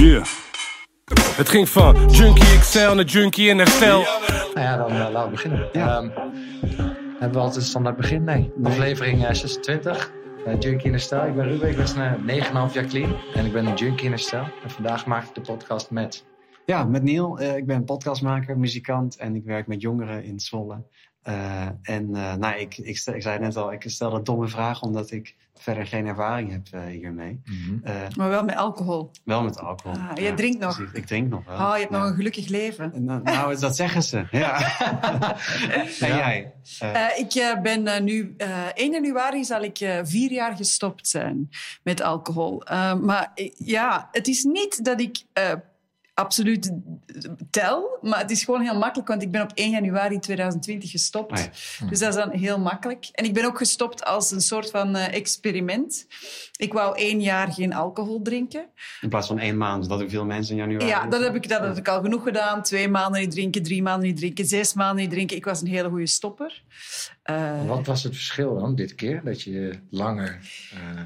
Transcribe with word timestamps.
Yeah. 0.00 0.24
Het 1.36 1.48
ging 1.48 1.68
van 1.68 2.10
Junkie 2.10 2.58
XL 2.58 2.94
naar 2.94 3.04
Junkie 3.04 3.48
in 3.48 3.58
herstel. 3.58 4.02
Nou 4.54 4.60
ja, 4.60 4.76
dan 4.76 4.92
uh, 4.92 4.98
laten 4.98 5.24
we 5.24 5.30
beginnen. 5.30 5.68
Ja. 5.72 5.96
Ehm, 5.96 6.08
hebben 7.10 7.32
we 7.32 7.38
altijd 7.38 7.56
een 7.56 7.62
standaard 7.62 7.96
begin? 7.96 8.24
Nee. 8.24 8.52
Aflevering 8.62 9.24
eh, 9.24 9.34
26. 9.34 10.12
eh, 10.46 10.52
junkie 10.58 10.86
in 10.86 10.92
herstel. 10.92 11.26
Ik 11.26 11.34
ben 11.34 11.48
Ruben, 11.48 11.68
ik 11.68 11.76
ben 11.76 12.26
uh, 12.26 12.68
9,5 12.68 12.72
jaar 12.74 12.84
clean. 12.84 13.16
En 13.34 13.46
ik 13.46 13.52
ben 13.52 13.66
een 13.66 13.74
junkie 13.74 14.04
in 14.04 14.10
herstel. 14.10 14.44
En 14.62 14.70
vandaag 14.70 15.06
maak 15.06 15.24
ik 15.28 15.34
de 15.34 15.40
podcast 15.40 15.90
met... 15.90 16.24
Ja, 16.66 16.84
met 16.84 17.02
Neil. 17.02 17.38
Eh, 17.38 17.56
ik 17.56 17.66
ben 17.66 17.84
podcastmaker, 17.84 18.58
muzikant 18.58 19.16
en 19.16 19.34
ik 19.34 19.44
werk 19.44 19.66
met 19.66 19.80
jongeren 19.80 20.24
in 20.24 20.40
Zwolle. 20.40 20.82
Eh, 21.22 21.66
en 21.82 22.14
eh, 22.14 22.34
nou, 22.34 22.54
ik, 22.58 22.76
ik, 22.78 22.98
stel- 22.98 23.14
ik 23.14 23.22
zei 23.22 23.38
net 23.38 23.56
al, 23.56 23.72
ik 23.72 23.82
stel 23.86 24.14
een 24.14 24.24
domme 24.24 24.48
vraag 24.48 24.82
omdat 24.82 25.10
ik 25.10 25.36
verder 25.54 25.86
geen 25.86 26.06
ervaring 26.06 26.50
heb 26.50 26.66
eh, 26.70 26.80
hiermee. 26.84 27.40
Eh, 27.82 27.94
Maar 28.16 28.28
wel 28.28 28.44
met 28.44 28.56
alcohol. 28.56 29.10
wel 29.24 29.42
met 29.42 29.58
alcohol. 29.60 29.96
Ah, 29.98 30.10
jij 30.14 30.32
drinkt 30.32 30.58
nog? 30.58 30.76
precies. 30.76 30.94
Ik 30.94 31.06
drink 31.06 31.28
nog 31.30 31.44
wel. 31.44 31.54
Oh, 31.56 31.72
je 31.74 31.80
hebt 31.80 31.90
Ja. 31.92 31.98
nog 31.98 32.08
een 32.08 32.14
gelukkig 32.14 32.48
leven. 32.48 32.92
Nou, 33.04 33.22
nou, 33.22 33.56
dat 33.60 33.76
zeggen 33.76 34.02
ze. 34.02 34.26
Ja. 34.30 34.60
en 36.00 36.16
jij? 36.16 36.52
Ik 37.16 37.34
eh, 37.34 37.60
ben 37.60 38.04
nu, 38.04 38.34
eh 38.36 38.66
1 38.74 38.92
januari 38.92 39.44
zal 39.44 39.62
ik 39.62 39.78
eh, 39.80 39.98
vier 40.02 40.32
jaar 40.32 40.56
gestopt 40.56 41.08
zijn 41.08 41.48
met 41.82 42.02
alcohol. 42.02 42.62
Eh, 42.64 42.94
maar 42.94 43.32
ja, 43.56 44.08
het 44.12 44.28
is 44.28 44.42
niet 44.44 44.84
dat 44.84 45.00
ik 45.00 45.22
eh, 45.32 45.52
absoluut 46.14 46.72
tel, 47.50 47.98
maar 48.02 48.18
het 48.18 48.30
is 48.30 48.44
gewoon 48.44 48.60
heel 48.62 48.78
makkelijk, 48.78 49.08
want 49.08 49.22
ik 49.22 49.30
ben 49.30 49.42
op 49.42 49.50
1 49.54 49.70
januari 49.70 50.18
2020 50.18 50.90
gestopt. 50.90 51.32
Oh 51.32 51.38
ja. 51.38 51.86
Dus 51.88 51.98
dat 51.98 52.08
is 52.08 52.14
dan 52.14 52.30
heel 52.30 52.58
makkelijk. 52.58 53.08
En 53.12 53.24
ik 53.24 53.34
ben 53.34 53.44
ook 53.44 53.58
gestopt 53.58 54.04
als 54.04 54.30
een 54.30 54.40
soort 54.40 54.70
van 54.70 54.96
eh, 54.96 55.14
experiment. 55.14 56.06
Ik 56.56 56.72
wou 56.72 56.98
één 56.98 57.20
jaar 57.20 57.52
geen 57.52 57.72
alcohol 57.74 58.22
drinken. 58.22 58.66
in 59.00 59.08
plaats 59.08 59.26
van 59.26 59.38
één 59.38 59.56
maand, 59.56 59.88
dat 59.88 59.98
doen 59.98 60.10
veel 60.10 60.24
mensen 60.24 60.54
in 60.54 60.60
januari. 60.60 60.86
Ja, 60.86 61.06
dat 61.06 61.22
heb, 61.22 61.34
ik, 61.34 61.48
dat 61.48 61.60
heb 61.60 61.76
ik 61.76 61.88
al 61.88 62.00
genoeg 62.02 62.22
gedaan. 62.22 62.62
Twee 62.62 62.88
maanden 62.88 63.20
niet 63.20 63.30
drinken, 63.30 63.62
drie 63.62 63.82
maanden 63.82 64.08
niet 64.08 64.16
drinken, 64.16 64.44
zes 64.46 64.74
maanden 64.74 65.02
niet 65.02 65.10
drinken. 65.10 65.36
Ik 65.36 65.44
was 65.44 65.60
een 65.60 65.66
hele 65.66 65.88
goede 65.88 66.06
stopper. 66.06 66.62
Eh, 67.22 67.66
Wat 67.66 67.86
was 67.86 68.02
het 68.02 68.14
verschil 68.14 68.58
dan 68.58 68.74
dit 68.74 68.94
keer? 68.94 69.20
Dat 69.24 69.42
je 69.42 69.78
langer... 69.90 70.38
eh, 70.72 71.00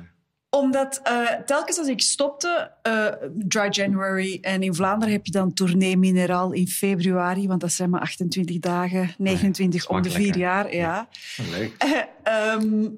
Omdat 0.54 1.00
eh, 1.02 1.30
telkens 1.46 1.78
als 1.78 1.88
ik 1.88 2.00
stopte, 2.00 2.70
eh, 2.82 3.06
Dry 3.32 3.68
January, 3.70 4.38
en 4.40 4.62
in 4.62 4.74
Vlaanderen 4.74 5.14
heb 5.14 5.26
je 5.26 5.32
dan 5.32 5.52
Tournee 5.52 5.96
Mineraal 5.96 6.52
in 6.52 6.68
februari, 6.68 7.46
want 7.46 7.60
dat 7.60 7.72
zijn 7.72 7.90
maar 7.90 8.00
28 8.00 8.58
dagen, 8.58 9.14
29 9.18 9.88
om 9.88 10.02
de 10.02 10.10
vier 10.10 10.36
jaar. 10.36 10.74
Ja. 10.74 11.08
leuk. 11.50 11.76
Ehm, 12.22 12.88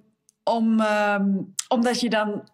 om, 0.44 0.80
ehm, 0.80 1.28
omdat 1.68 2.00
je 2.00 2.10
dan, 2.10 2.48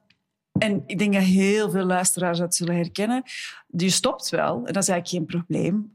en 0.58 0.82
ik 0.86 0.98
denk 0.98 1.12
dat 1.12 1.22
heel 1.22 1.70
veel 1.70 1.84
luisteraars 1.84 2.38
dat 2.38 2.54
zullen 2.54 2.76
herkennen, 2.76 3.22
je 3.66 3.90
stopt 3.90 4.28
wel, 4.28 4.54
en 4.64 4.72
dat 4.72 4.82
is 4.82 4.88
eigenlijk 4.88 5.08
geen 5.08 5.26
probleem. 5.26 5.92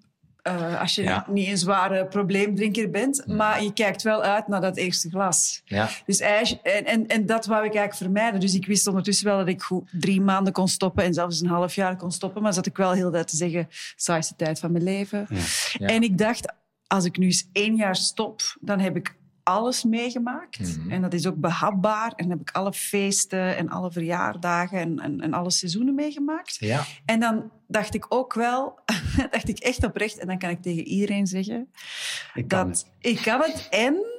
Eh, 0.48 0.82
als 0.82 0.96
je 0.96 1.04
Ja. 1.04 1.26
niet 1.30 1.48
een 1.48 1.58
zware 1.58 2.06
probleemdrinker 2.06 2.90
bent, 2.90 3.28
maar 3.28 3.64
je 3.64 3.74
kijkt 3.74 4.02
wel 4.02 4.24
uit 4.24 4.48
naar 4.48 4.62
dat 4.62 4.78
eerste 4.78 5.10
glas. 5.10 5.62
Ja. 5.66 5.90
Dus 6.06 6.20
en, 6.20 6.86
en, 6.86 7.08
en 7.08 7.26
dat 7.26 7.46
wou 7.46 7.66
ik 7.66 7.76
eigenlijk 7.76 7.96
vermijden. 7.96 8.40
Dus 8.40 8.56
ik 8.56 8.66
wist 8.66 8.88
ondertussen 8.88 9.26
wel 9.28 9.38
dat 9.38 9.48
ik 9.48 9.62
goed 9.62 9.90
drie 9.92 10.22
maanden 10.22 10.54
kon 10.54 10.68
stoppen 10.68 11.04
en 11.04 11.14
zelfs 11.14 11.42
een 11.42 11.48
half 11.48 11.76
jaar 11.76 11.96
kon 11.96 12.12
stoppen. 12.12 12.42
Maar 12.42 12.54
zat 12.54 12.66
ik 12.66 12.78
wel 12.78 12.92
heel 12.92 13.06
de 13.06 13.12
tijd 13.12 13.28
te 13.28 13.36
zeggen, 13.36 13.68
saaiste 13.96 14.36
tijd 14.36 14.60
van 14.60 14.72
mijn 14.72 14.84
leven. 14.84 15.28
Ja. 15.78 15.88
En 15.88 16.04
ik 16.04 16.18
dacht, 16.18 16.54
als 16.88 17.06
ik 17.06 17.18
nu 17.18 17.26
eens 17.26 17.50
één 17.52 17.76
jaar 17.76 17.96
stop, 17.96 18.42
dan 18.60 18.80
heb 18.80 18.96
ik 18.96 19.16
alles 19.44 19.84
meegemaakt. 19.84 20.78
Mhm. 20.78 20.92
En 20.92 21.02
dat 21.02 21.14
is 21.14 21.28
ook 21.28 21.36
behapbaar. 21.36 22.12
En 22.16 22.28
dan 22.28 22.38
heb 22.38 22.50
ik 22.50 22.56
alle 22.56 22.74
feesten 22.74 23.58
en 23.58 23.70
alle 23.70 23.92
verjaardagen 23.92 24.80
en, 24.80 25.00
en, 25.00 25.22
en 25.22 25.34
alle 25.34 25.52
seizoenen 25.52 25.96
meegemaakt. 25.96 26.56
Ja. 26.60 26.84
En 27.06 27.20
dan 27.20 27.52
dacht 27.68 27.94
ik 27.96 28.06
ook 28.10 28.34
wel, 28.34 28.80
dacht 29.32 29.50
ik 29.50 29.60
echt 29.60 29.84
oprecht, 29.86 30.18
en 30.18 30.28
dan 30.28 30.38
kan 30.38 30.50
ik 30.50 30.62
tegen 30.62 30.84
iedereen 30.84 31.28
zeggen, 31.28 31.72
ik 32.34 32.48
kan 32.48 32.68
dat 32.68 32.78
het. 32.78 32.92
ik 33.00 33.22
kan 33.22 33.42
het 33.42 33.68
en 33.70 34.16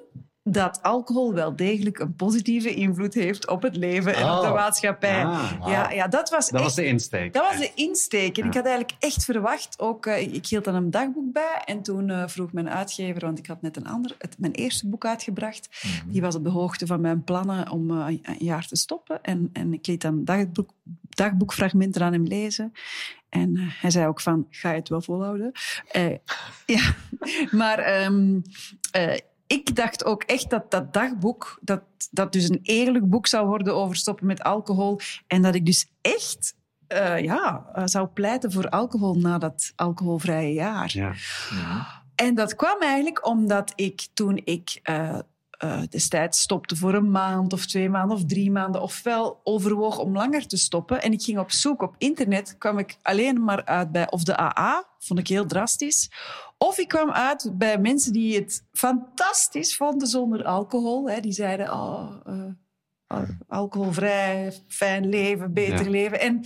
dat 0.50 0.82
alcohol 0.82 1.34
wel 1.34 1.56
degelijk 1.56 1.98
een 1.98 2.14
positieve 2.14 2.74
invloed 2.74 3.14
heeft 3.14 3.48
op 3.48 3.62
het 3.62 3.76
leven 3.76 4.14
en 4.14 4.30
op 4.30 4.40
de 4.40 4.46
Oh. 4.46 4.54
maatschappij. 4.54 5.24
Ah, 5.24 5.52
ja, 5.66 5.90
ja, 5.90 6.08
dat 6.08 6.30
was 6.30 6.44
Dat 6.48 6.54
echt, 6.54 6.62
was 6.62 6.74
de 6.74 6.86
insteek. 6.86 7.32
dat 7.32 7.42
was 7.50 7.58
de 7.58 7.70
insteek. 7.74 8.36
En 8.38 8.42
Ja. 8.42 8.48
ik 8.48 8.54
had 8.56 8.66
eigenlijk 8.66 8.96
echt 8.98 9.24
verwacht, 9.24 9.78
ook, 9.80 10.06
eh, 10.06 10.20
ik- 10.22 10.32
ik 10.34 10.46
hield 10.46 10.64
dan 10.64 10.74
een 10.74 10.90
dagboek 10.90 11.32
bij 11.32 11.62
en 11.64 11.82
toen 11.82 12.10
eh, 12.10 12.22
vroeg 12.28 12.52
mijn 12.52 12.70
uitgever, 12.70 13.20
want 13.24 13.38
ik 13.38 13.46
had 13.46 13.62
net 13.62 13.76
een 13.76 13.86
ander, 13.86 14.14
het, 14.18 14.34
mijn 14.38 14.52
eerste 14.52 14.88
boek 14.88 15.04
uitgebracht, 15.06 15.68
Mhm. 15.82 16.10
die 16.12 16.20
was 16.20 16.34
op 16.34 16.44
de 16.44 16.50
hoogte 16.50 16.86
van 16.86 17.00
mijn 17.00 17.24
plannen 17.24 17.70
om 17.70 17.90
eh, 17.90 18.06
een 18.06 18.36
jaar 18.38 18.66
te 18.66 18.76
stoppen. 18.76 19.22
En, 19.22 19.50
en 19.52 19.72
ik 19.72 19.86
liet 19.86 20.00
dan 20.00 20.24
dagboek, 20.24 20.70
dagboekfragmenten 21.18 22.02
aan 22.02 22.12
hem 22.12 22.26
lezen. 22.26 22.72
En 23.28 23.56
eh, 23.56 23.62
hij 23.66 23.90
zei 23.90 24.06
ook 24.06 24.20
van, 24.20 24.46
ga 24.50 24.70
je 24.70 24.76
het 24.76 24.88
wel 24.88 25.00
volhouden? 25.00 25.52
Eh, 25.90 26.16
ja, 26.76 26.94
maar 27.50 27.78
ehm, 27.78 28.40
eh, 28.90 29.18
ik 29.46 29.76
dacht 29.76 30.04
ook 30.04 30.22
echt 30.22 30.50
dat 30.50 30.70
dat 30.70 30.92
dagboek, 30.92 31.58
dat 31.60 31.82
dat 32.10 32.32
dus 32.32 32.48
een 32.48 32.60
eerlijk 32.62 33.08
boek 33.08 33.26
zou 33.26 33.46
worden 33.46 33.74
over 33.74 33.96
stoppen 33.96 34.26
met 34.26 34.42
alcohol. 34.42 35.00
En 35.26 35.42
dat 35.42 35.54
ik 35.54 35.66
dus 35.66 35.86
echt 36.00 36.54
eh, 36.86 37.18
ja, 37.18 37.72
zou 37.84 38.06
pleiten 38.06 38.52
voor 38.52 38.68
alcohol 38.68 39.14
na 39.14 39.38
dat 39.38 39.72
alcoholvrije 39.76 40.52
jaar. 40.52 40.90
Ja. 40.92 41.08
Mhm. 41.08 41.80
En 42.14 42.34
dat 42.34 42.56
kwam 42.56 42.80
eigenlijk 42.80 43.26
omdat 43.26 43.72
ik 43.74 44.08
toen 44.14 44.40
ik 44.44 44.80
eh, 45.58 45.82
destijds 45.88 46.40
stopte 46.40 46.76
voor 46.76 46.94
een 46.94 47.10
maand 47.10 47.52
of 47.52 47.66
twee 47.66 47.88
maanden 47.90 48.16
of 48.16 48.24
drie 48.24 48.50
maanden, 48.50 48.82
ofwel 48.82 49.40
overwoog 49.44 49.98
om 49.98 50.12
langer 50.14 50.46
te 50.46 50.56
stoppen. 50.56 51.02
En 51.02 51.12
ik 51.12 51.22
ging 51.22 51.38
op 51.38 51.50
zoek 51.50 51.82
op 51.82 51.94
internet, 51.98 52.58
kwam 52.58 52.78
ik 52.78 52.96
alleen 53.02 53.44
maar 53.44 53.64
uit 53.64 53.92
bij 53.92 54.10
of 54.10 54.22
de 54.24 54.38
AA, 54.38 54.84
vond 54.98 55.18
ik 55.20 55.28
heel 55.28 55.46
drastisch. 55.46 56.10
Of 56.58 56.78
ik 56.78 56.88
kwam 56.88 57.10
uit 57.10 57.50
bij 57.54 57.78
mensen 57.78 58.12
die 58.12 58.34
het 58.34 58.64
fantastisch 58.72 59.76
vonden 59.76 60.08
zonder 60.08 60.44
alcohol. 60.44 61.08
Hè. 61.10 61.20
Die 61.20 61.32
zeiden, 61.32 61.72
oh, 61.72 62.10
eh, 62.24 62.34
al- 63.06 63.26
alcoholvrij, 63.48 64.52
fijn 64.68 65.08
leven, 65.08 65.52
beter 65.52 65.84
Ja. 65.84 65.90
leven. 65.90 66.20
En 66.20 66.44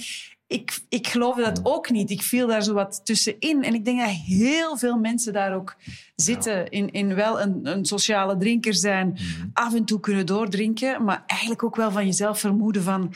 ik, 0.52 0.80
ik 0.88 1.06
geloofde 1.06 1.42
dat 1.42 1.60
ook 1.62 1.90
niet. 1.90 2.10
Ik 2.10 2.22
viel 2.22 2.46
daar 2.46 2.62
zo 2.62 2.72
wat 2.74 3.00
tussenin. 3.04 3.62
En 3.62 3.74
ik 3.74 3.84
denk 3.84 4.00
dat 4.00 4.08
heel 4.08 4.76
veel 4.78 4.96
mensen 4.98 5.32
daar 5.32 5.54
ook 5.54 5.76
zitten. 6.16 6.68
In, 6.70 6.90
in 6.90 7.14
wel 7.14 7.40
een, 7.40 7.60
een 7.62 7.84
sociale 7.84 8.36
drinker 8.36 8.74
zijn. 8.74 9.08
Mhm. 9.08 9.48
Af 9.52 9.74
en 9.74 9.84
toe 9.84 10.00
kunnen 10.00 10.26
doordrinken. 10.26 11.04
Maar 11.04 11.22
eigenlijk 11.26 11.62
ook 11.62 11.76
wel 11.76 11.90
van 11.90 12.06
jezelf 12.06 12.40
vermoeden 12.40 12.82
van... 12.82 13.12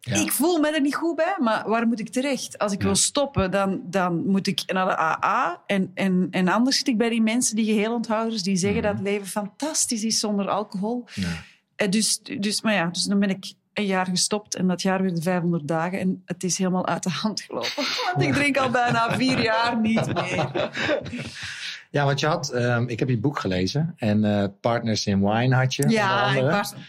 Ja. 0.00 0.14
Ik 0.20 0.32
voel 0.32 0.58
me 0.58 0.70
er 0.70 0.80
niet 0.80 0.94
goed 0.94 1.16
bij, 1.16 1.36
maar 1.38 1.68
waar 1.68 1.86
moet 1.86 2.00
ik 2.00 2.08
terecht? 2.08 2.58
Als 2.58 2.72
ik 2.72 2.78
Ja. 2.80 2.84
wil 2.86 2.94
stoppen, 2.94 3.50
dan, 3.50 3.80
dan 3.84 4.26
moet 4.26 4.46
ik 4.46 4.62
naar 4.72 4.86
de 4.86 4.96
AA. 4.98 5.62
En, 5.66 5.90
en, 5.94 6.28
en 6.30 6.48
anders 6.48 6.76
zit 6.76 6.88
ik 6.88 6.98
bij 6.98 7.08
die 7.08 7.22
mensen, 7.22 7.56
die 7.56 7.64
geheelonthouders, 7.64 8.42
die 8.42 8.56
zeggen 8.56 8.78
Mhm. 8.80 8.86
dat 8.88 8.96
het 8.98 9.06
leven 9.06 9.26
fantastisch 9.26 10.04
is 10.04 10.18
zonder 10.18 10.48
alcohol. 10.48 11.04
Ja. 11.14 11.28
Eh, 11.76 11.88
Dus, 11.90 12.20
dus, 12.38 12.60
maar 12.62 12.74
ja, 12.74 12.86
dus 12.86 13.02
dan 13.04 13.18
ben 13.18 13.28
ik 13.30 13.52
een 13.78 13.86
jaar 13.86 14.06
gestopt 14.06 14.54
en 14.54 14.66
dat 14.66 14.82
jaar 14.82 15.02
weer 15.02 15.14
de 15.14 15.22
500 15.22 15.68
dagen. 15.68 15.98
En 15.98 16.22
het 16.24 16.44
is 16.44 16.58
helemaal 16.58 16.86
uit 16.86 17.02
de 17.02 17.10
hand 17.10 17.40
gelopen. 17.40 17.70
Want 18.14 18.26
ik 18.26 18.32
drink 18.32 18.56
al 18.56 18.70
bijna 18.70 19.16
vier 19.16 19.42
jaar 19.42 19.80
niet 19.80 20.14
meer. 20.14 20.70
Ja, 21.90 22.04
want 22.04 22.20
je 22.20 22.26
had, 22.26 22.50
ehm, 22.50 22.84
ik 22.88 22.98
heb 22.98 23.08
je 23.08 23.18
boek 23.18 23.38
gelezen 23.38 23.94
en 23.96 24.24
eh, 24.24 24.44
Partners 24.60 25.06
in 25.06 25.20
Wine 25.30 25.54
had 25.54 25.74
je. 25.74 25.88
Ja, 25.88 26.32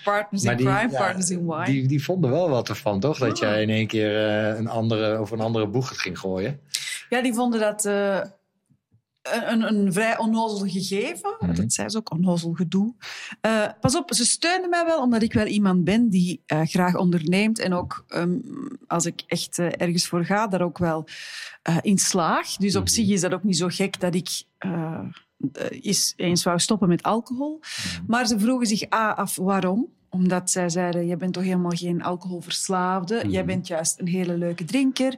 partners 0.04 0.44
in 0.44 0.58
die- 0.58 0.66
crime, 0.66 0.92
ja, 0.92 0.98
partners 0.98 1.30
in 1.30 1.46
wine. 1.48 1.66
Die, 1.66 1.88
die 1.88 2.04
vonden 2.04 2.30
wel 2.32 2.50
wat 2.50 2.70
ervan, 2.70 3.00
toch? 3.00 3.18
Dat 3.18 3.32
Oh. 3.32 3.38
jij 3.38 3.62
in 3.62 3.70
één 3.70 3.88
keer 3.88 4.28
eh, 4.28 4.58
een 4.58 4.68
andere, 4.68 5.18
over 5.18 5.38
een 5.38 5.44
andere 5.46 5.68
boeg 5.68 6.02
ging 6.02 6.20
gooien. 6.20 6.60
Ja, 7.10 7.22
die 7.22 7.34
vonden 7.34 7.60
dat 7.60 7.86
eh, 7.86 8.20
een, 9.32 9.62
een, 9.62 9.94
vrij 9.94 10.18
onnozel 10.18 10.68
gegeven. 10.68 11.36
Mhm. 11.40 11.54
Dat 11.56 11.74
zei 11.74 11.90
ze 11.90 11.98
ook, 11.98 12.12
onnozel 12.12 12.52
gedoe. 12.54 12.94
Eh, 13.42 13.66
pas 13.82 13.96
op, 13.96 14.14
ze 14.14 14.26
steunden 14.26 14.70
mij 14.70 14.86
wel, 14.86 15.02
omdat 15.02 15.22
ik 15.22 15.34
wel 15.34 15.46
iemand 15.46 15.84
ben 15.84 16.10
die 16.10 16.42
eh, 16.46 16.62
graag 16.64 16.96
onderneemt. 16.96 17.60
En 17.60 17.74
ook, 17.74 18.06
ehm, 18.08 18.38
als 18.88 19.06
ik 19.06 19.24
echt 19.28 19.60
eh, 19.60 19.66
ergens 19.66 20.08
voor 20.08 20.26
ga, 20.26 20.48
daar 20.48 20.62
ook 20.62 20.78
wel 20.78 21.08
in 21.82 21.98
slaag. 21.98 22.56
Dus 22.56 22.76
op 22.76 22.84
Mhm. 22.84 22.92
zich 22.92 23.08
is 23.10 23.22
dat 23.22 23.34
ook 23.34 23.44
niet 23.44 23.58
zo 23.58 23.68
gek 23.70 24.00
dat 24.00 24.16
ik... 24.16 24.44
is 25.82 26.14
eens 26.16 26.44
wou 26.44 26.60
stoppen 26.60 26.88
met 26.88 27.04
alcohol. 27.04 27.60
Maar 28.08 28.26
ze 28.28 28.40
vroegen 28.40 28.68
zich 28.68 28.94
A 28.94 29.12
af 29.12 29.36
waarom. 29.36 29.88
Omdat 30.10 30.52
zij 30.52 30.70
zeiden, 30.70 31.08
jij 31.08 31.18
bent 31.18 31.34
toch 31.34 31.44
helemaal 31.44 31.72
geen 31.76 32.04
alcoholverslaafde. 32.04 33.16
Jij 33.28 33.44
Mhm. 33.44 33.46
bent 33.46 33.68
juist 33.68 34.00
een 34.00 34.08
hele 34.08 34.38
leuke 34.38 34.64
drinker. 34.66 35.16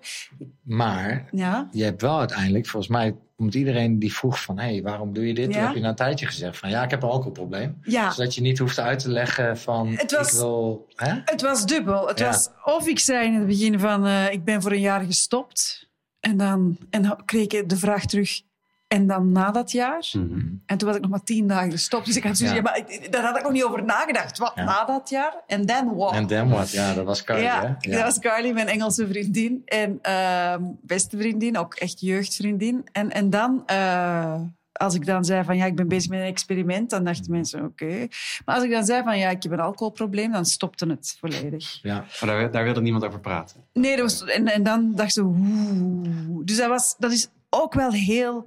Maar 0.63 1.29
Ja, 1.31 1.67
je 1.71 1.83
hebt 1.83 2.01
wel 2.01 2.19
uiteindelijk, 2.19 2.67
volgens 2.67 2.91
mij, 2.91 3.15
omdat 3.39 3.55
iedereen 3.55 3.99
die 3.99 4.13
vroeg 4.13 4.41
van, 4.41 4.59
hé, 4.59 4.65
hey, 4.65 4.81
waarom 4.81 5.13
doe 5.13 5.27
je 5.27 5.33
dit? 5.33 5.51
Toen 5.51 5.61
heb 5.61 5.73
je 5.75 5.79
na 5.79 5.89
een 5.89 5.95
tijdje 5.95 6.25
gezegd 6.25 6.57
van, 6.57 6.69
ja, 6.69 6.83
ik 6.83 6.89
heb 6.89 7.03
een 7.03 7.09
alcoholprobleem. 7.09 7.77
ja. 7.83 8.11
Zodat 8.11 8.35
je 8.35 8.41
niet 8.41 8.57
hoeft 8.57 8.79
uit 8.79 8.99
te 8.99 9.09
leggen 9.11 9.57
van, 9.57 9.87
Het 9.95 10.11
was- 10.11 10.31
ik 10.33 10.37
wil... 10.39 10.87
Hè? 10.95 11.13
Het 11.25 11.41
was 11.41 11.65
dubbel. 11.65 12.07
Het 12.07 12.19
Ja. 12.19 12.25
was 12.25 12.49
of 12.63 12.87
ik 12.87 12.99
zei 12.99 13.25
in 13.27 13.33
het 13.33 13.47
begin 13.47 13.79
van 13.79 14.05
eh, 14.05 14.31
ik 14.31 14.43
ben 14.43 14.61
voor 14.61 14.71
een 14.71 14.79
jaar 14.79 15.03
gestopt. 15.05 15.87
En 16.19 16.37
dan, 16.37 16.77
en 16.89 17.01
dan 17.01 17.25
kreeg 17.25 17.47
ik 17.47 17.69
de 17.69 17.77
vraag 17.77 18.05
terug, 18.05 18.41
En 18.89 19.07
dan 19.07 19.31
na 19.31 19.51
dat 19.51 19.71
jaar. 19.71 20.07
Mhm. 20.11 20.39
En 20.65 20.77
toen 20.77 20.87
was 20.87 20.95
ik 20.97 21.01
nog 21.01 21.11
maar 21.11 21.23
tien 21.23 21.47
dagen 21.47 21.71
gestopt. 21.71 22.05
Dus 22.05 22.15
ik 22.15 22.23
had 22.23 22.37
zoiets, 22.37 22.55
Ja. 22.55 22.61
maar 22.61 22.77
ik- 22.77 23.11
daar 23.11 23.23
had 23.23 23.37
ik 23.37 23.43
nog 23.43 23.51
niet 23.51 23.63
over 23.63 23.83
nagedacht. 23.83 24.37
Wat, 24.37 24.51
Ja. 24.55 24.63
na 24.63 24.85
dat 24.85 25.09
jaar? 25.09 25.33
En 25.47 25.65
then 25.65 25.95
what? 25.95 26.13
En 26.13 26.27
then 26.27 26.49
what? 26.49 26.71
Ja, 26.71 26.93
dat 26.93 27.05
was 27.05 27.23
Carly, 27.23 27.43
ja, 27.43 27.77
hè? 27.79 27.91
dat 27.91 28.01
was 28.01 28.19
Carly, 28.19 28.51
mijn 28.51 28.67
Engelse 28.67 29.07
vriendin. 29.07 29.61
En 29.65 29.99
ehm, 30.01 30.63
beste 30.81 31.17
vriendin, 31.17 31.57
ook 31.57 31.73
echt 31.73 31.99
jeugdvriendin. 31.99 32.87
En, 32.91 33.11
en 33.11 33.29
dan, 33.29 33.63
eh, 33.65 34.35
als 34.73 34.95
ik 34.95 35.05
dan 35.05 35.25
zei 35.25 35.43
van 35.43 35.57
ja, 35.57 35.65
ik 35.65 35.75
ben 35.75 35.87
bezig 35.87 36.09
met 36.09 36.19
een 36.19 36.25
experiment, 36.25 36.89
dan 36.89 37.03
dachten 37.03 37.31
mensen 37.31 37.63
oké. 37.65 38.07
Maar 38.45 38.55
als 38.55 38.63
ik 38.63 38.71
dan 38.71 38.85
zei 38.85 39.03
van 39.03 39.17
ja, 39.17 39.29
ik 39.29 39.43
heb 39.43 39.51
een 39.51 39.59
alcoholprobleem, 39.59 40.31
dan 40.31 40.45
stopte 40.45 40.85
het 40.87 41.15
volledig. 41.19 41.79
Ja. 41.81 41.93
Maar 42.21 42.29
daar, 42.29 42.51
daar 42.51 42.63
wilde 42.63 42.81
niemand 42.81 43.05
over 43.05 43.19
praten. 43.19 43.63
Nee, 43.73 43.95
dat 43.97 44.11
was, 44.11 44.23
en, 44.29 44.47
en 44.47 44.63
dan 44.63 44.91
dacht 44.95 45.13
ze 45.13 45.21
oeh. 45.21 46.41
Dus 46.45 46.57
dat, 46.57 46.67
was, 46.69 46.95
dat 46.97 47.11
is 47.11 47.27
ook 47.49 47.73
wel 47.73 47.91
heel 47.91 48.45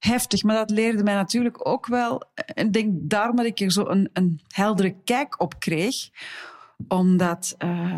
heftig. 0.00 0.42
Maar 0.42 0.56
dat 0.56 0.70
leerde 0.70 1.02
mij 1.02 1.14
natuurlijk 1.14 1.68
ook 1.68 1.86
wel. 1.86 2.22
En 2.34 2.66
ik 2.66 2.72
denk 2.72 2.88
daarom 2.92 3.36
dat 3.36 3.46
ik 3.46 3.60
er 3.60 3.72
zo 3.72 3.86
een, 3.88 4.10
een 4.12 4.40
heldere 4.48 4.94
kijk 5.04 5.40
op 5.40 5.58
kreeg. 5.60 6.08
Omdat 6.88 7.54
eh, 7.58 7.96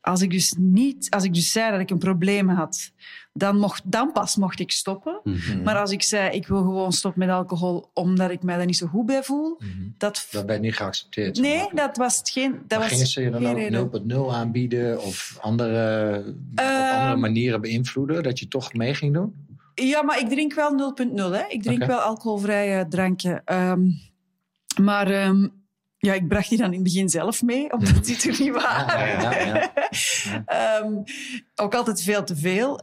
als 0.00 0.20
ik 0.22 0.30
dus 0.30 0.54
niet, 0.58 1.10
als 1.10 1.24
ik 1.24 1.34
dus 1.34 1.52
zei 1.52 1.70
dat 1.70 1.80
ik 1.80 1.90
een 1.90 1.98
probleem 1.98 2.48
had, 2.48 2.92
dan, 3.32 3.56
mocht, 3.58 3.82
dan 3.84 4.12
pas 4.12 4.36
mocht 4.36 4.60
ik 4.60 4.70
stoppen. 4.70 5.20
Mhm. 5.24 5.62
Maar 5.62 5.76
als 5.78 5.90
ik 5.90 6.02
zei 6.02 6.30
ik 6.36 6.46
wil 6.46 6.58
gewoon 6.62 6.92
stoppen 6.92 7.26
met 7.26 7.36
alcohol 7.36 7.90
omdat 7.94 8.30
ik 8.30 8.42
mij 8.42 8.56
daar 8.56 8.66
niet 8.66 8.76
zo 8.76 8.86
goed 8.86 9.06
bij 9.06 9.22
voel, 9.22 9.56
Mhm. 9.58 9.88
dat. 9.98 10.28
Dat 10.30 10.44
werd 10.44 10.60
niet 10.60 10.76
geaccepteerd. 10.76 11.38
Nee, 11.40 11.68
dat 11.72 11.96
was 11.96 12.16
het 12.18 12.30
geen. 12.30 12.52
Dat 12.52 12.68
Maar 12.68 12.78
was 12.78 12.88
gingen 12.88 13.06
ze 13.06 13.22
je 13.22 13.30
dan 13.30 13.46
ook 13.46 13.56
reden. 13.56 13.90
0.0 14.06 14.34
aanbieden 14.34 15.02
of 15.02 15.38
andere, 15.40 16.18
op 16.26 16.34
Ehm, 16.54 16.94
andere 16.98 17.16
manieren 17.16 17.60
beïnvloeden 17.60 18.22
dat 18.22 18.38
je 18.38 18.48
toch 18.48 18.72
mee 18.72 18.94
ging 18.94 19.14
doen? 19.14 19.34
Ja, 19.74 20.02
maar 20.02 20.18
ik 20.18 20.28
drink 20.28 20.54
wel 20.54 20.94
0.0. 21.06 21.14
hè. 21.14 21.44
Ik 21.48 21.62
drink 21.62 21.84
wel 21.84 21.98
alcoholvrije 21.98 22.88
drankje. 22.88 23.42
Ehm, 23.44 23.80
maar 24.82 25.06
ehm, 25.10 25.48
ja, 25.98 26.12
ik 26.12 26.28
bracht 26.28 26.48
die 26.48 26.58
dan 26.58 26.66
in 26.66 26.72
het 26.74 26.82
begin 26.82 27.08
zelf 27.08 27.42
mee, 27.42 27.72
omdat 27.72 28.04
die 28.04 28.16
er 28.32 28.40
niet 28.40 28.52
waren. 28.62 29.06
Ja, 29.08 29.38
ja, 29.38 29.46
ja. 29.46 29.72
Ehm, 30.80 30.92
ook 31.54 31.74
altijd 31.74 32.02
veel 32.02 32.24
te 32.24 32.36
veel. 32.36 32.80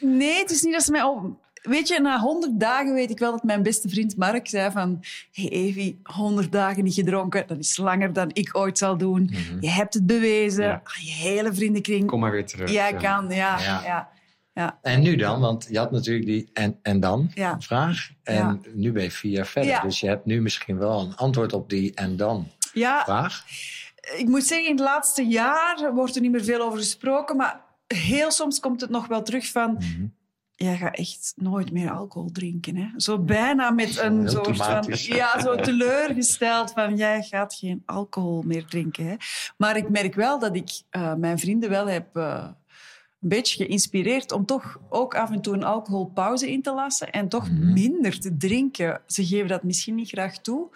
Nee, 0.00 0.38
het 0.38 0.50
is 0.50 0.62
niet 0.62 0.72
dat 0.72 0.82
ze 0.82 0.90
mij... 0.90 1.02
al- 1.02 1.44
Weet 1.62 1.88
je, 1.88 2.00
na 2.00 2.18
100 2.20 2.60
dagen 2.60 2.94
weet 2.94 3.10
ik 3.10 3.18
wel 3.18 3.30
dat 3.30 3.42
mijn 3.42 3.62
beste 3.62 3.88
vriend 3.88 4.16
Mark 4.16 4.48
zei 4.48 4.70
van... 4.70 5.04
Hey 5.32 5.48
Evie, 5.48 6.00
100 6.02 6.52
dagen 6.52 6.84
niet 6.84 6.94
gedronken, 6.94 7.46
dat 7.46 7.58
is 7.58 7.76
langer 7.76 8.12
dan 8.12 8.30
ik 8.32 8.56
ooit 8.56 8.78
zal 8.78 8.96
doen. 8.96 9.22
Mhm. 9.22 9.56
Je 9.60 9.70
hebt 9.70 9.94
het 9.94 10.06
bewezen. 10.06 10.64
Ja. 10.64 10.82
Je 11.00 11.10
hele 11.10 11.54
vriendenkring. 11.54 12.06
Kom 12.06 12.20
maar 12.20 12.30
weer 12.30 12.46
terug. 12.46 12.70
Jij 12.70 12.90
Ja. 12.92 12.98
kan, 12.98 13.24
ja. 13.28 13.58
Ja. 13.60 13.82
ja. 13.84 14.08
Ja. 14.56 14.78
En 14.82 15.00
nu 15.02 15.16
dan? 15.16 15.40
Want 15.40 15.66
je 15.70 15.78
had 15.78 15.90
natuurlijk 15.90 16.26
die 16.26 16.50
en, 16.52 16.78
en 16.82 17.00
dan 17.00 17.30
Ja. 17.34 17.60
vraag. 17.60 18.08
En 18.22 18.34
Ja. 18.34 18.58
nu 18.74 18.92
ben 18.92 19.02
je 19.02 19.10
vier 19.10 19.32
jaar 19.32 19.46
verder. 19.46 19.80
Dus 19.82 20.00
je 20.00 20.06
hebt 20.08 20.24
nu 20.26 20.40
misschien 20.40 20.78
wel 20.78 21.00
een 21.00 21.16
antwoord 21.16 21.52
op 21.52 21.68
die 21.70 21.94
en 21.94 22.16
dan 22.16 22.48
ja 22.72 23.04
vraag. 23.04 23.44
ik 24.16 24.26
moet 24.28 24.44
zeggen, 24.44 24.68
in 24.68 24.76
het 24.76 24.84
laatste 24.84 25.22
jaar 25.26 25.90
wordt 25.94 26.14
er 26.14 26.20
niet 26.20 26.30
meer 26.30 26.44
veel 26.44 26.60
over 26.60 26.78
gesproken. 26.78 27.36
Maar 27.36 27.60
heel 27.86 28.30
soms 28.30 28.60
komt 28.60 28.80
het 28.80 28.90
nog 28.90 29.06
wel 29.06 29.22
terug 29.22 29.50
van... 29.50 29.72
Mhm. 29.72 30.06
Jij 30.58 30.76
gaat 30.76 30.96
echt 30.96 31.32
nooit 31.36 31.72
meer 31.72 31.90
alcohol 31.90 32.30
drinken. 32.32 32.76
Hè? 32.76 32.86
Zo 32.96 33.18
bijna 33.18 33.70
met 33.70 33.98
een 33.98 34.28
soort 34.28 34.56
van... 34.56 34.84
Ja, 34.90 35.40
zo 35.40 35.56
teleurgesteld 35.56 36.70
van... 36.72 36.96
Jij 36.96 37.22
gaat 37.22 37.54
geen 37.54 37.82
alcohol 37.86 38.42
meer 38.42 38.64
drinken. 38.64 39.06
Hè? 39.06 39.14
Maar 39.56 39.76
ik 39.76 39.88
merk 39.88 40.14
wel 40.14 40.38
dat 40.38 40.56
ik 40.56 40.68
eh, 40.90 41.14
mijn 41.14 41.38
vrienden 41.38 41.70
wel 41.70 41.86
heb... 41.86 42.16
eh, 42.16 42.46
beetje 43.28 43.64
geïnspireerd 43.64 44.32
om 44.32 44.44
toch 44.46 44.80
ook 44.88 45.14
af 45.14 45.30
en 45.30 45.40
toe 45.40 45.54
een 45.54 45.64
alcoholpauze 45.64 46.50
in 46.52 46.62
te 46.62 46.72
lassen 46.72 47.10
en 47.10 47.28
toch 47.28 47.50
Mhm. 47.50 47.72
minder 47.72 48.20
te 48.20 48.36
drinken. 48.36 49.00
Ze 49.06 49.26
geven 49.26 49.48
dat 49.48 49.62
misschien 49.62 49.94
niet 49.94 50.08
graag 50.08 50.38
toe, 50.38 50.68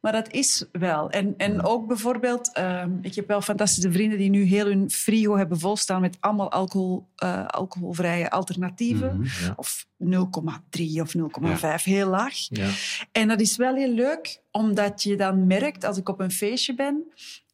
maar 0.00 0.12
dat 0.12 0.30
is 0.32 0.64
wel. 0.72 1.10
En, 1.10 1.34
en 1.36 1.62
ook 1.62 1.86
bijvoorbeeld, 1.86 2.52
ehm, 2.52 2.90
ik 3.02 3.14
heb 3.14 3.28
wel 3.28 3.40
fantastische 3.40 3.92
vrienden 3.92 4.18
die 4.18 4.30
nu 4.30 4.42
heel 4.42 4.66
hun 4.66 4.90
frigo 4.90 5.36
hebben 5.36 5.58
volstaan 5.58 6.00
met 6.00 6.16
allemaal 6.20 6.50
alcohol, 6.50 7.06
eh, 7.16 7.46
alcoholvrije 7.46 8.30
alternatieven. 8.30 9.16
Mhm. 9.16 9.44
Ja. 9.44 9.52
Of 9.56 9.86
0,3 9.96 11.00
of 11.00 11.14
0,5, 11.14 11.84
heel 11.84 12.08
laag. 12.08 12.34
Ja. 12.48 12.68
En 13.12 13.28
dat 13.28 13.40
is 13.40 13.56
wel 13.56 13.74
heel 13.74 13.92
leuk, 13.92 14.40
omdat 14.50 15.02
je 15.02 15.16
dan 15.16 15.46
merkt, 15.46 15.84
als 15.84 15.96
ik 15.96 16.08
op 16.08 16.20
een 16.20 16.30
feestje 16.30 16.74
ben, 16.74 17.04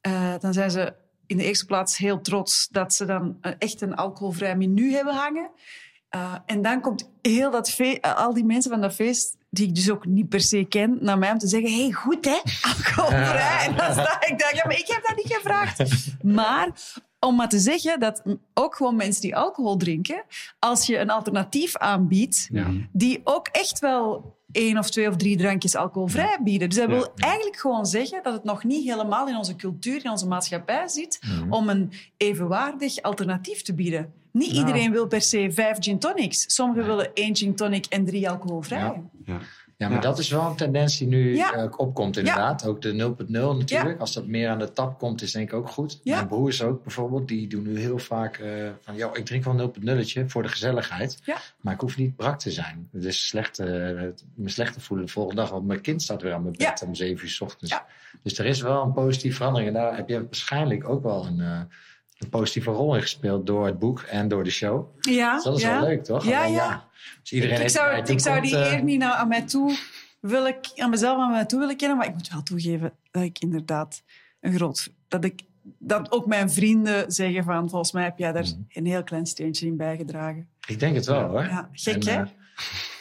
eh, 0.01 0.35
dan 0.41 0.53
zijn 0.53 0.71
ze 0.71 0.95
in 1.31 1.37
de 1.37 1.45
eerste 1.45 1.65
plaats 1.65 1.97
heel 1.97 2.21
trots 2.21 2.69
dat 2.71 2.95
ze 2.95 3.05
dan 3.05 3.37
een- 3.41 3.59
echt 3.59 3.81
een 3.81 3.95
alcoholvrij 3.95 4.57
menu 4.57 4.93
hebben 4.93 5.15
hangen. 5.15 5.51
Eh, 6.09 6.35
en 6.47 6.63
dan 6.63 6.81
komt 6.81 7.11
heel 7.23 7.51
dat 7.51 7.71
fe- 7.71 7.99
eh, 8.01 8.17
al 8.17 8.35
die 8.35 8.45
mensen 8.45 8.71
van 8.71 8.81
dat 8.81 8.95
feest, 8.95 9.37
die 9.51 9.69
ik 9.69 9.75
dus 9.75 9.91
ook 9.91 10.07
niet 10.07 10.29
per 10.29 10.41
se 10.41 10.65
ken, 10.65 10.99
naar 11.01 11.19
mij 11.19 11.31
om 11.33 11.39
te 11.39 11.47
zeggen: 11.49 11.73
hey, 11.75 11.93
goed 11.93 12.25
hè, 12.25 12.41
alcoholvrij. 12.77 13.67
En 13.67 13.77
dan 13.77 13.93
sta 13.93 14.27
ik 14.27 14.39
daar, 14.39 14.55
ja, 14.55 14.63
maar 14.67 14.79
ik 14.79 14.89
heb 14.89 15.03
dat 15.07 15.17
niet 15.17 15.35
gevraagd. 15.35 15.83
Maar 16.23 16.71
om 17.21 17.37
maar 17.37 17.49
te 17.49 17.59
zeggen 17.59 18.01
dat 18.01 18.23
ook 18.55 18.77
gewoon 18.77 18.97
mensen 18.97 19.23
die 19.23 19.37
alcohol 19.37 19.77
drinken, 19.77 20.25
als 20.59 20.87
je 20.87 20.99
een 20.99 21.11
alternatief 21.11 21.77
aanbiedt, 21.77 22.49
Ja. 22.53 22.67
die 22.93 23.21
ook 23.25 23.49
echt 23.49 23.79
wel 23.79 24.39
één 24.53 24.79
of 24.79 24.91
twee 24.91 25.09
of 25.09 25.17
drie 25.17 25.37
drankjes 25.37 25.75
alcoholvrij 25.77 26.39
bieden. 26.43 26.69
Dus 26.69 26.79
dat 26.79 26.89
Ja. 26.89 26.95
wil 26.95 27.09
eigenlijk 27.17 27.57
gewoon 27.57 27.87
zeggen 27.87 28.23
dat 28.23 28.33
het 28.33 28.45
nog 28.45 28.65
niet 28.65 28.85
helemaal 28.91 29.29
in 29.29 29.37
onze 29.37 29.57
cultuur, 29.57 30.05
in 30.05 30.11
onze 30.11 30.27
maatschappij 30.27 30.89
zit, 30.89 31.21
om 31.51 31.69
een 31.69 31.93
evenwaardig 32.17 33.03
alternatief 33.03 33.63
te 33.63 33.75
bieden. 33.75 34.13
Niet 34.33 34.53
Nou. 34.53 34.59
iedereen 34.67 34.93
wil 34.93 35.07
per 35.07 35.21
se 35.23 35.51
vijf 35.53 35.77
gin 35.81 35.99
tonics. 35.99 36.55
Sommigen 36.55 36.87
willen 36.87 37.11
één 37.15 37.37
gin 37.37 37.55
tonic 37.57 37.87
en 37.87 38.05
drie 38.05 38.31
alcoholvrij. 38.31 39.03
Ja. 39.25 39.39
Ja. 39.81 39.87
Ja, 39.87 39.93
maar 39.95 40.03
Ja. 40.05 40.09
dat 40.11 40.19
is 40.19 40.31
wel 40.31 40.47
een 40.47 40.57
tendens 40.57 40.99
die 40.99 41.09
nu 41.09 41.37
Ja. 41.37 41.53
eh, 41.53 41.65
opkomt 41.77 42.17
inderdaad. 42.17 42.67
Ook 42.67 42.83
de 42.83 42.93
0.0 42.93 43.57
natuurlijk. 43.57 44.01
Als 44.01 44.13
dat 44.15 44.27
meer 44.27 44.49
aan 44.49 44.59
de 44.59 44.73
tap 44.73 44.99
komt, 44.99 45.23
is 45.23 45.33
denk 45.33 45.49
ik 45.49 45.55
ook 45.55 45.69
goed. 45.69 46.01
Ja. 46.03 46.15
Mijn 46.15 46.29
broers 46.29 46.63
ook 46.63 46.83
bijvoorbeeld, 46.83 47.29
die 47.29 47.47
doen 47.49 47.63
nu 47.63 47.79
heel 47.79 47.99
vaak 47.99 48.37
eh, 48.37 48.69
van... 48.81 48.97
Yo, 48.97 49.11
ik 49.13 49.25
drink 49.25 49.45
wel 49.45 49.61
een 49.61 50.05
0.0'tje 50.05 50.27
voor 50.27 50.43
de 50.43 50.49
gezelligheid. 50.49 51.19
Ja. 51.25 51.37
Maar 51.61 51.75
ik 51.75 51.81
hoef 51.81 51.97
niet 51.97 52.17
brak 52.17 52.39
te 52.39 52.51
zijn. 52.51 52.89
Het 52.93 53.05
is 53.05 53.27
slecht, 53.27 53.59
eh, 53.59 53.67
me 54.35 54.49
slecht 54.49 54.73
te 54.73 54.81
voelen 54.81 55.07
de 55.07 55.13
volgende 55.13 55.41
dag. 55.41 55.51
Want 55.51 55.67
mijn 55.67 55.81
kind 55.81 56.03
staat 56.03 56.23
weer 56.23 56.33
aan 56.33 56.43
mijn 56.43 56.55
bed 56.57 56.81
Ja. 56.81 56.87
om 56.87 56.95
7 56.95 57.25
uur 57.25 57.31
s 57.31 57.41
ochtends. 57.41 57.73
Ja. 57.73 57.87
Dus 58.23 58.39
er 58.39 58.47
is 58.47 58.61
wel 58.61 58.83
een 58.83 58.93
positieve 58.93 59.37
verandering. 59.37 59.75
En 59.77 59.83
daar 59.83 59.97
heb 59.97 60.09
je 60.09 60.25
waarschijnlijk 60.25 60.89
ook 60.89 61.03
wel 61.03 61.27
een, 61.27 61.69
een 62.21 62.29
positieve 62.29 62.71
rol 62.71 62.95
in 62.95 63.01
gespeeld... 63.03 63.47
door 63.47 63.67
het 63.67 63.79
boek 63.79 64.01
en 64.01 64.29
door 64.29 64.45
de 64.45 64.51
show. 64.51 64.87
Ja, 65.01 65.35
Dus 65.35 65.45
dat 65.45 65.57
is 65.57 65.63
ja. 65.63 65.81
wel 65.81 65.89
leuk, 65.89 66.05
toch? 66.05 66.25
Ja, 66.25 66.45
ja. 66.45 66.89
Als 67.21 67.33
iedereen 67.33 67.61
Ik 67.61 67.69
zou, 67.69 67.97
ik 68.05 68.21
zou 68.21 68.41
die 68.41 68.57
eh, 68.57 68.73
eer 68.73 68.83
niet 68.83 68.99
naar, 68.99 69.13
aan 69.13 69.29
mij 69.29 69.43
toe 69.43 69.77
wil 70.21 70.47
ik, 70.47 70.73
aan 70.77 70.91
mezelf 70.91 71.19
aan 71.19 71.31
mij 71.31 71.45
toe 71.45 71.59
willen 71.59 71.77
kennen, 71.77 71.97
maar 71.97 72.07
ik 72.07 72.15
moet 72.15 72.29
wel 72.29 72.43
toegeven 72.43 72.93
dat 73.11 73.23
ik 73.23 73.39
inderdaad 73.39 74.03
een 74.41 74.53
groot... 74.55 74.93
Dat, 75.09 75.25
ik, 75.25 75.41
dat 75.79 76.13
ook 76.13 76.27
mijn 76.27 76.51
vrienden 76.51 77.13
zeggen 77.13 77.45
van, 77.45 77.69
volgens 77.71 77.93
mij 77.93 78.05
heb 78.05 78.19
jij 78.19 78.33
daar 78.33 78.43
Mhm. 78.43 78.61
een 78.69 78.87
heel 78.87 79.03
klein 79.05 79.27
steentje 79.27 79.67
in 79.67 79.77
bijgedragen. 79.77 80.49
Ik 80.67 80.81
denk 80.81 80.95
het 80.95 81.07
wel, 81.07 81.29
hoor. 81.29 81.43
Ja, 81.43 81.69
gek 81.73 82.05
En, 82.05 82.15
hè? 82.15 82.23
eh, 82.23 82.29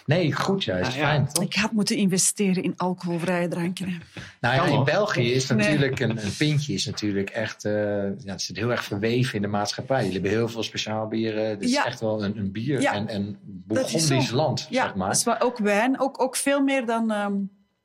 nee, 0.10 0.34
goed 0.34 0.64
juist. 0.64 0.94
Ja, 0.94 1.00
ja. 1.00 1.08
Fijn, 1.08 1.28
toch? 1.28 1.44
Ik 1.44 1.54
had 1.54 1.72
moeten 1.72 1.96
investeren 1.96 2.64
in 2.64 2.74
alcoholvrije 2.78 3.48
dranken. 3.48 4.02
Nou 4.42 4.56
ja, 4.56 4.78
in. 4.78 4.84
België 4.84 5.32
is 5.34 5.48
Nee. 5.50 5.58
natuurlijk 5.58 6.00
een, 6.00 6.10
een 6.26 6.36
pintje 6.38 6.74
is 6.74 6.86
natuurlijk 6.86 7.30
echt, 7.30 7.66
eh, 7.66 7.74
ja, 8.04 8.32
het 8.32 8.42
zit 8.42 8.58
heel 8.58 8.70
erg 8.72 8.84
verweven 8.84 9.36
in 9.36 9.42
de 9.42 9.48
maatschappij. 9.48 9.98
Jullie 9.98 10.14
hebben 10.14 10.32
heel 10.32 10.48
veel 10.50 10.64
speciaal 10.64 11.08
bieren. 11.08 11.50
Het 11.50 11.62
is 11.62 11.72
Ja. 11.72 11.86
echt 11.86 12.00
wel 12.00 12.24
een, 12.24 12.38
een 12.38 12.52
bier 12.52 12.82
Ja. 12.82 12.94
en, 12.94 13.08
en 13.08 13.28
is 13.28 13.36
Bourgondisch 13.42 14.28
zo. 14.28 14.36
land, 14.36 14.68
Ja, 14.70 14.84
zeg 14.86 14.96
maar. 14.96 15.08
dat 15.08 15.18
is 15.18 15.24
wel 15.24 15.40
ook 15.40 15.58
wijn. 15.58 16.00
Ook, 16.00 16.22
ook 16.22 16.36
veel 16.36 16.62
meer 16.62 16.86
dan 16.86 17.12
ehm, 17.12 17.34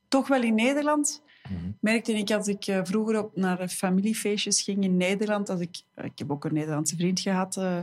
toch 0.09 0.28
wel 0.28 0.43
in 0.43 0.54
Nederland. 0.54 1.23
Mhm. 1.51 1.71
Merkte 1.81 2.13
ik 2.13 2.31
als 2.31 2.47
ik 2.47 2.67
eh, 2.67 2.81
vroeger 2.83 3.19
op, 3.19 3.37
naar 3.37 3.69
familiefeestjes 3.69 4.61
ging 4.63 4.85
in 4.85 4.97
Nederland. 4.97 5.49
Als 5.51 5.61
ik, 5.61 5.77
ik 5.97 6.13
heb 6.19 6.31
ook 6.31 6.45
een 6.45 6.55
Nederlandse 6.55 6.97
vriend 6.97 7.21
gehad. 7.21 7.57
eh, 7.57 7.77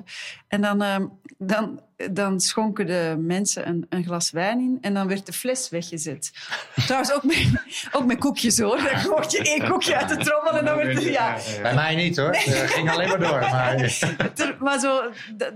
en 0.48 0.62
dan, 0.62 0.82
ehm, 0.82 1.06
dan, 1.38 1.82
dan 2.12 2.40
schonken 2.40 2.86
de 2.86 3.16
mensen 3.20 3.68
een, 3.68 3.86
een 3.90 4.04
glas 4.04 4.32
wijn 4.32 4.60
in. 4.60 4.78
En 4.82 4.94
dan 4.94 5.08
werd 5.08 5.26
de 5.26 5.34
fles 5.34 5.70
weggezet. 5.70 6.32
Trouwens, 6.86 7.14
ook 7.14 7.24
met, 7.24 7.48
ook 7.92 8.06
met 8.06 8.18
koekjes 8.18 8.60
hoor. 8.60 8.78
Dan 8.78 9.10
mocht 9.10 9.32
je 9.32 9.44
één 9.44 9.70
koekje 9.70 9.96
uit 9.98 10.10
de 10.10 10.18
trommel 10.18 10.58
en 10.58 10.66
dan 10.66 10.76
werd 10.76 10.98
er... 10.98 11.12
Ja, 11.12 11.38
Bij 11.62 11.74
mij 11.74 11.96
niet 11.96 12.18
hoor, 12.18 12.28
het 12.36 12.54
eh, 12.54 12.70
ging 12.70 12.90
alleen 12.92 13.08
maar 13.08 13.20
door. 13.20 13.40
Maar, 14.60 14.80
zo, 14.86 15.02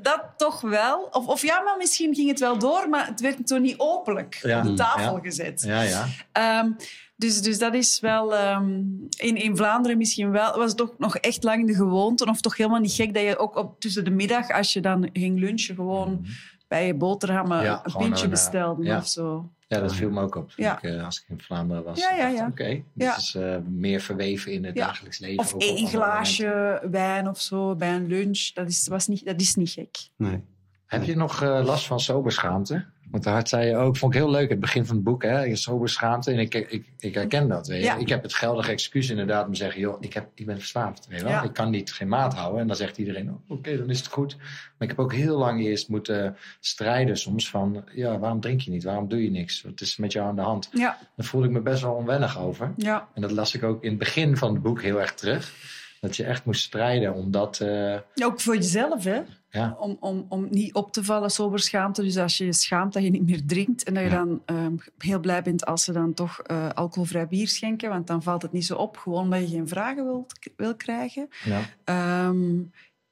dat 0.02 0.24
toch 0.38 0.62
wel. 0.62 1.08
Of, 1.12 1.28
of 1.28 1.42
ja, 1.42 1.62
maar 1.62 1.78
misschien 1.78 2.16
ging 2.16 2.30
het 2.30 2.40
wel 2.40 2.58
door, 2.60 2.90
maar 2.90 3.08
het 3.08 3.22
werd 3.22 3.38
zo 3.46 3.58
niet 3.58 3.78
openlijk 3.78 4.40
Ja. 4.42 4.58
op 4.58 4.64
de 4.66 4.74
tafel 4.74 5.16
Ja. 5.16 5.22
gezet. 5.22 5.62
ja, 5.66 5.82
ja. 5.82 6.06
Ehm, 6.32 6.70
dus, 7.15 7.41
dus 7.41 7.60
dat 7.60 7.74
is 7.74 8.00
wel... 8.00 8.36
ehm, 8.36 8.79
in, 9.17 9.36
in 9.36 9.57
Vlaanderen 9.57 9.98
misschien 9.98 10.31
wel... 10.31 10.57
was 10.57 10.67
het 10.67 10.77
toch 10.77 10.93
nog 10.98 11.17
echt 11.17 11.43
lang 11.43 11.67
de 11.67 11.74
gewoonte. 11.75 12.25
Of 12.25 12.41
toch 12.41 12.57
helemaal 12.57 12.79
niet 12.79 12.91
gek 12.93 13.13
dat 13.13 13.24
je 13.24 13.38
ook 13.38 13.55
op, 13.55 13.79
tussen 13.79 14.03
de 14.03 14.12
middag, 14.12 14.50
als 14.50 14.74
je 14.74 14.81
dan 14.81 15.10
ging 15.13 15.39
lunchen, 15.39 15.75
gewoon 15.75 16.25
bij 16.67 16.86
je 16.88 16.93
boterhammen 16.95 17.63
Ja, 17.63 17.81
een 17.84 17.93
pintje 17.98 18.07
een, 18.07 18.24
eh, 18.24 18.29
bestelde 18.29 18.84
ja. 18.84 18.98
of 18.98 19.07
zo. 19.07 19.50
Ja, 19.67 19.79
dat 19.79 19.93
viel 19.95 20.10
me 20.10 20.22
ook 20.22 20.36
op 20.36 20.50
toen 20.51 20.65
Ja. 20.65 20.77
ik, 20.77 20.84
eh, 20.84 21.05
als 21.05 21.19
ik 21.19 21.25
in 21.29 21.41
Vlaanderen 21.41 21.84
was. 21.84 22.00
Ja, 22.00 22.15
ja, 22.15 22.27
ja. 22.27 22.48
Oké, 22.48 22.67
Ja. 22.67 22.81
dit 22.93 23.17
is 23.17 23.36
eh, 23.36 23.55
meer 23.69 24.01
verweven 24.01 24.51
in 24.51 24.65
het 24.65 24.75
Ja. 24.77 24.86
dagelijks 24.86 25.19
leven. 25.19 25.43
Of 25.43 25.53
één 25.57 25.88
glaasje 25.88 26.81
wijn 26.91 27.29
of 27.29 27.41
zo 27.41 27.75
bij 27.75 27.95
een 27.95 28.07
lunch. 28.07 28.51
Dat 28.53 28.67
is, 28.69 28.88
was 28.88 29.07
niet, 29.07 29.25
dat 29.25 29.41
is 29.41 29.55
niet 29.55 29.69
gek. 29.69 29.98
Nee. 30.17 30.43
Heb 30.86 31.03
je 31.03 31.15
nog 31.15 31.41
eh, 31.41 31.62
last 31.63 31.86
van 31.88 32.00
soberschaamte? 32.00 32.86
Want 33.12 33.24
daar 33.24 33.48
zei 33.48 33.68
je 33.68 33.76
ook, 33.76 33.98
vond 33.98 34.14
ik 34.14 34.20
heel 34.20 34.30
leuk, 34.30 34.50
het 34.50 34.60
begin 34.60 34.86
van 34.86 34.96
het 34.96 35.04
boek, 35.06 35.24
hè, 35.24 35.42
je 35.44 35.56
sober 35.56 35.90
schaamte. 35.90 36.32
En 36.32 36.40
ik, 36.40 36.54
ik, 36.54 36.86
ik 37.00 37.14
herken 37.14 37.48
dat. 37.48 37.68
Weet 37.68 37.80
je. 37.80 37.86
Ja. 37.86 37.96
Ik 37.96 38.10
heb 38.10 38.24
het 38.24 38.34
geldige 38.34 38.72
excuus 38.72 39.10
inderdaad 39.10 39.46
om 39.46 39.52
te 39.52 39.58
zeggen, 39.58 39.82
joh, 39.82 39.98
ik, 40.00 40.14
heb, 40.14 40.28
ik 40.36 40.46
ben 40.46 40.58
verslaafd. 40.58 41.08
Weet 41.10 41.18
je 41.20 41.24
wel? 41.26 41.34
Ja. 41.34 41.44
Ik 41.44 41.54
kan 41.54 41.70
niet 41.70 41.94
geen 41.94 42.08
maat 42.08 42.34
houden. 42.34 42.62
En 42.62 42.68
dan 42.68 42.76
zegt 42.76 42.98
iedereen, 42.98 43.30
oh, 43.30 43.36
oké, 43.58 43.78
dan 43.78 43.90
is 43.90 43.98
het 43.98 44.08
goed. 44.08 44.36
Maar 44.38 44.48
ik 44.78 44.90
heb 44.90 45.00
ook 45.00 45.14
heel 45.14 45.38
lang 45.38 45.62
eerst 45.62 45.90
moeten 45.90 46.38
strijden 46.60 47.18
soms 47.18 47.50
van, 47.50 47.84
ja, 47.94 48.20
waarom 48.20 48.40
drink 48.42 48.62
je 48.62 48.72
niet? 48.72 48.84
Waarom 48.84 49.08
doe 49.08 49.24
je 49.24 49.32
niks? 49.32 49.62
Wat 49.62 49.82
is 49.82 49.98
met 49.98 50.12
jou 50.12 50.28
aan 50.28 50.36
de 50.36 50.42
hand? 50.42 50.70
Ja, 50.74 50.98
Daar 51.16 51.26
voelde 51.26 51.48
ik 51.48 51.54
me 51.54 51.62
best 51.62 51.82
wel 51.82 51.94
onwennig 51.94 52.40
over. 52.40 52.74
ja. 52.78 53.08
En 53.14 53.22
dat 53.22 53.32
las 53.32 53.56
ik 53.56 53.64
ook 53.64 53.84
in 53.84 53.90
het 53.90 54.00
begin 54.00 54.38
van 54.38 54.54
het 54.54 54.62
boek 54.62 54.82
heel 54.82 55.00
erg 55.02 55.14
terug. 55.14 55.54
Dat 56.02 56.16
je 56.16 56.24
echt 56.24 56.46
moest 56.46 56.62
strijden 56.62 57.14
omdat, 57.14 57.60
eh, 57.60 57.98
Ook 58.24 58.42
voor 58.42 58.56
jezelf, 58.56 59.04
hè? 59.04 59.22
Ja, 59.56 59.76
Om, 59.80 59.98
om, 60.00 60.26
om 60.30 60.48
niet 60.50 60.74
op 60.74 60.92
te 60.92 61.04
vallen, 61.04 61.30
sober 61.32 61.60
schaamte. 61.60 62.02
Dus 62.04 62.18
als 62.18 62.38
je 62.38 62.46
je 62.46 62.54
schaamt 62.54 62.94
dat 62.94 63.04
je 63.04 63.10
niet 63.10 63.26
meer 63.26 63.46
drinkt 63.46 63.84
en 63.84 63.94
dat 63.94 64.04
je 64.04 64.10
Ja. 64.10 64.16
dan 64.16 64.42
ehm, 64.46 64.76
heel 64.98 65.20
blij 65.20 65.42
bent 65.42 65.66
als 65.66 65.84
ze 65.84 65.92
dan 65.92 66.14
toch 66.14 66.40
eh, 66.40 66.70
alcoholvrij 66.70 67.28
bier 67.28 67.48
schenken, 67.48 67.90
want 67.90 68.08
dan 68.08 68.24
valt 68.24 68.42
het 68.42 68.52
niet 68.52 68.66
zo 68.66 68.76
op, 68.76 68.98
gewoon 68.98 69.22
omdat 69.24 69.40
je 69.40 69.48
geen 69.48 69.68
vragen 69.68 70.04
wilt, 70.06 70.34
wil 70.56 70.76
krijgen. 70.76 71.28
ja. 71.44 71.62
Ehm, 71.84 72.62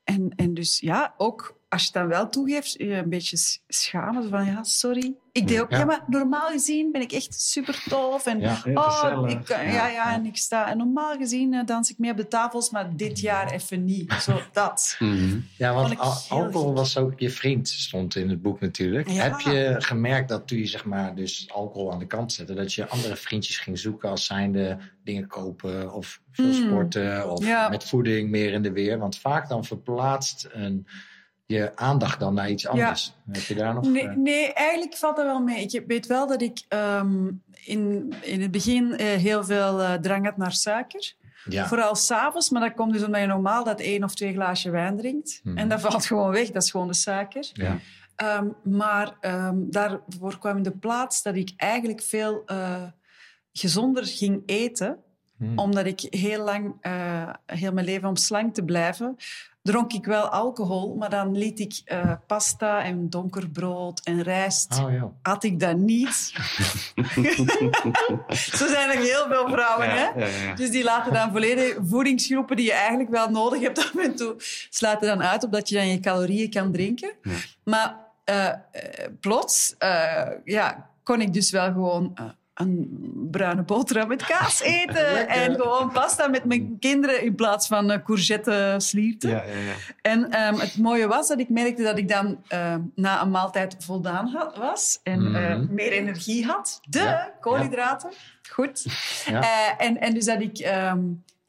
en, 0.04 0.32
en 0.36 0.54
dus 0.54 0.80
ja, 0.80 1.14
ook 1.18 1.60
als 1.74 1.82
je 1.82 1.86
het 1.88 1.94
dan 1.94 2.08
wel 2.08 2.30
toegeeft, 2.30 2.72
je 2.78 2.94
een 2.94 3.10
beetje 3.10 3.38
schamen. 3.68 4.30
Van 4.30 4.46
ja, 4.46 4.64
sorry. 4.64 5.14
Ik 5.32 5.48
deed 5.48 5.62
ook, 5.62 5.72
Ja. 5.72 5.78
ja, 5.78 5.86
maar 5.86 6.04
normaal 6.08 6.50
gezien 6.50 6.92
ben 6.92 7.02
ik 7.02 7.12
echt 7.12 7.42
super 7.42 7.84
tof. 7.90 8.26
En 8.26 8.40
Ja. 8.40 8.62
Oh, 8.74 9.24
ik, 9.30 9.46
kan- 9.46 9.64
ja, 9.66 9.72
Ja, 9.72 9.88
ja, 9.88 10.14
en 10.14 10.26
ik 10.26 10.38
sta. 10.38 10.70
En 10.70 10.78
normaal 10.78 11.18
gezien 11.18 11.54
eh, 11.54 11.66
dans 11.66 11.90
ik 11.90 11.98
mee 11.98 12.12
op 12.12 12.18
de 12.18 12.28
tafels, 12.28 12.70
maar 12.70 12.96
dit 12.96 13.20
jaar 13.20 13.52
even 13.52 13.86
niet. 13.86 14.14
Zo 14.14 14.40
dat. 14.52 14.96
Mhm. 15.00 15.38
Ja, 15.58 15.74
want 15.74 16.00
alcohol 16.30 16.68
gek. 16.68 16.78
was 16.78 16.98
ook 16.98 17.20
je 17.20 17.30
vriend, 17.30 17.68
stond 17.70 18.16
in 18.16 18.30
het 18.30 18.42
boek 18.42 18.60
natuurlijk. 18.60 19.10
Ja. 19.10 19.24
Heb 19.24 19.40
je 19.40 19.76
gemerkt 19.78 20.30
dat 20.30 20.48
toen 20.48 20.58
je 20.58 20.66
zeg 20.66 20.86
maar 20.86 21.16
dus 21.16 21.50
alcohol 21.54 21.92
aan 21.92 22.00
de 22.00 22.08
kant 22.08 22.34
zette, 22.34 22.54
dat 22.54 22.74
je 22.74 22.88
andere 22.88 23.16
vriendjes 23.16 23.58
ging 23.58 23.80
zoeken 23.80 24.10
als 24.10 24.26
zijnde 24.26 24.78
dingen 25.04 25.28
kopen 25.28 25.94
of 25.94 26.22
veel 26.32 26.46
Mm. 26.46 26.54
sporten 26.54 27.32
of 27.32 27.46
Ja. 27.46 27.70
met 27.70 27.84
voeding 27.84 28.30
meer 28.30 28.52
in 28.54 28.62
de 28.62 28.72
weer? 28.72 28.98
Want 29.00 29.18
vaak 29.18 29.50
dan 29.50 29.66
verplaatst 29.66 30.48
een, 30.52 30.88
je 31.54 31.76
aandacht 31.76 32.20
dan 32.20 32.34
naar 32.34 32.50
iets 32.50 32.68
anders. 32.68 33.14
Heb 33.32 33.42
je 33.42 33.56
daar 33.56 33.74
nog... 33.74 33.86
Nee, 33.86 34.08
eh, 34.08 34.16
nee, 34.16 34.54
eigenlijk 34.54 34.96
valt 34.96 35.16
dat 35.16 35.26
wel 35.26 35.40
mee. 35.40 35.66
Ik 35.66 35.84
weet 35.88 36.08
wel 36.08 36.28
dat 36.28 36.42
ik 36.42 36.66
ehm, 36.68 37.30
in, 37.64 38.14
in 38.22 38.42
het 38.42 38.52
begin 38.52 38.98
eh, 38.98 39.08
heel 39.08 39.44
veel 39.44 39.82
eh, 39.82 39.94
drang 39.94 40.26
had 40.26 40.38
naar 40.38 40.52
suiker. 40.52 41.14
ja. 41.46 41.68
Vooral 41.68 41.96
s'avonds, 41.96 42.50
maar 42.50 42.62
dat 42.62 42.74
komt 42.74 42.94
dus 42.94 43.04
omdat 43.04 43.22
je 43.22 43.28
normaal 43.28 43.64
dat 43.64 43.80
één 43.80 44.04
of 44.04 44.16
twee 44.16 44.34
glaasje 44.34 44.70
wijn 44.70 44.98
drinkt. 44.98 45.40
Hmm. 45.44 45.58
En 45.58 45.70
dat 45.70 45.82
valt 45.82 46.06
gewoon 46.06 46.32
weg, 46.32 46.52
dat 46.52 46.64
is 46.64 46.72
gewoon 46.72 46.88
de 46.88 46.94
suiker. 46.94 47.50
ja. 47.54 47.80
Ehm, 48.16 48.48
maar 48.64 49.18
ehm, 49.20 49.56
daarvoor 49.58 50.40
kwam 50.40 50.58
in 50.58 50.64
de 50.64 50.78
plaats 50.78 51.22
dat 51.22 51.36
ik 51.36 51.54
eigenlijk 51.58 52.02
veel 52.02 52.44
gezonder 53.52 54.06
ging 54.06 54.44
eten. 54.46 54.98
Hmm. 55.38 55.58
Omdat 55.58 55.86
ik 55.86 56.00
heel 56.00 56.44
lang, 56.44 56.76
heel 57.46 57.74
mijn 57.74 57.86
leven 57.86 58.10
om 58.10 58.16
slank 58.16 58.54
te 58.54 58.64
blijven, 58.64 59.18
dronk 59.64 59.94
ik 59.94 60.06
wel 60.06 60.28
alcohol. 60.28 60.96
Maar 60.96 61.10
dan 61.10 61.38
liet 61.38 61.60
ik 61.60 61.82
eh, 61.86 62.12
pasta 62.28 62.84
en 62.84 63.10
donker 63.10 63.50
brood 63.50 64.00
en 64.04 64.22
rijst 64.22 64.80
Oh 64.84 64.92
ja. 64.92 65.12
had 65.22 65.44
ik 65.44 65.60
dat 65.60 65.78
niet. 65.78 66.16
Zo 68.58 68.68
zijn 68.68 68.90
er 68.90 68.98
heel 68.98 69.26
veel 69.28 69.50
vrouwen, 69.50 69.90
hè? 69.90 70.04
Ja, 70.04 70.14
ja, 70.16 70.26
ja. 70.26 70.56
Dus 70.56 70.72
die 70.72 70.84
laten 70.84 71.14
dan 71.14 71.32
volledig 71.32 71.78
voedingsgroepen 71.82 72.56
die 72.56 72.66
je 72.66 72.74
eigenlijk 72.74 73.10
wel 73.10 73.30
nodig 73.30 73.62
hebt 73.62 73.78
af 73.78 73.96
en 73.96 74.16
toe, 74.16 74.36
sluiten 74.70 75.08
dan 75.08 75.24
uit, 75.24 75.44
opdat 75.44 75.70
je 75.70 75.76
dan 75.76 75.88
je 75.88 76.00
calorieën 76.00 76.50
kan 76.50 76.72
drinken. 76.72 77.12
Maar 77.64 77.98
eh, 78.24 78.48
eh, 78.48 78.58
plots 79.20 79.76
ja, 80.44 80.90
kon 81.04 81.22
ik 81.22 81.34
dus 81.34 81.52
wel 81.52 81.66
gewoon 81.66 82.18
een 82.54 82.88
bruine 83.32 83.64
boterham 83.64 84.08
met 84.08 84.26
kaas 84.26 84.62
eten 84.82 85.28
en 85.28 85.56
gewoon 85.56 85.92
pasta 85.92 86.28
met 86.28 86.46
mijn 86.46 86.78
kinderen 86.80 87.24
in 87.24 87.36
plaats 87.36 87.68
van 87.68 87.92
uh, 87.92 87.98
courgette 88.04 88.76
slierten. 88.78 89.30
Ja, 89.30 89.44
ja, 89.44 89.54
ja. 89.54 89.74
En 90.02 90.30
ehm, 90.32 90.56
het 90.60 90.78
mooie 90.78 91.08
was 91.08 91.28
dat 91.28 91.40
ik 91.40 91.50
merkte 91.50 91.84
dat 91.84 91.98
ik 91.98 92.08
dan 92.08 92.44
ehm, 92.48 92.82
na 92.96 93.22
een 93.22 93.32
maaltijd 93.32 93.76
voldaan 93.80 94.28
had, 94.28 94.58
was 94.58 95.00
en 95.04 95.22
Mhm. 95.30 95.36
eh, 95.36 95.58
meer 95.70 95.92
energie 95.92 96.46
had. 96.46 96.80
De 96.90 97.30
koolhydraten. 97.40 98.12
Goed. 98.50 98.86
Ja. 99.26 99.42
Eh, 99.42 99.86
en, 99.88 100.00
en 100.02 100.14
dus 100.14 100.26
dat 100.26 100.42
ik 100.42 100.58
ehm, 100.58 101.00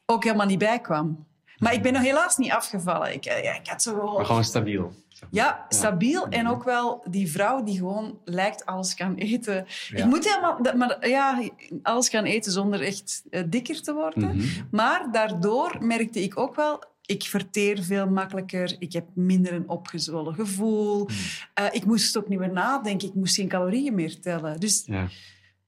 ook 0.05 0.23
helemaal 0.23 0.45
niet 0.47 0.59
bijkwam. 0.59 1.25
Maar 1.57 1.73
ik 1.73 1.81
ben 1.81 1.93
nog 1.93 2.01
helaas 2.01 2.37
niet 2.37 2.51
afgevallen. 2.51 3.13
Ik, 3.13 3.25
eh, 3.25 3.43
ja, 3.43 3.53
ik 3.53 3.67
had 3.67 3.81
zo. 3.81 4.13
Maar 4.15 4.25
gewoon 4.25 4.43
stabiel. 4.43 4.93
Ja, 5.31 5.65
stabiel. 5.69 6.27
En 6.27 6.47
ook 6.47 6.63
wel 6.63 7.03
die 7.09 7.31
vrouw 7.31 7.63
die 7.63 7.77
gewoon 7.77 8.19
lijkt 8.25 8.65
alles 8.65 8.93
kan 8.95 9.15
eten. 9.15 9.65
Ik 9.93 10.05
moet 10.05 10.25
helemaal... 10.29 10.59
Maar 10.77 11.07
ja, 11.09 11.41
alles 11.83 12.09
kan 12.09 12.23
eten 12.23 12.51
zonder 12.51 12.81
echt 12.81 13.23
eh, 13.29 13.43
dikker 13.47 13.81
te 13.81 13.93
worden. 13.93 14.35
Mhm. 14.35 14.45
Maar 14.71 15.07
daardoor 15.11 15.75
merkte 15.79 16.23
ik 16.23 16.37
ook 16.39 16.55
wel... 16.55 16.83
Ik 17.05 17.23
verteer 17.23 17.83
veel 17.83 18.07
makkelijker. 18.09 18.75
Ik 18.79 18.93
heb 18.93 19.05
minder 19.13 19.53
een 19.53 19.69
opgezwollen 19.69 20.33
gevoel. 20.33 21.07
Eh, 21.53 21.65
ik 21.71 21.85
moest 21.85 22.17
ook 22.17 22.27
niet 22.27 22.39
meer 22.39 22.51
nadenken. 22.53 23.07
Ik 23.07 23.13
moest 23.13 23.35
geen 23.35 23.47
calorieën 23.47 23.95
meer 23.95 24.19
tellen. 24.19 24.59
Dus 24.59 24.83
Ja. 24.85 25.07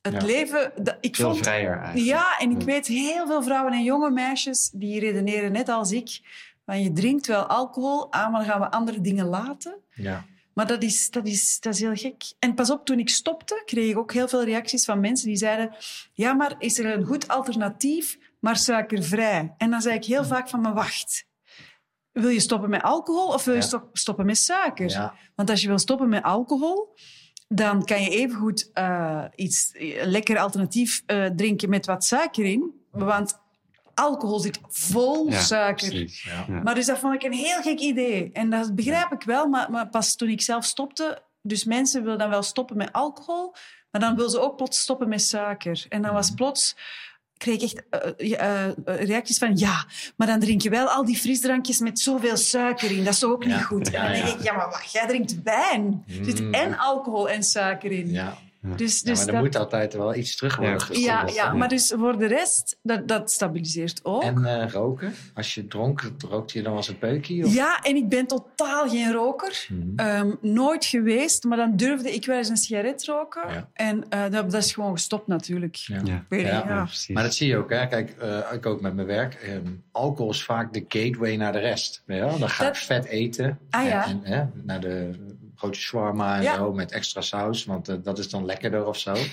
het 0.02 0.14
Ja. 0.14 0.26
leven... 0.26 0.72
dat- 0.82 0.98
ik 1.02 1.16
Veel 1.16 1.30
vond, 1.32 1.44
vrijer 1.46 1.78
eigenlijk. 1.78 2.06
ja, 2.08 2.38
en 2.40 2.52
ik 2.52 2.60
Ja. 2.60 2.66
weet 2.66 2.88
heel 2.88 3.28
veel 3.28 3.44
vrouwen 3.44 3.74
en 3.74 3.84
jonge 3.84 4.10
meisjes 4.12 4.70
die 4.74 5.00
redeneren 5.00 5.52
net 5.52 5.70
als 5.70 5.92
ik. 5.92 6.20
Van 6.68 6.82
je 6.82 6.92
drinkt 6.92 7.28
wel 7.28 7.44
alcohol, 7.46 8.12
ah, 8.12 8.32
maar 8.32 8.46
dan 8.46 8.50
gaan 8.52 8.60
we 8.62 8.72
andere 8.72 9.02
dingen 9.02 9.26
laten. 9.26 9.78
Ja. 9.94 10.26
Maar 10.54 10.68
dat 10.68 10.84
is, 10.84 11.10
dat, 11.10 11.28
is, 11.28 11.60
dat 11.60 11.74
is 11.74 11.80
heel 11.80 11.96
gek. 11.96 12.24
En 12.40 12.54
pas 12.54 12.70
op, 12.70 12.86
toen 12.86 13.00
ik 13.00 13.10
stopte, 13.10 13.62
kreeg 13.66 13.90
ik 13.92 13.98
ook 13.98 14.14
heel 14.14 14.28
veel 14.28 14.44
reacties 14.44 14.86
van 14.86 15.00
mensen 15.00 15.28
die 15.28 15.38
zeiden... 15.38 15.76
Ja, 16.14 16.34
maar 16.34 16.56
is 16.60 16.80
er 16.80 16.86
een 16.98 17.06
goed 17.06 17.28
alternatief, 17.28 18.18
maar 18.40 18.56
suikervrij? 18.58 19.54
En 19.58 19.70
dan 19.70 19.82
zei 19.82 19.96
ik 19.96 20.06
heel 20.06 20.24
vaak 20.26 20.50
van, 20.50 20.62
maar 20.62 20.74
wacht. 20.74 21.26
Wil 22.12 22.30
je 22.30 22.40
stoppen 22.40 22.70
met 22.70 22.82
alcohol 22.82 23.28
of 23.34 23.44
wil 23.46 23.54
je 23.54 23.60
Ja. 23.60 23.66
stop- 23.66 23.98
stoppen 23.98 24.26
met 24.26 24.38
suiker? 24.38 24.90
Ja. 24.90 25.14
Want 25.36 25.50
als 25.50 25.62
je 25.62 25.68
wil 25.68 25.80
stoppen 25.80 26.10
met 26.10 26.24
alcohol, 26.24 26.96
dan 27.48 27.84
kan 27.86 28.02
je 28.02 28.10
evengoed 28.10 28.70
eh 28.74 29.24
iets 29.36 29.72
eh, 29.72 30.06
lekker 30.06 30.38
alternatief 30.38 31.04
eh, 31.06 31.26
drinken 31.26 31.70
met 31.70 31.86
wat 31.86 32.04
suiker 32.04 32.46
in. 32.46 32.72
Want 32.92 33.40
alcohol 33.98 34.40
zit 34.40 34.60
vol 34.68 35.30
Ja, 35.32 35.40
suiker. 35.40 35.88
precies. 35.90 36.24
Ja. 36.24 36.46
Ja. 36.48 36.62
Maar 36.62 36.76
dus 36.76 36.86
dat 36.86 37.00
vond 37.00 37.14
ik 37.14 37.24
een 37.24 37.34
heel 37.34 37.62
gek 37.62 37.80
idee. 37.80 38.30
En 38.34 38.50
dat 38.50 38.76
begrijp 38.76 39.12
ik 39.12 39.24
wel, 39.24 39.48
maar, 39.48 39.72
maar 39.72 39.88
pas 39.90 40.16
toen 40.16 40.30
ik 40.30 40.42
zelf 40.42 40.66
stopte... 40.66 41.26
Dus 41.42 41.64
mensen 41.64 42.04
willen 42.04 42.18
dan 42.18 42.30
wel 42.30 42.44
stoppen 42.44 42.78
met 42.78 42.92
alcohol, 42.94 43.56
maar 43.92 44.02
dan 44.02 44.16
willen 44.16 44.32
ze 44.32 44.40
ook 44.40 44.56
plots 44.56 44.80
stoppen 44.80 45.10
met 45.10 45.22
suiker. 45.22 45.86
En 45.90 46.02
dan 46.02 46.14
was 46.14 46.32
plots... 46.32 46.76
kreeg 47.38 47.56
ik 47.56 47.62
echt 47.62 47.84
eh, 47.90 48.40
eh, 48.40 48.66
eh, 48.68 48.74
reacties 49.06 49.38
van... 49.38 49.58
Ja, 49.58 49.86
maar 50.18 50.28
dan 50.28 50.40
drink 50.40 50.62
je 50.62 50.70
wel 50.70 50.88
al 50.88 51.06
die 51.06 51.18
frisdrankjes 51.18 51.80
met 51.80 52.00
zoveel 52.00 52.38
suiker 52.38 52.92
in. 52.92 53.04
Dat 53.04 53.14
is 53.14 53.24
ook 53.24 53.44
Ja. 53.44 53.56
niet 53.56 53.66
goed? 53.66 53.88
Ja, 53.92 54.06
en 54.06 54.14
dan 54.14 54.26
denk 54.26 54.40
ik, 54.40 54.44
ja, 54.46 54.54
maar 54.54 54.70
wacht, 54.70 54.92
jij 54.92 55.08
drinkt 55.08 55.42
wijn. 55.44 56.04
Er 56.08 56.26
zit 56.26 56.42
Mm. 56.42 56.54
en 56.54 56.78
alcohol 56.78 57.30
en 57.30 57.44
suiker 57.44 57.92
in. 57.92 58.12
Ja. 58.12 58.38
Dus, 58.76 59.02
Ja, 59.02 59.10
dus 59.10 59.18
maar 59.18 59.28
er 59.28 59.34
dat- 59.34 59.42
moet 59.44 59.56
altijd 59.56 59.94
wel 59.94 60.16
iets 60.16 60.36
terug 60.36 60.56
worden 60.56 60.78
Ja. 60.92 61.26
ja, 61.26 61.34
ja, 61.34 61.54
maar 61.54 61.70
dus 61.70 61.94
voor 61.98 62.18
de 62.18 62.26
rest, 62.26 62.78
dat, 62.82 63.08
dat 63.08 63.32
stabiliseert 63.32 64.00
ook. 64.06 64.24
En 64.24 64.46
eh, 64.46 64.70
roken? 64.72 65.14
Als 65.34 65.54
je 65.54 65.68
dronk, 65.68 66.02
rookte 66.30 66.58
je 66.58 66.64
dan 66.64 66.76
als 66.76 66.88
een 66.88 66.98
peukje? 66.98 67.46
Of? 67.46 67.54
Ja, 67.54 67.80
en 67.82 67.96
ik 67.96 68.10
ben 68.10 68.28
totaal 68.28 68.90
geen 68.90 69.12
roker. 69.14 69.66
Mhm. 69.70 69.82
Ehm, 69.96 70.32
nooit 70.42 70.86
geweest, 70.86 71.44
maar 71.44 71.58
dan 71.58 71.76
durfde 71.76 72.14
ik 72.14 72.26
wel 72.26 72.38
eens 72.38 72.50
een 72.50 72.58
sigaret 72.58 73.06
roken. 73.06 73.54
Ja. 73.54 73.70
En 73.74 74.10
eh, 74.10 74.22
dat, 74.22 74.52
dat 74.52 74.64
is 74.64 74.74
gewoon 74.74 74.92
gestopt 74.92 75.28
natuurlijk. 75.28 75.76
Ja. 75.76 76.02
Ja. 76.04 76.24
Ja, 76.30 76.38
ja. 76.38 76.64
Ja. 76.68 76.88
Maar 77.14 77.24
dat 77.24 77.34
zie 77.34 77.48
je 77.48 77.58
ook, 77.58 77.70
hè? 77.70 77.88
Kijk, 77.88 78.10
eh, 78.20 78.40
ik 78.54 78.66
ook 78.66 78.82
met 78.82 78.94
mijn 78.94 79.08
werk. 79.08 79.34
Ehm, 79.34 79.62
alcohol 79.92 80.32
is 80.32 80.44
vaak 80.44 80.74
de 80.74 80.86
gateway 80.88 81.36
naar 81.36 81.52
de 81.52 81.60
rest. 81.60 82.02
Wel? 82.06 82.40
Dan 82.40 82.50
ga 82.50 82.68
ik 82.68 82.76
vet 82.76 83.06
eten. 83.06 83.60
Ah, 83.70 83.86
ja. 83.88 84.06
En, 84.08 84.24
en, 84.24 84.34
hè, 84.34 84.44
naar 84.64 84.80
de 84.80 85.12
broodje 85.58 85.82
shawarma 85.82 86.36
en 86.36 86.42
Ja. 86.42 86.56
zo 86.56 86.74
met 86.74 86.92
extra 86.92 87.22
saus, 87.22 87.66
want 87.66 87.90
eh, 87.90 87.96
dat 88.04 88.18
is 88.20 88.30
dan 88.30 88.46
lekkerder 88.46 88.86
of 88.86 88.98
zo. 88.98 89.14
Dan 89.14 89.24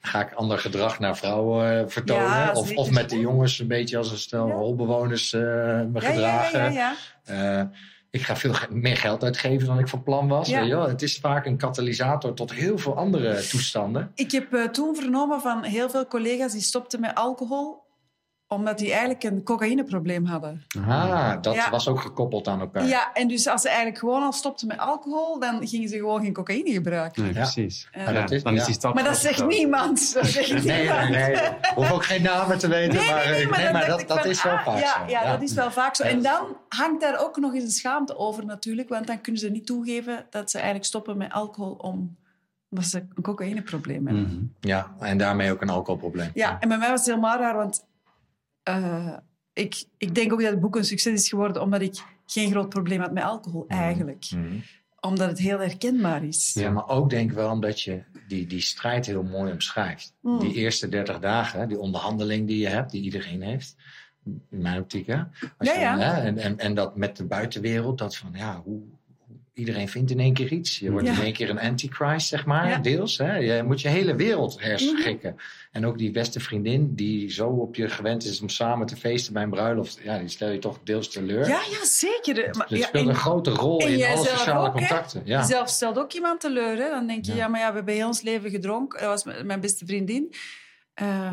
ga 0.00 0.20
ik 0.20 0.32
ander 0.32 0.58
gedrag 0.58 0.98
naar 0.98 1.16
vrouwen 1.16 1.78
eh, 1.80 1.84
vertonen. 1.88 2.24
Ja, 2.24 2.52
of, 2.52 2.74
of 2.74 2.90
met 2.90 3.10
de 3.10 3.18
jongens 3.18 3.58
een 3.58 3.66
beetje 3.68 3.96
als 3.98 4.10
een 4.10 4.18
stel 4.18 4.46
Ja. 4.48 4.54
holbewoners 4.54 5.32
eh, 5.32 5.40
me 5.40 6.00
gedragen. 6.00 6.96
ik 8.10 8.22
ga 8.22 8.36
veel 8.36 8.54
meer 8.70 8.96
geld 8.96 9.22
uitgeven 9.24 9.66
dan 9.66 9.78
ik 9.78 9.88
van 9.88 10.02
plan 10.02 10.28
was. 10.28 10.48
Ja. 10.48 10.86
Het 10.88 11.02
is 11.02 11.18
vaak 11.18 11.46
een 11.46 11.56
katalysator 11.56 12.34
tot 12.34 12.52
heel 12.52 12.78
veel 12.78 12.96
andere 12.96 13.46
toestanden. 13.48 14.12
Ik 14.14 14.30
heb 14.30 14.68
toen 14.72 14.94
vernomen 14.96 15.40
van 15.40 15.62
heel 15.64 15.90
veel 15.90 16.06
collega's 16.06 16.52
die 16.52 16.60
stopten 16.60 17.00
met 17.00 17.14
alcohol 17.14 17.82
omdat 18.52 18.78
die 18.78 18.90
eigenlijk 18.90 19.22
een 19.22 19.42
cocaïneprobleem 19.42 20.24
hadden. 20.24 20.62
Ah, 20.88 21.32
dat 21.42 21.54
Ja. 21.54 21.70
was 21.70 21.88
ook 21.88 22.00
gekoppeld 22.00 22.48
aan 22.48 22.60
elkaar. 22.60 22.86
Ja, 22.86 23.12
en 23.12 23.28
dus 23.28 23.46
als 23.48 23.62
ze 23.62 23.68
eigenlijk 23.68 23.98
gewoon 23.98 24.22
al 24.22 24.32
stopten 24.32 24.66
met 24.66 24.78
alcohol, 24.78 25.38
dan 25.38 25.66
gingen 25.66 25.88
ze 25.88 25.96
gewoon 25.96 26.22
geen 26.22 26.32
cocaïne 26.32 26.70
gebruiken. 26.72 27.22
Nee, 27.22 27.32
Ja. 27.32 27.40
precies. 27.40 27.88
Ja. 27.92 28.00
Ja, 28.02 28.12
dat 28.20 28.30
is- 28.30 28.42
dan 28.42 28.54
is 28.54 28.64
die 28.64 28.74
stap 28.74 28.94
Maar 28.94 29.04
dat 29.04 29.16
zegt 29.16 29.46
niemand. 29.46 30.14
Dat 30.14 30.26
zegt 30.26 30.64
Nee, 30.64 30.80
niemand. 30.80 31.08
nee, 31.10 31.34
nee. 31.34 31.36
Hoef 31.74 31.92
ook 31.92 32.04
geen 32.04 32.22
namen 32.22 32.58
te 32.58 32.68
weten, 32.68 32.98
Nee, 32.98 33.10
maar, 33.10 33.24
nee, 33.24 33.34
nee, 33.34 33.46
maar, 33.48 33.72
nee, 33.72 33.86
dat, 33.86 34.08
dat 34.08 34.24
is 34.24 34.42
wel 34.42 34.52
ah, 34.52 34.64
vaak 34.64 34.78
ja, 34.78 35.04
zo. 35.06 35.10
Ja, 35.10 35.32
dat 35.32 35.42
is 35.42 35.52
wel 35.54 35.70
vaak 35.70 35.96
zo. 35.96 36.02
En 36.02 36.22
dan 36.22 36.56
hangt 36.68 37.00
daar 37.00 37.20
ook 37.24 37.36
nog 37.36 37.54
eens 37.54 37.64
een 37.64 37.70
schaamte 37.70 38.16
over 38.16 38.44
natuurlijk, 38.46 38.88
want 38.88 39.06
dan 39.06 39.20
kunnen 39.20 39.40
ze 39.40 39.48
niet 39.50 39.66
toegeven 39.66 40.26
dat 40.30 40.50
ze 40.50 40.56
eigenlijk 40.56 40.86
stoppen 40.86 41.16
met 41.16 41.32
alcohol 41.32 41.72
om 41.72 42.16
omdat 42.70 42.86
ze 42.86 42.98
een 43.14 43.22
cocaïneprobleem 43.22 44.06
hebben. 44.06 44.22
Mhm. 44.26 44.68
Ja, 44.68 44.90
en 45.00 45.18
daarmee 45.18 45.52
ook 45.52 45.60
een 45.62 45.68
alcoholprobleem. 45.70 46.30
Ja, 46.34 46.56
en 46.60 46.68
bij 46.68 46.78
mij 46.78 46.88
was 46.90 46.98
het 46.98 47.08
helemaal 47.08 47.38
raar, 47.38 47.56
want 47.56 47.84
eh, 48.62 49.16
ik, 49.52 49.84
ik 49.98 50.14
denk 50.14 50.32
ook 50.32 50.40
dat 50.40 50.50
het 50.50 50.60
boek 50.60 50.76
een 50.76 50.84
succes 50.84 51.12
is 51.12 51.28
geworden 51.28 51.62
omdat 51.62 51.80
ik 51.80 52.02
geen 52.26 52.50
groot 52.50 52.68
probleem 52.68 53.00
had 53.00 53.12
met 53.12 53.22
alcohol, 53.22 53.64
eigenlijk. 53.68 54.30
Mhm. 54.34 54.56
Omdat 55.00 55.28
het 55.28 55.38
heel 55.38 55.58
herkenbaar 55.58 56.24
is. 56.24 56.52
Ja, 56.54 56.70
maar 56.70 56.88
ook 56.88 57.10
denk 57.10 57.30
ik 57.30 57.36
wel 57.36 57.50
omdat 57.50 57.80
je 57.80 58.02
die, 58.28 58.46
die 58.46 58.60
strijd 58.60 59.06
heel 59.06 59.22
mooi 59.22 59.52
omschrijft. 59.52 60.14
Mm. 60.20 60.38
Die 60.38 60.54
eerste 60.54 60.88
30 60.88 61.18
dagen, 61.18 61.68
die 61.68 61.78
onderhandeling 61.78 62.46
die 62.46 62.58
je 62.58 62.68
hebt, 62.68 62.90
die 62.90 63.02
iedereen 63.02 63.42
heeft. 63.42 63.76
In 64.24 64.42
mijn 64.50 64.80
optiek, 64.80 65.06
hè? 65.06 65.16
Als 65.58 65.68
Ja, 65.68 65.74
je- 65.74 65.80
ja. 65.80 65.98
hè, 65.98 66.20
En, 66.20 66.38
en, 66.38 66.58
en 66.58 66.74
dat 66.74 66.96
met 66.96 67.16
de 67.16 67.24
buitenwereld, 67.26 67.98
dat 67.98 68.16
van 68.16 68.30
ja, 68.34 68.60
hoe- 68.64 68.82
iedereen 69.54 69.88
vindt 69.88 70.10
in 70.10 70.20
één 70.20 70.34
keer 70.34 70.52
iets. 70.52 70.78
Je 70.78 70.90
wordt 70.90 71.06
Ja. 71.06 71.12
in 71.12 71.20
één 71.22 71.32
keer 71.32 71.50
een 71.50 71.60
antichrist, 71.60 72.28
zeg 72.28 72.46
maar, 72.46 72.68
Ja. 72.68 72.78
deels. 72.78 73.18
Hè? 73.18 73.36
Je 73.36 73.62
moet 73.62 73.80
je 73.80 73.88
hele 73.88 74.14
wereld 74.16 74.60
herschikken. 74.60 75.32
Mhm. 75.34 75.42
En 75.72 75.86
ook 75.86 75.98
die 75.98 76.10
beste 76.10 76.40
vriendin 76.40 76.94
die 76.94 77.30
zo 77.30 77.48
op 77.48 77.74
je 77.76 77.88
gewend 77.88 78.24
is 78.24 78.40
om 78.40 78.48
samen 78.48 78.86
te 78.86 78.96
feesten 78.96 79.32
bij 79.32 79.42
een 79.42 79.50
bruiloft, 79.50 80.00
ja, 80.02 80.18
die 80.18 80.28
stel 80.28 80.48
je 80.50 80.58
toch 80.58 80.78
deels 80.84 81.08
teleur. 81.08 81.48
Ja, 81.48 81.60
ja 81.70 81.84
zeker. 81.84 82.34
Maar, 82.56 82.66
ja, 82.68 82.76
het 82.76 82.84
speelt 82.86 83.04
en- 83.04 83.10
een 83.10 83.14
grote 83.16 83.50
rol 83.50 83.86
in 83.86 84.04
alle 84.04 84.26
sociale 84.26 84.66
ook, 84.68 84.72
contacten. 84.72 85.22
Ja. 85.24 85.42
Zelf 85.42 85.68
stelt 85.68 85.98
ook 85.98 86.12
iemand 86.12 86.40
teleur. 86.40 86.76
Hè? 86.76 86.88
Dan 86.90 87.06
denk 87.06 87.24
je, 87.24 87.34
Ja. 87.34 87.48
maar 87.48 87.60
ja, 87.60 87.68
we 87.68 87.74
hebben 87.76 87.94
heel 87.94 88.06
ons 88.06 88.22
leven 88.22 88.50
gedronken. 88.50 89.00
Dat 89.00 89.24
was 89.24 89.44
mijn 89.44 89.60
beste 89.60 89.86
vriendin. 89.86 90.32
Eh, 90.94 91.32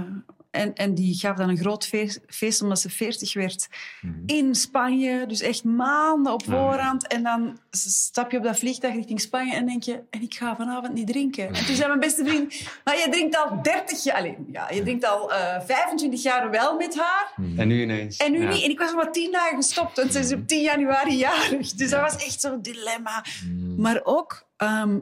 en, 0.51 0.73
en 0.73 0.93
die 0.95 1.15
gaf 1.15 1.37
dan 1.37 1.49
een 1.49 1.57
groot 1.57 1.85
feest, 1.85 2.19
feest 2.27 2.61
omdat 2.61 2.79
ze 2.79 2.89
40 2.89 3.33
werd 3.33 3.67
Mhm. 4.01 4.13
in 4.25 4.55
Spanje. 4.55 5.25
Dus 5.25 5.41
echt 5.41 5.63
maanden 5.63 6.33
op 6.33 6.43
ja. 6.45 6.51
voorhand. 6.51 7.07
En 7.07 7.23
dan 7.23 7.59
stap 7.71 8.31
je 8.31 8.37
op 8.37 8.43
dat 8.43 8.59
vliegtuig 8.59 8.93
richting 8.95 9.21
Spanje 9.21 9.53
en 9.55 9.65
denk 9.65 9.83
je, 9.83 10.01
en 10.09 10.21
ik 10.21 10.33
ga 10.33 10.55
vanavond 10.55 10.93
niet 10.93 11.07
drinken. 11.07 11.47
En 11.47 11.65
toen 11.65 11.75
zei 11.75 11.87
mijn 11.87 11.99
beste 11.99 12.25
vriend, 12.25 12.61
maar 12.83 12.97
je 12.97 13.07
drinkt 13.11 13.37
al 13.37 13.61
30 13.61 14.03
jaar, 14.03 14.15
allee, 14.17 14.37
ja, 14.51 14.69
je 14.71 14.81
drinkt 14.81 15.05
al 15.05 15.33
eh 15.33 15.61
25 15.65 16.23
jaar 16.23 16.49
wel 16.51 16.77
met 16.77 16.95
haar. 16.97 17.33
En 17.57 17.67
nu 17.67 17.81
ineens. 17.81 18.17
En 18.17 18.31
nu 18.31 18.41
ja. 18.41 18.49
niet. 18.49 18.63
En 18.63 18.69
ik 18.69 18.79
was 18.79 18.91
nog 18.91 19.03
maar 19.03 19.11
10 19.11 19.31
dagen 19.31 19.55
gestopt, 19.55 19.97
want 19.97 20.13
ze 20.13 20.19
is 20.19 20.33
op 20.33 20.47
10 20.47 20.61
januari 20.61 21.15
jarig. 21.15 21.71
Dus 21.73 21.89
dat 21.89 22.01
was 22.01 22.15
echt 22.25 22.41
zo'n 22.41 22.61
dilemma. 22.61 23.25
Mhm. 23.49 23.81
Maar 23.81 24.01
ook, 24.03 24.47
ehm, 24.57 24.99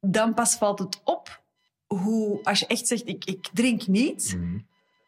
dan 0.00 0.34
pas 0.34 0.54
valt 0.54 0.78
het 0.78 1.00
op 1.04 1.42
hoe, 1.86 2.40
als 2.42 2.58
je 2.60 2.66
echt 2.66 2.86
zegt, 2.86 3.08
ik, 3.08 3.24
ik 3.24 3.48
drink 3.52 3.86
niet, 3.86 4.34
Mhm. 4.36 4.58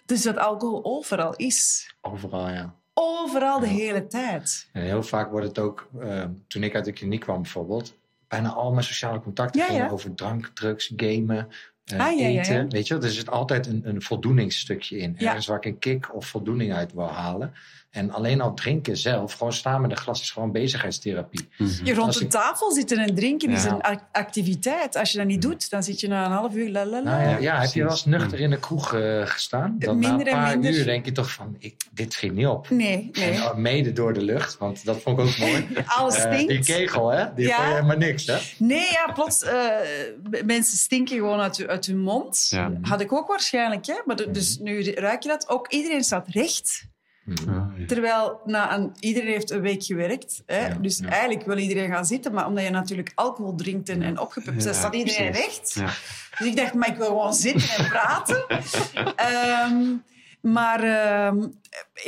Dus 0.06 0.22
dat 0.22 0.36
alcohol 0.38 0.84
overal 0.84 1.34
is. 1.36 1.90
Overal, 2.00 2.48
ja. 2.48 2.74
Overal 2.94 3.60
de 3.60 3.66
Ja. 3.66 3.72
hele 3.72 4.06
tijd. 4.06 4.68
En 4.72 4.82
heel 4.82 5.02
vaak 5.02 5.30
wordt 5.30 5.46
het 5.46 5.58
ook, 5.58 5.88
eh, 6.00 6.24
toen 6.48 6.62
ik 6.62 6.74
uit 6.74 6.84
de 6.84 6.92
kliniek 6.92 7.20
kwam 7.20 7.42
bijvoorbeeld, 7.42 7.94
bijna 8.28 8.48
al 8.52 8.72
mijn 8.72 8.84
sociale 8.84 9.20
contacten 9.20 9.60
Ja, 9.60 9.66
gingen 9.66 9.84
ja. 9.84 9.90
over 9.90 10.14
drank, 10.14 10.50
drugs, 10.54 10.92
gamen, 10.96 11.48
eh, 11.84 11.98
Ah, 12.00 12.20
eten. 12.20 12.68
Weet 12.70 12.86
je 12.86 12.94
wel, 12.94 13.02
er 13.02 13.10
zit 13.10 13.30
altijd 13.30 13.66
een, 13.66 13.88
een 13.88 14.02
voldoeningsstukje 14.02 14.98
in. 14.98 15.18
Ergens 15.18 15.46
waar 15.46 15.56
ik 15.56 15.64
een 15.64 15.78
kick 15.78 16.14
of 16.14 16.26
voldoening 16.26 16.72
uit 16.72 16.92
wil 16.92 17.08
halen. 17.08 17.52
En 17.96 18.10
alleen 18.12 18.40
al 18.40 18.54
drinken 18.54 18.96
zelf, 18.96 19.32
gewoon 19.32 19.52
staan 19.52 19.80
met 19.80 19.90
een 19.90 19.96
glas, 19.96 20.20
is 20.20 20.30
gewoon 20.30 20.52
bezigheidstherapie. 20.52 21.48
Mhm. 21.58 21.84
Je 21.84 21.94
rond 21.94 22.18
de 22.18 22.24
ik- 22.24 22.30
tafel 22.30 22.72
zitten 22.72 22.98
en 22.98 23.14
drinken 23.14 23.50
is 23.50 23.64
een 23.64 23.82
ac- 23.82 24.02
activiteit. 24.12 24.96
Als 24.96 25.12
je 25.12 25.18
dat 25.18 25.26
niet 25.26 25.42
doet, 25.42 25.70
dan 25.70 25.82
zit 25.82 26.00
je 26.00 26.08
na 26.08 26.24
een 26.24 26.30
half 26.30 26.54
uur 26.54 26.70
la 26.70 26.84
la 26.86 27.02
la. 27.02 27.16
Nou 27.18 27.28
ja, 27.30 27.38
ja, 27.38 27.60
heb 27.60 27.72
je 27.72 27.82
wel 27.82 27.90
eens 27.90 28.04
nuchter 28.04 28.40
in 28.40 28.50
de 28.50 28.58
kroeg 28.58 28.94
eh, 28.94 29.26
gestaan? 29.26 29.76
Dan 29.78 29.98
na 30.00 30.08
Minder 30.08 30.26
een 30.26 30.32
en 30.32 30.38
paar 30.42 30.58
minder. 30.58 30.78
uur 30.80 30.84
denk 30.84 31.04
je 31.04 31.12
toch 31.12 31.30
van, 31.32 31.56
ik, 31.58 31.74
dit 31.92 32.12
schiet 32.12 32.32
niet 32.32 32.46
op. 32.46 32.70
Nee, 32.70 33.08
En 33.12 33.30
nee. 33.30 33.42
oh, 33.42 33.54
mede 33.56 33.92
door 33.92 34.12
de 34.12 34.22
lucht, 34.22 34.58
want 34.58 34.84
dat 34.84 35.00
vond 35.02 35.18
ik 35.18 35.24
ook 35.26 35.38
mooi. 35.38 35.66
Alles 35.86 36.14
Eh, 36.14 36.32
stinkt. 36.32 36.48
die 36.48 36.64
kegel, 36.76 37.08
hè? 37.12 37.34
Die 37.34 37.46
Ja. 37.46 37.54
vond 37.54 37.68
je 37.68 37.74
helemaal 37.74 37.96
niks, 37.96 38.26
hè? 38.26 38.36
Nee, 38.58 38.90
ja, 38.92 39.12
plots. 39.14 39.42
eh, 39.42 39.64
mensen 40.44 40.78
stinken 40.78 41.16
gewoon 41.16 41.40
uit, 41.40 41.66
uit 41.66 41.86
hun 41.86 42.00
mond. 42.00 42.46
Ja. 42.50 42.72
Had 42.82 43.00
ik 43.00 43.12
ook 43.12 43.28
waarschijnlijk, 43.28 43.86
hè? 43.86 43.94
Maar 44.04 44.16
de- 44.16 44.30
dus 44.30 44.58
nu 44.58 44.82
ruik 44.92 45.22
je 45.22 45.28
dat. 45.28 45.48
Ook 45.48 45.68
iedereen 45.72 46.04
staat 46.04 46.28
recht. 46.28 46.84
Ja. 47.46 47.70
Terwijl 47.86 48.40
na 48.44 48.74
een, 48.74 48.92
iedereen 49.00 49.28
heeft 49.32 49.50
een 49.50 49.60
week 49.60 49.84
gewerkt. 49.84 50.42
Hè? 50.46 50.66
Ja, 50.66 50.74
dus 50.74 50.98
ja. 50.98 51.08
eigenlijk 51.08 51.46
wil 51.46 51.58
iedereen 51.58 51.90
gaan 51.90 52.04
zitten. 52.06 52.32
Maar 52.32 52.46
omdat 52.46 52.64
je 52.64 52.70
natuurlijk 52.70 53.12
alcohol 53.14 53.54
drinkt 53.54 53.88
en, 53.88 54.02
en 54.02 54.18
opgepupt 54.18 54.56
Ja, 54.58 54.64
bent, 54.64 54.76
staat 54.76 54.94
iedereen 54.94 55.30
precies. 55.30 55.46
recht. 55.46 55.72
Ja. 55.74 55.86
Dus 56.38 56.46
ik 56.46 56.56
dacht, 56.56 56.74
maar 56.74 56.88
ik 56.88 56.96
wil 56.96 57.06
gewoon 57.06 57.34
zitten 57.34 57.68
en 57.76 57.88
praten. 57.88 58.44
Ehm, 59.16 59.82
maar, 60.40 60.80
ehm, 60.82 61.46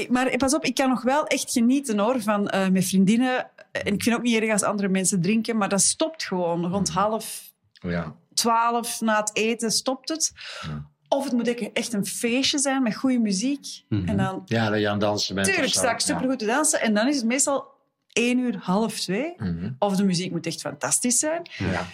maar 0.09 0.37
pas 0.37 0.55
op, 0.55 0.65
ik 0.65 0.75
kan 0.75 0.89
nog 0.89 1.03
wel 1.03 1.27
echt 1.27 1.53
genieten 1.53 1.99
hoor, 1.99 2.23
van 2.23 2.49
eh, 2.49 2.69
met 2.69 2.85
vriendinnen. 2.85 3.51
En 3.73 3.93
ik 3.95 4.03
vind 4.03 4.17
ook 4.17 4.23
niet 4.23 4.41
erg 4.43 4.53
als 4.53 4.63
andere 4.63 4.89
mensen 4.89 5.21
drinken, 5.23 5.57
maar 5.57 5.69
dat 5.69 5.81
stopt 5.81 6.23
gewoon. 6.25 6.67
Rond 6.67 6.89
half 6.89 7.53
Ja. 7.73 8.15
twaalf 8.35 9.01
na 9.01 9.21
het 9.21 9.31
eten 9.37 9.71
stopt 9.71 10.09
het. 10.09 10.33
Ja. 10.61 10.87
Of 11.09 11.25
het 11.25 11.33
moet 11.33 11.49
echt- 11.49 11.73
echt 11.73 11.93
een 11.93 12.07
feestje 12.07 12.59
zijn 12.59 12.83
met 12.83 12.97
goede 12.97 13.19
muziek. 13.19 13.67
Mhm. 13.89 14.09
En 14.09 14.17
dan 14.17 14.43
ja, 14.45 14.71
dat 14.71 14.81
je 14.81 14.87
aan 14.87 14.93
het 14.93 15.01
dansen 15.01 15.35
bent. 15.35 15.47
Tuurlijk, 15.47 15.73
straks 15.73 16.07
Ja. 16.07 16.13
supergoed 16.15 16.39
te 16.39 16.47
dansen. 16.47 16.81
En 16.81 16.95
dan 16.95 17.09
is 17.09 17.17
het 17.17 17.25
meestal 17.25 17.67
één 18.13 18.39
uur, 18.39 18.57
half 18.61 19.01
twee. 19.01 19.35
Mhm. 19.37 19.71
Of 19.79 19.97
de 19.97 20.05
muziek 20.05 20.31
moet 20.31 20.47
echt 20.47 20.61
fantastisch 20.61 21.19
zijn. 21.19 21.43
Ja. 21.59 21.87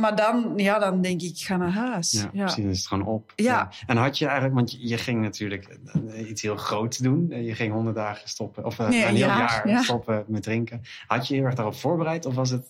Maar 0.00 0.16
dan, 0.16 0.52
ja, 0.56 0.78
dan 0.78 1.00
denk 1.00 1.20
ik, 1.22 1.30
ik 1.30 1.44
ga 1.46 1.56
naar 1.56 1.70
huis. 1.72 2.26
Ja, 2.32 2.46
dan 2.46 2.56
is 2.64 2.78
het 2.78 2.86
gewoon 2.86 3.06
op. 3.06 3.32
Ja. 3.36 3.70
En 3.86 3.96
had 3.96 4.18
je 4.18 4.24
eigenlijk, 4.24 4.54
want 4.54 4.76
je, 4.88 4.98
ging 4.98 5.20
natuurlijk 5.22 5.78
eh, 6.08 6.28
iets 6.30 6.42
heel 6.42 6.56
groots 6.56 6.98
doen. 6.98 7.30
Eh, 7.30 7.46
Je 7.46 7.54
ging 7.54 7.72
honderd 7.72 7.96
dagen 7.96 8.28
stoppen, 8.28 8.64
of 8.64 8.78
eh, 8.78 8.88
Nee, 8.88 9.00
een 9.04 9.08
heel 9.08 9.16
jaar, 9.26 9.38
jaar 9.38 9.68
ja. 9.68 9.82
stoppen 9.82 10.24
met 10.28 10.42
drinken. 10.42 10.82
Had 11.06 11.26
je 11.26 11.32
je 11.34 11.38
heel 11.40 11.48
erg 11.48 11.56
daarop 11.58 11.74
voorbereid 11.74 12.26
of 12.26 12.34
was 12.34 12.50
het, 12.50 12.66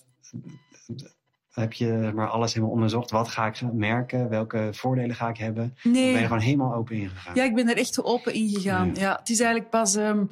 heb 1.55 1.73
je 1.73 2.11
maar 2.15 2.27
alles 2.29 2.53
helemaal 2.53 2.73
onderzocht? 2.75 3.11
Wat 3.11 3.27
ga 3.27 3.45
ik 3.47 3.61
merken? 3.73 4.29
Welke 4.29 4.69
voordelen 4.71 5.15
ga 5.15 5.29
ik 5.29 5.37
hebben? 5.37 5.73
Of 5.75 5.83
ben 5.83 5.93
je 5.93 5.99
Nee, 5.99 6.15
er 6.17 6.23
gewoon 6.23 6.39
helemaal 6.39 6.73
open 6.73 6.95
ingegaan? 6.95 7.35
ja, 7.35 7.43
ik 7.43 7.55
ben 7.55 7.69
er 7.69 7.77
echt 7.77 8.03
open 8.03 8.33
in 8.33 8.49
gegaan. 8.49 8.87
Ja. 8.95 9.01
Ja. 9.01 9.15
het 9.19 9.29
is 9.29 9.39
eigenlijk 9.39 9.69
pas 9.69 9.95
ehm, 9.95 10.25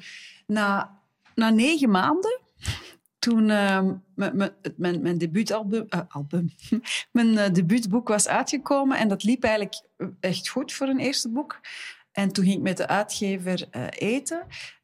na, 0.47 0.97
na 1.35 1.49
negen 1.49 1.89
maanden... 1.89 2.39
Toen 3.19 3.49
ehm, 3.49 3.93
mijn, 4.15 4.37
mijn, 4.37 4.51
het- 4.61 4.77
mijn, 4.77 5.01
mijn 5.01 5.17
debuutalbum, 5.17 5.85
eh, 5.89 5.99
album, 6.07 6.51
mijn 7.11 7.37
eh, 7.37 7.53
debuutboek 7.53 8.07
was 8.07 8.27
uitgekomen. 8.27 8.97
En 8.97 9.07
dat 9.07 9.23
liep 9.23 9.43
eigenlijk 9.43 9.81
echt 10.19 10.49
goed 10.49 10.73
voor 10.73 10.87
een 10.87 10.99
eerste 10.99 11.29
boek. 11.29 11.59
En 12.11 12.31
toen 12.31 12.43
ging 12.43 12.55
ik 12.55 12.61
met 12.61 12.77
de 12.77 12.87
uitgever 12.87 13.67
eh, 13.71 13.83
eten. 13.89 14.41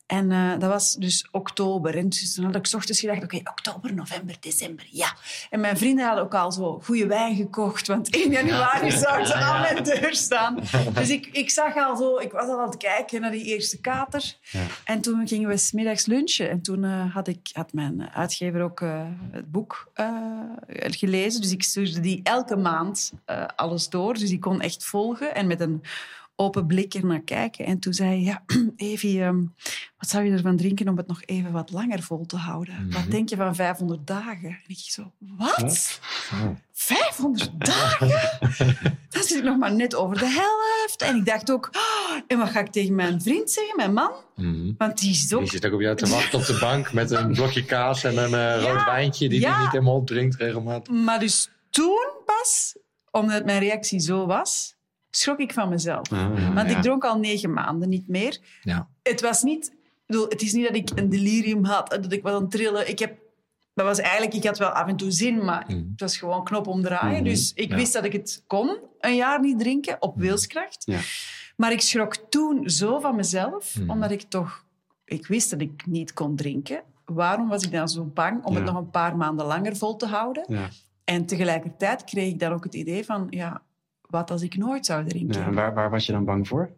En 0.08 0.32
eh, 0.32 0.52
dat 0.60 0.70
was 0.70 0.93
dus 0.93 1.28
oktober. 1.32 1.98
En 1.98 2.10
dus 2.10 2.34
toen 2.34 2.46
had 2.46 2.56
ik 2.56 2.65
's 2.65 2.74
ochtends 2.74 3.00
gedacht, 3.00 3.24
oké, 3.24 3.38
oktober, 3.43 3.93
november, 3.93 4.36
december, 4.39 4.88
ja. 4.91 5.15
En 5.50 5.60
mijn 5.60 5.78
vrienden 5.78 6.06
hadden 6.06 6.24
ook 6.24 6.34
al 6.34 6.52
zo 6.52 6.80
goede 6.84 7.08
wijn 7.08 7.36
gekocht, 7.36 7.88
want 7.88 8.10
1 8.15 8.32
januari 8.32 8.91
zou 8.91 9.26
ze 9.26 9.34
aan 9.34 9.62
mijn 9.62 9.84
deur 9.84 10.15
staan. 10.15 10.60
Dus 10.93 11.10
ik, 11.10 11.30
ik 11.32 11.50
zag 11.50 11.76
al 11.76 11.96
zo, 11.98 12.17
ik 12.17 12.32
was 12.32 12.48
al 12.48 12.60
aan 12.60 12.70
het 12.70 12.78
kijken 12.78 13.22
naar 13.22 13.32
die 13.32 13.43
eerste 13.43 13.82
kater. 13.82 14.36
Ja. 14.41 14.60
En 14.84 15.02
toen 15.02 15.28
gingen 15.28 15.50
we 15.50 15.58
smiddags 15.58 16.06
lunchen. 16.06 16.50
En 16.50 16.62
toen 16.62 16.84
eh, 16.84 17.13
had, 17.13 17.28
ik, 17.28 17.50
had 17.54 17.74
mijn 17.74 18.10
uitgever 18.10 18.62
ook 18.62 18.82
eh, 18.82 19.02
het 19.32 19.52
boek 19.52 19.91
gelezen. 20.76 21.41
Dus 21.41 21.52
ik 21.52 21.63
stuurde 21.63 22.00
die 22.00 22.20
elke 22.24 22.56
maand 22.56 23.13
alles 23.56 23.89
door. 23.89 24.13
Dus 24.13 24.32
ik 24.32 24.39
kon 24.39 24.62
echt 24.62 24.86
volgen 24.86 25.36
en 25.36 25.48
met 25.48 25.60
een 25.60 25.84
open 26.39 26.65
blik 26.67 26.93
er 26.93 27.06
naar 27.06 27.21
kijken. 27.21 27.65
En 27.65 27.80
toen 27.80 27.93
zei 27.93 28.10
hij, 28.10 28.19
ja, 28.19 28.43
Evie, 28.91 29.23
ehm, 29.23 29.43
wat 29.97 30.10
zou 30.10 30.26
je 30.26 30.32
ervan 30.32 30.58
drinken 30.58 30.88
om 30.88 30.97
het 30.97 31.08
nog 31.08 31.21
even 31.26 31.52
wat 31.52 31.71
langer 31.71 32.04
vol 32.04 32.26
te 32.26 32.38
houden? 32.38 32.91
Wat 32.91 33.12
denk 33.12 33.30
je 33.30 33.36
van 33.36 33.56
500 33.56 34.08
dagen? 34.08 34.50
En 34.50 34.63
ik 34.67 34.78
zo, 34.78 35.12
wat? 35.19 36.00
Oh. 36.34 36.50
500 36.71 37.52
dagen? 37.58 38.10
Dan 39.10 39.23
zit 39.23 39.38
ik 39.38 39.43
nog 39.43 39.58
maar 39.58 39.73
net 39.73 39.95
over 39.95 40.17
de 40.17 40.30
helft. 40.30 41.02
En 41.02 41.15
ik 41.15 41.26
dacht 41.26 41.52
ook, 41.52 41.69
oh, 41.71 42.19
en 42.28 42.38
wat 42.38 42.50
ga 42.50 42.60
ik 42.60 42.71
tegen 42.71 42.95
mijn 42.95 43.21
vriend 43.21 43.52
zeggen, 43.52 43.76
mijn 43.76 43.93
man? 43.93 44.12
Mhm. 44.36 44.73
Want 44.78 45.00
die 45.00 45.12
is 45.12 45.34
ook 45.34 45.39
Die 45.39 45.50
zit 45.50 45.65
ook 45.65 45.73
op 45.73 45.82
jou 45.82 45.95
te 45.95 46.08
wachten 46.08 46.39
op 46.39 46.45
de 46.45 46.58
bank 46.60 46.93
met 46.93 47.12
een 47.12 47.34
blokje 47.34 47.65
kaas 47.65 48.04
en 48.04 48.17
een 48.17 48.34
eh, 48.34 48.62
rood 48.63 48.86
wijntje 48.86 49.30
die 49.30 49.39
ja. 49.39 49.54
hij 49.54 49.62
niet 49.62 49.71
helemaal 49.71 49.95
opdrinkt 49.95 50.36
regelmatig. 50.36 50.93
Maar 50.93 51.19
dus 51.19 51.50
toen 51.69 52.10
pas, 52.26 52.78
omdat 53.12 53.45
mijn 53.45 53.60
reactie 53.60 54.00
zo 54.00 54.26
was, 54.26 54.77
schrok 55.17 55.39
ik 55.39 55.53
van 55.53 55.69
mezelf. 55.69 56.12
Ah, 56.12 56.53
Want 56.56 56.69
ja. 56.69 56.75
ik 56.77 56.82
dronk 56.82 57.03
al 57.06 57.17
negen 57.19 57.53
maanden 57.53 57.89
niet 57.89 58.08
meer. 58.08 58.39
Ja. 58.62 58.88
Het 59.03 59.21
was 59.21 59.43
niet... 59.43 59.65
ik 59.67 60.03
bedoel, 60.06 60.27
Het 60.30 60.41
is 60.41 60.53
niet 60.53 60.67
dat 60.67 60.75
ik 60.75 60.89
een 60.95 61.10
delirium 61.10 61.63
had, 61.65 61.93
en 61.93 62.01
dat 62.01 62.12
ik 62.12 62.23
was 62.23 62.34
aan 62.34 62.41
het 62.41 62.51
trillen. 62.51 62.89
Ik 62.89 62.99
heb... 62.99 63.17
Dat 63.73 63.86
was 63.86 63.99
eigenlijk... 63.99 64.34
Ik 64.34 64.43
had 64.43 64.58
wel 64.58 64.69
af 64.69 64.88
en 64.88 64.95
toe 64.95 65.12
zin, 65.12 65.45
maar 65.45 65.63
Mhm. 65.67 65.77
het 65.77 65.99
was 65.99 66.17
gewoon 66.17 66.43
knop 66.43 66.67
omdraaien. 66.67 67.21
Mhm. 67.21 67.30
Dus 67.30 67.51
ik 67.56 67.69
Ja. 67.69 67.75
wist 67.75 67.93
dat 67.93 68.06
ik 68.06 68.13
het 68.13 68.43
kon, 68.47 68.77
een 68.99 69.15
jaar 69.15 69.39
niet 69.39 69.60
drinken, 69.60 69.97
op 69.99 70.17
wilskracht. 70.17 70.84
Ja. 70.86 70.99
Maar 71.56 71.71
ik 71.71 71.82
schrok 71.82 72.15
toen 72.30 72.69
zo 72.69 72.99
van 72.99 73.15
mezelf, 73.15 73.75
omdat 73.88 74.12
ik 74.12 74.21
toch... 74.21 74.65
Ik 75.06 75.27
wist 75.27 75.49
dat 75.49 75.62
ik 75.62 75.86
niet 75.86 76.13
kon 76.13 76.36
drinken. 76.36 76.82
Waarom 77.06 77.47
was 77.49 77.63
ik 77.63 77.71
dan 77.71 77.89
zo 77.89 78.03
bang 78.03 78.43
om 78.45 78.53
Ja. 78.53 78.60
het 78.60 78.67
nog 78.67 78.77
een 78.77 78.89
paar 78.89 79.17
maanden 79.17 79.45
langer 79.45 79.75
vol 79.75 79.95
te 79.95 80.06
houden? 80.06 80.45
Ja. 80.47 80.69
En 81.03 81.25
tegelijkertijd 81.25 82.03
kreeg 82.03 82.27
ik 82.32 82.39
dan 82.39 82.51
ook 82.53 82.63
het 82.63 82.73
idee 82.75 83.06
van, 83.06 83.27
ja, 83.30 83.62
wat 84.08 84.32
als 84.32 84.41
ik 84.41 84.58
nooit 84.58 84.86
zou 84.86 85.06
drinken? 85.08 85.39
Ja, 85.39 85.46
en 85.48 85.54
waar, 85.54 85.74
waar 85.74 85.89
was 85.89 86.06
je 86.06 86.12
dan 86.12 86.26
bang 86.26 86.48
voor? 86.48 86.70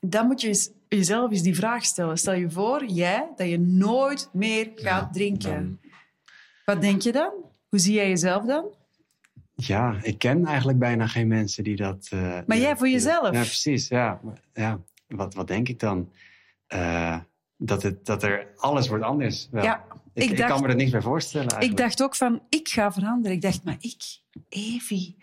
Dan 0.00 0.26
moet 0.26 0.40
je 0.40 0.48
eens- 0.48 0.70
jezelf 0.88 1.30
eens 1.30 1.42
die 1.42 1.54
vraag 1.56 1.84
stellen. 1.84 2.18
Stel 2.18 2.34
je 2.34 2.50
voor, 2.50 2.84
jij, 2.84 3.28
dat 3.36 3.48
je 3.48 3.58
nooit 3.60 4.28
meer 4.32 4.64
gaat 4.74 5.04
Ja, 5.04 5.10
drinken. 5.12 5.52
dan- 5.52 5.78
Wat 6.64 6.80
denk 6.80 7.02
je 7.02 7.12
dan? 7.12 7.32
Hoe 7.68 7.78
zie 7.78 7.94
jij 7.94 8.08
jezelf 8.08 8.44
dan? 8.44 8.64
Ja, 9.54 9.96
ik 10.02 10.18
ken 10.18 10.44
eigenlijk 10.46 10.78
bijna 10.78 11.06
geen 11.06 11.28
mensen 11.28 11.64
die 11.64 11.76
dat... 11.76 12.08
eh, 12.10 12.20
Maar 12.20 12.44
die 12.46 12.56
jij 12.58 12.68
dat- 12.68 12.78
voor 12.78 12.86
dat- 12.86 12.96
jezelf? 12.96 13.24
Ja, 13.24 13.30
precies. 13.30 13.88
Ja, 13.88 14.20
ja. 14.52 14.80
Wat, 15.08 15.34
wat 15.34 15.46
denk 15.46 15.68
ik 15.68 15.80
dan? 15.80 16.10
Eh, 16.66 17.18
dat, 17.56 17.82
het, 17.82 18.06
dat 18.06 18.22
er 18.22 18.46
alles 18.56 18.88
wordt 18.88 19.04
anders. 19.04 19.48
Wel. 19.50 19.62
Ja, 19.64 19.84
ik, 20.12 20.22
ik 20.24 20.30
ik 20.30 20.36
dacht- 20.36 20.50
kan 20.50 20.62
me 20.62 20.68
er 20.68 20.74
niks 20.74 20.90
bij 20.90 21.02
voorstellen 21.02 21.46
Ik 21.46 21.52
eigenlijk. 21.52 21.82
dacht 21.82 22.02
ook 22.02 22.14
van, 22.14 22.42
ik 22.48 22.68
ga 22.68 22.92
veranderen. 22.92 23.36
Ik 23.36 23.42
dacht, 23.42 23.64
maar 23.64 23.76
ik, 23.80 24.02
Evie, 24.48 25.16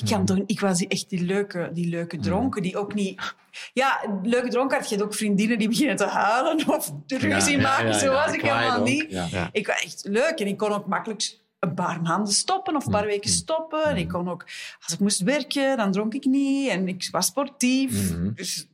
ik, 0.00 0.08
kan 0.10 0.24
toch, 0.24 0.38
ik 0.46 0.60
was 0.60 0.86
echt 0.86 1.10
die 1.10 1.22
leuke, 1.24 1.70
die 1.72 1.88
leuke 1.88 2.18
dronken, 2.18 2.62
die 2.62 2.76
ook 2.76 2.94
niet... 2.94 3.34
Ja, 3.72 4.20
leuke 4.22 4.48
dronkaard, 4.48 4.88
je 4.88 4.94
hebt 4.94 5.06
ook 5.06 5.14
vriendinnen 5.14 5.58
die 5.58 5.68
beginnen 5.68 5.96
te 5.96 6.04
huilen 6.04 6.68
of 6.68 6.92
ruzie 7.06 7.58
maken. 7.58 7.94
Zo 7.94 8.12
was 8.12 8.32
ik 8.32 8.40
helemaal 8.40 8.82
niet. 8.82 9.28
Ik 9.52 9.66
was 9.66 9.82
echt 9.82 10.04
leuk 10.08 10.38
en 10.38 10.46
ik 10.46 10.56
kon 10.56 10.72
ook 10.72 10.86
makkelijk 10.86 11.38
een 11.58 11.74
paar 11.74 12.02
maanden 12.02 12.32
stoppen 12.32 12.76
of 12.76 12.84
een 12.86 12.92
paar 12.92 13.02
Mm, 13.02 13.08
weken 13.08 13.30
mm, 13.30 13.36
stoppen. 13.36 13.84
En 13.84 13.96
ik 13.96 14.04
mm. 14.04 14.12
kon 14.12 14.28
ook, 14.28 14.44
als 14.84 14.92
ik 14.92 14.98
moest 14.98 15.20
werken, 15.20 15.76
dan 15.76 15.92
dronk 15.92 16.14
ik 16.14 16.24
niet 16.24 16.68
en 16.68 16.88
ik 16.88 17.08
was 17.10 17.26
sportief. 17.26 18.10
Mhm. 18.10 18.32
Dus 18.34 18.68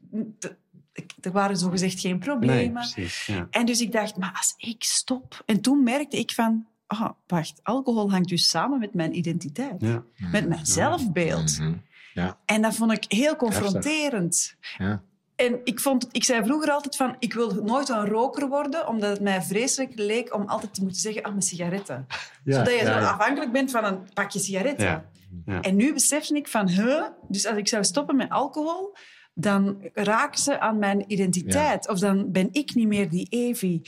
er 1.21 1.33
waren 1.33 1.57
zogezegd 1.57 2.01
geen 2.01 2.11
Nee, 2.11 2.21
problemen. 2.21 2.73
precies. 2.73 3.27
Ja. 3.27 3.47
En 3.51 3.67
dus 3.67 3.81
ik 3.81 3.93
dacht, 3.93 4.17
maar 4.17 4.33
als 4.37 4.55
ik 4.57 4.83
stop... 4.83 5.43
En 5.47 5.61
toen 5.61 5.83
merkte 5.83 6.19
ik 6.19 6.31
van, 6.33 6.67
ah, 6.87 7.11
wacht, 7.27 7.61
alcohol 7.63 8.11
hangt 8.11 8.29
dus 8.29 8.49
samen 8.49 8.79
met 8.79 8.95
mijn 8.95 9.17
identiteit. 9.17 9.81
Ja. 9.81 10.05
Met 10.33 10.49
mijn 10.49 10.67
zelfbeeld. 10.67 11.59
Mhm. 11.59 11.75
En 12.45 12.63
dat 12.63 12.75
vond 12.75 12.93
ik 12.93 13.05
heel 13.09 13.37
confronterend. 13.37 14.57
Ja. 14.79 15.03
En 15.37 15.61
ik, 15.65 15.81
vond, 15.81 16.09
ik 16.13 16.25
zei 16.25 16.45
vroeger 16.45 16.71
altijd 16.71 16.97
van, 16.97 17.17
ik 17.19 17.35
wil 17.35 17.55
nooit 17.65 17.89
een 17.89 18.07
roker 18.07 18.49
worden, 18.49 18.89
omdat 18.89 19.11
het 19.11 19.21
mij 19.21 19.43
vreselijk 19.43 19.93
leek 19.95 20.35
om 20.35 20.47
altijd 20.47 20.75
te 20.75 20.83
moeten 20.83 21.01
zeggen, 21.01 21.23
ah, 21.23 21.31
mijn 21.31 21.43
sigaretten. 21.43 22.07
Ja, 22.45 22.57
Zodat 22.57 22.73
je 22.73 22.79
ja, 22.79 22.85
zo 22.85 23.01
ja. 23.01 23.11
afhankelijk 23.11 23.53
bent 23.53 23.71
van 23.71 23.85
een 23.85 23.99
pakje 24.15 24.39
sigaretten. 24.39 24.87
Ja. 24.87 25.05
Ja. 25.47 25.61
En 25.61 25.77
nu 25.77 25.93
besefte 25.93 26.35
ik 26.35 26.49
van, 26.49 26.69
huh? 26.69 27.05
Dus 27.29 27.47
als 27.47 27.57
ik 27.57 27.69
zou 27.69 27.85
stoppen 27.85 28.17
met 28.17 28.31
alcohol, 28.31 28.97
dan 29.35 29.77
raken 29.95 30.41
ze 30.41 30.61
aan 30.61 30.79
mijn 30.79 31.05
identiteit. 31.07 31.89
Of 31.89 31.99
dan 31.99 32.33
ben 32.33 32.49
ik 32.53 32.75
niet 32.75 32.87
meer 32.87 33.11
die 33.11 33.27
Evie. 33.31 33.83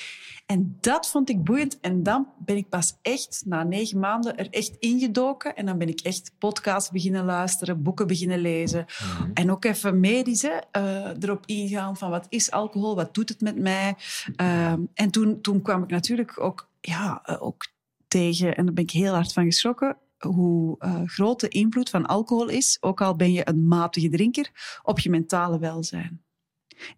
En 0.47 0.77
dat 0.81 1.11
vond 1.11 1.29
ik 1.29 1.45
boeiend. 1.45 1.81
En 1.81 2.03
dan 2.03 2.29
ben 2.39 2.57
ik 2.57 2.69
pas 2.69 2.99
echt, 3.03 3.43
na 3.47 3.63
negen 3.63 3.99
maanden, 3.99 4.37
er 4.37 4.51
echt 4.51 4.77
ingedoken. 4.79 5.57
En 5.57 5.67
dan 5.67 5.79
ben 5.79 5.89
ik 5.89 6.01
echt 6.01 6.33
podcasts 6.39 6.91
beginnen 6.91 7.25
luisteren, 7.25 7.83
boeken 7.83 8.07
beginnen 8.07 8.39
lezen. 8.39 8.87
Mhm. 8.87 9.31
En 9.35 9.51
ook 9.51 9.65
even 9.65 10.01
medisch 10.01 10.43
hè, 10.43 10.59
eh, 10.71 11.11
erop 11.21 11.47
ingaan 11.47 11.97
van 11.97 12.11
wat 12.11 12.27
is 12.29 12.51
alcohol, 12.51 12.95
wat 12.95 13.15
doet 13.15 13.29
het 13.29 13.41
met 13.41 13.59
mij. 13.59 13.95
Ehm, 14.37 14.81
en 14.95 15.11
toen, 15.11 15.41
toen 15.41 15.63
kwam 15.63 15.83
ik 15.83 15.91
natuurlijk 15.91 16.41
ook, 16.41 16.69
ja, 16.81 17.21
eh, 17.25 17.43
ook 17.43 17.67
tegen, 18.09 18.57
en 18.57 18.65
daar 18.65 18.75
ben 18.75 18.85
ik 18.85 18.91
heel 18.91 19.15
hard 19.15 19.33
van 19.33 19.45
geschrokken, 19.45 19.97
hoe 20.19 20.77
eh, 20.79 21.01
groot 21.05 21.41
de 21.41 21.49
invloed 21.49 21.91
van 21.91 22.07
alcohol 22.07 22.49
is, 22.49 22.77
ook 22.81 23.01
al 23.01 23.17
ben 23.17 23.33
je 23.33 23.49
een 23.49 23.67
matige 23.69 24.09
drinker, 24.09 24.51
op 24.83 24.99
je 24.99 25.11
mentale 25.11 25.59
welzijn. 25.59 26.23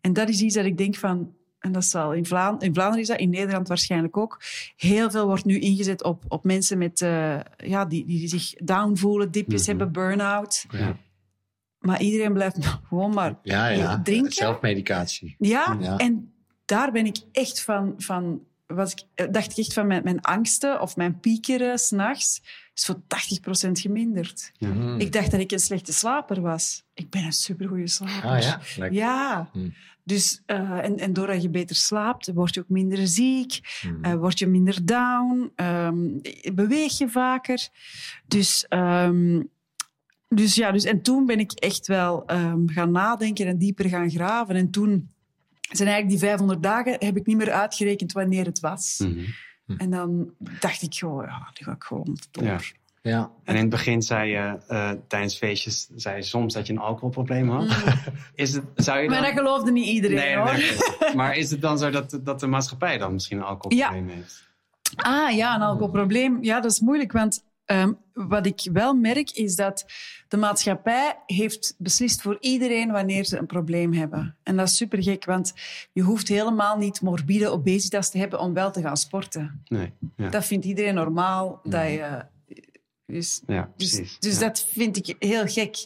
En 0.00 0.12
dat 0.12 0.28
is 0.28 0.40
iets 0.40 0.54
dat 0.54 0.64
ik 0.64 0.76
denk 0.78 0.96
van, 0.96 1.35
en 1.59 1.72
dat 1.72 1.85
zal 1.85 2.12
in, 2.12 2.18
in 2.18 2.24
Vlaanderen 2.74 2.98
is 2.98 3.07
dat, 3.07 3.18
in 3.18 3.31
Nederland 3.31 3.68
waarschijnlijk 3.68 4.16
ook, 4.16 4.40
heel 4.76 5.11
veel 5.11 5.26
wordt 5.26 5.44
nu 5.44 5.59
ingezet 5.59 6.04
op, 6.04 6.24
op 6.28 6.44
mensen 6.44 6.78
met, 6.78 7.00
eh, 7.02 7.38
ja, 7.57 7.85
die, 7.85 8.04
die 8.07 8.28
zich 8.28 8.52
down 8.54 8.96
voelen, 8.96 9.31
dipjes 9.31 9.61
Mhm. 9.61 9.68
hebben, 9.70 9.92
burn-out. 9.92 10.64
Ja. 10.70 10.96
Maar 11.78 12.00
iedereen 12.02 12.33
blijft 12.33 12.57
gewoon 12.88 13.14
maar 13.14 13.38
Ja, 13.42 13.66
ja. 13.68 14.02
drinken. 14.02 14.33
Zelfmedicatie. 14.33 15.35
Ja, 15.38 15.76
Ja. 15.81 15.96
en 15.96 16.33
daar 16.64 16.92
ben 16.92 17.07
ik 17.07 17.16
echt 17.33 17.62
van... 17.62 17.94
van 17.96 18.46
was 18.66 18.92
ik, 18.92 19.02
eh, 19.14 19.26
dacht 19.31 19.50
ik 19.50 19.57
echt 19.57 19.72
van 19.72 19.87
mijn, 19.87 20.02
mijn 20.04 20.20
angsten 20.20 20.81
of 20.81 20.96
mijn 20.96 21.20
piekeren 21.20 21.78
s'nachts 21.78 22.42
is 22.79 22.85
voor 22.85 23.01
80% 23.69 23.81
geminderd. 23.81 24.53
Mhm. 24.59 25.01
Ik 25.01 25.12
dacht 25.12 25.31
dat 25.31 25.41
ik 25.41 25.51
een 25.53 25.59
slechte 25.59 25.93
slaper 25.93 26.41
was. 26.41 26.85
Ik 26.95 27.11
ben 27.11 27.25
een 27.25 27.33
supergoeie 27.33 27.87
slaper. 27.88 28.31
Ah 28.31 28.41
ja, 28.43 28.61
lekker. 28.77 28.99
Ja. 28.99 29.49
Hmm. 29.53 29.75
Dus, 30.05 30.43
eh, 30.47 30.85
en, 30.85 30.99
en 30.99 31.12
doordat 31.12 31.43
je 31.43 31.49
beter 31.51 31.77
slaapt, 31.77 32.33
word 32.35 32.55
je 32.55 32.61
ook 32.61 32.69
minder 32.69 33.07
ziek, 33.07 33.61
Mhm. 33.83 34.05
eh, 34.05 34.14
word 34.14 34.38
je 34.38 34.47
minder 34.47 34.85
down, 34.87 35.53
ehm, 35.55 35.97
beweeg 36.55 36.99
je 36.99 37.09
vaker. 37.09 37.69
Dus, 38.27 38.67
ehm, 38.69 39.43
dus 40.29 40.55
ja, 40.55 40.73
dus, 40.73 40.85
en 40.85 41.03
toen 41.03 41.27
ben 41.27 41.38
ik 41.38 41.53
echt 41.53 41.87
wel 41.87 42.27
ehm, 42.27 42.67
gaan 42.67 42.91
nadenken 42.91 43.47
en 43.47 43.59
dieper 43.59 43.88
gaan 43.88 44.11
graven. 44.11 44.55
En 44.55 44.71
toen 44.71 45.11
zijn 45.61 45.88
eigenlijk 45.88 46.21
die 46.21 46.29
500 46.29 46.62
dagen, 46.62 46.97
heb 46.99 47.17
ik 47.17 47.27
niet 47.27 47.37
meer 47.37 47.53
uitgerekend 47.53 48.12
wanneer 48.12 48.45
het 48.45 48.61
was. 48.61 49.05
Mhm. 49.68 49.81
En 49.81 49.90
dan 49.90 50.31
dacht 50.61 50.83
ik 50.83 50.94
gewoon, 50.94 51.24
ja, 51.24 51.50
nu 51.59 51.64
ga 51.66 51.72
ik 51.72 51.85
gewoon 51.85 52.18
door. 52.31 52.44
Ja. 52.44 52.59
Ja. 53.02 53.31
En 53.44 53.54
in 53.54 53.61
het 53.61 53.70
begin 53.70 54.02
zei 54.02 54.31
je 54.31 54.59
eh, 54.68 54.90
tijdens 55.09 55.37
feestjes 55.37 55.88
zei 55.96 56.16
je 56.16 56.22
soms 56.22 56.54
dat 56.54 56.66
je 56.66 56.72
een 56.72 56.78
alcoholprobleem 56.78 57.48
had. 57.48 57.66
Is 58.35 58.52
het, 58.52 58.64
zou 58.74 58.98
je 58.98 59.09
Maar 59.09 59.22
dat 59.22 59.33
geloofde 59.33 59.72
niet 59.72 59.87
iedereen, 59.87 60.16
nee, 60.16 60.37
hoor. 60.37 60.52
nee, 60.52 61.14
maar 61.16 61.37
is 61.37 61.50
het 61.50 61.61
dan 61.61 61.78
zo 61.78 61.90
dat, 61.90 62.18
dat 62.22 62.40
de 62.40 62.46
maatschappij 62.46 62.98
dan 62.98 63.12
misschien 63.12 63.38
een 63.38 63.44
alcoholprobleem 63.44 64.09
heeft? 64.09 64.46
Ah 64.96 65.37
ja, 65.37 65.54
een 65.54 65.62
alcoholprobleem. 65.62 66.38
Ja, 66.42 66.61
dat 66.61 66.70
is 66.70 66.81
moeilijk, 66.81 67.12
want 67.12 67.44
ehm, 67.68 67.92
wat 68.12 68.46
ik 68.46 68.68
wel 68.72 68.94
merk 68.94 69.31
is 69.31 69.54
dat 69.57 69.85
de 70.28 70.37
maatschappij 70.37 71.22
heeft 71.26 71.74
beslist 71.78 72.22
voor 72.22 72.37
iedereen 72.40 72.90
wanneer 72.90 73.24
ze 73.24 73.38
een 73.38 73.46
probleem 73.46 73.92
hebben. 73.92 74.37
En 74.42 74.57
dat 74.57 74.68
is 74.68 74.76
super 74.76 75.02
gek, 75.02 75.24
want 75.24 75.52
je 75.92 76.02
hoeft 76.02 76.28
helemaal 76.28 76.76
niet 76.78 77.00
morbide 77.00 77.48
obesitas 77.48 78.11
te 78.11 78.18
hebben 78.18 78.40
om 78.40 78.54
wel 78.54 78.70
te 78.72 78.81
gaan 78.81 78.96
sporten. 78.96 79.62
Nee. 79.68 79.92
Ja, 80.16 80.28
Dat 80.28 80.44
vindt 80.44 80.64
iedereen 80.64 80.94
normaal. 80.94 81.61
Dat 81.62 81.85
je, 81.88 82.24
dus 83.07 83.42
ja 83.46 83.70
dus, 83.76 84.18
dus 84.18 84.35
Ja. 84.35 84.40
dat 84.40 84.61
vind 84.72 84.96
ik 84.96 85.16
heel 85.18 85.46
gek. 85.46 85.76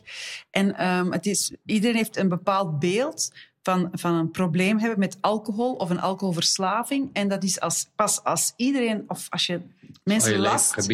En 0.50 0.76
ehm, 0.76 1.10
het 1.12 1.26
is, 1.26 1.54
iedereen 1.66 1.96
heeft 1.96 2.16
een 2.16 2.28
bepaald 2.28 2.78
beeld 2.78 3.32
van, 3.62 3.88
van 3.92 4.14
een 4.14 4.30
probleem 4.30 4.78
hebben 4.78 4.98
met 4.98 5.16
alcohol 5.20 5.74
of 5.74 5.90
een 5.90 6.00
alcoholverslaving. 6.00 7.10
En 7.12 7.28
dat 7.28 7.44
is 7.44 7.60
als, 7.60 7.88
pas 7.94 8.24
als 8.24 8.52
iedereen, 8.56 9.04
of 9.06 9.26
als 9.30 9.46
je 9.46 9.60
mensen 10.04 10.30
Oh, 10.30 10.36
je 10.36 10.42
last, 10.42 10.90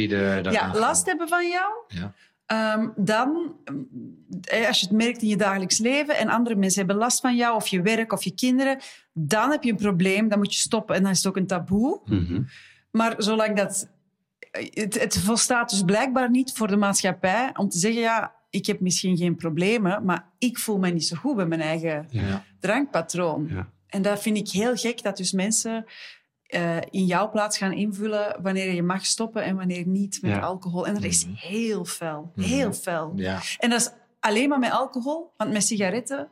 ja, 0.51 0.73
last 0.75 1.07
hebben 1.07 1.29
van 1.29 1.49
jou, 1.49 1.73
Ja. 1.89 2.13
Ehm, 2.49 2.89
dan, 2.97 3.57
eh, 4.43 4.67
als 4.67 4.81
je 4.81 4.87
het 4.87 4.95
merkt 4.97 5.23
in 5.23 5.29
je 5.29 5.37
dagelijks 5.37 5.79
leven 5.79 6.17
en 6.17 6.29
andere 6.29 6.57
mensen 6.57 6.79
hebben 6.79 6.97
last 6.97 7.21
van 7.21 7.37
jou, 7.37 7.57
of 7.57 7.67
je 7.67 7.83
werk 7.83 8.13
of 8.13 8.25
je 8.25 8.35
kinderen, 8.35 8.79
dan 9.13 9.51
heb 9.51 9.63
je 9.63 9.71
een 9.71 9.77
probleem, 9.77 10.29
dan 10.29 10.39
moet 10.39 10.55
je 10.55 10.61
stoppen 10.61 10.97
en 10.97 11.03
dan 11.03 11.11
is 11.11 11.17
het 11.19 11.27
ook 11.27 11.37
een 11.37 11.47
taboe. 11.47 12.01
Mhm. 12.05 12.43
Maar 12.91 13.15
zolang 13.19 13.57
dat. 13.57 13.89
Het, 14.51 15.01
het 15.01 15.19
volstaat 15.19 15.71
dus 15.71 15.83
blijkbaar 15.83 16.31
niet 16.31 16.53
voor 16.53 16.69
de 16.69 16.77
maatschappij 16.77 17.51
om 17.55 17.69
te 17.69 17.79
zeggen: 17.79 18.01
ja, 18.01 18.35
ik 18.51 18.67
heb 18.67 18.81
misschien 18.81 19.17
geen 19.17 19.37
problemen, 19.37 20.05
maar 20.05 20.29
ik 20.39 20.59
voel 20.59 20.79
me 20.79 20.91
niet 20.91 21.05
zo 21.07 21.17
goed 21.17 21.37
bij 21.37 21.47
mijn 21.47 21.61
eigen 21.61 22.07
Ja. 22.11 22.45
drankpatroon. 22.61 23.49
Ja. 23.51 23.69
En 23.87 24.03
dat 24.03 24.23
vind 24.23 24.37
ik 24.37 24.49
heel 24.49 24.77
gek 24.77 25.03
dat 25.03 25.17
dus 25.17 25.33
mensen 25.33 25.85
eh, 26.49 26.77
in 26.91 27.05
jouw 27.05 27.31
plaats 27.31 27.59
gaan 27.59 27.73
invullen 27.73 28.43
wanneer 28.43 28.73
je 28.75 28.83
mag 28.83 29.07
stoppen 29.07 29.43
en 29.43 29.57
wanneer 29.57 29.87
niet 29.87 30.19
met 30.23 30.31
Ja. 30.31 30.39
alcohol. 30.39 30.87
En 30.87 30.95
dat 30.95 31.05
is 31.05 31.25
Mhm. 31.27 31.35
heel 31.35 31.85
fel, 31.85 32.33
Mhm. 32.35 32.47
heel 32.49 32.73
fel. 32.73 33.13
En 33.59 33.71
dat 33.71 33.81
is 33.81 33.91
alleen 34.21 34.49
maar 34.49 34.59
met 34.59 34.71
alcohol, 34.71 35.33
want 35.37 35.53
met 35.53 35.63
sigaretten 35.63 36.29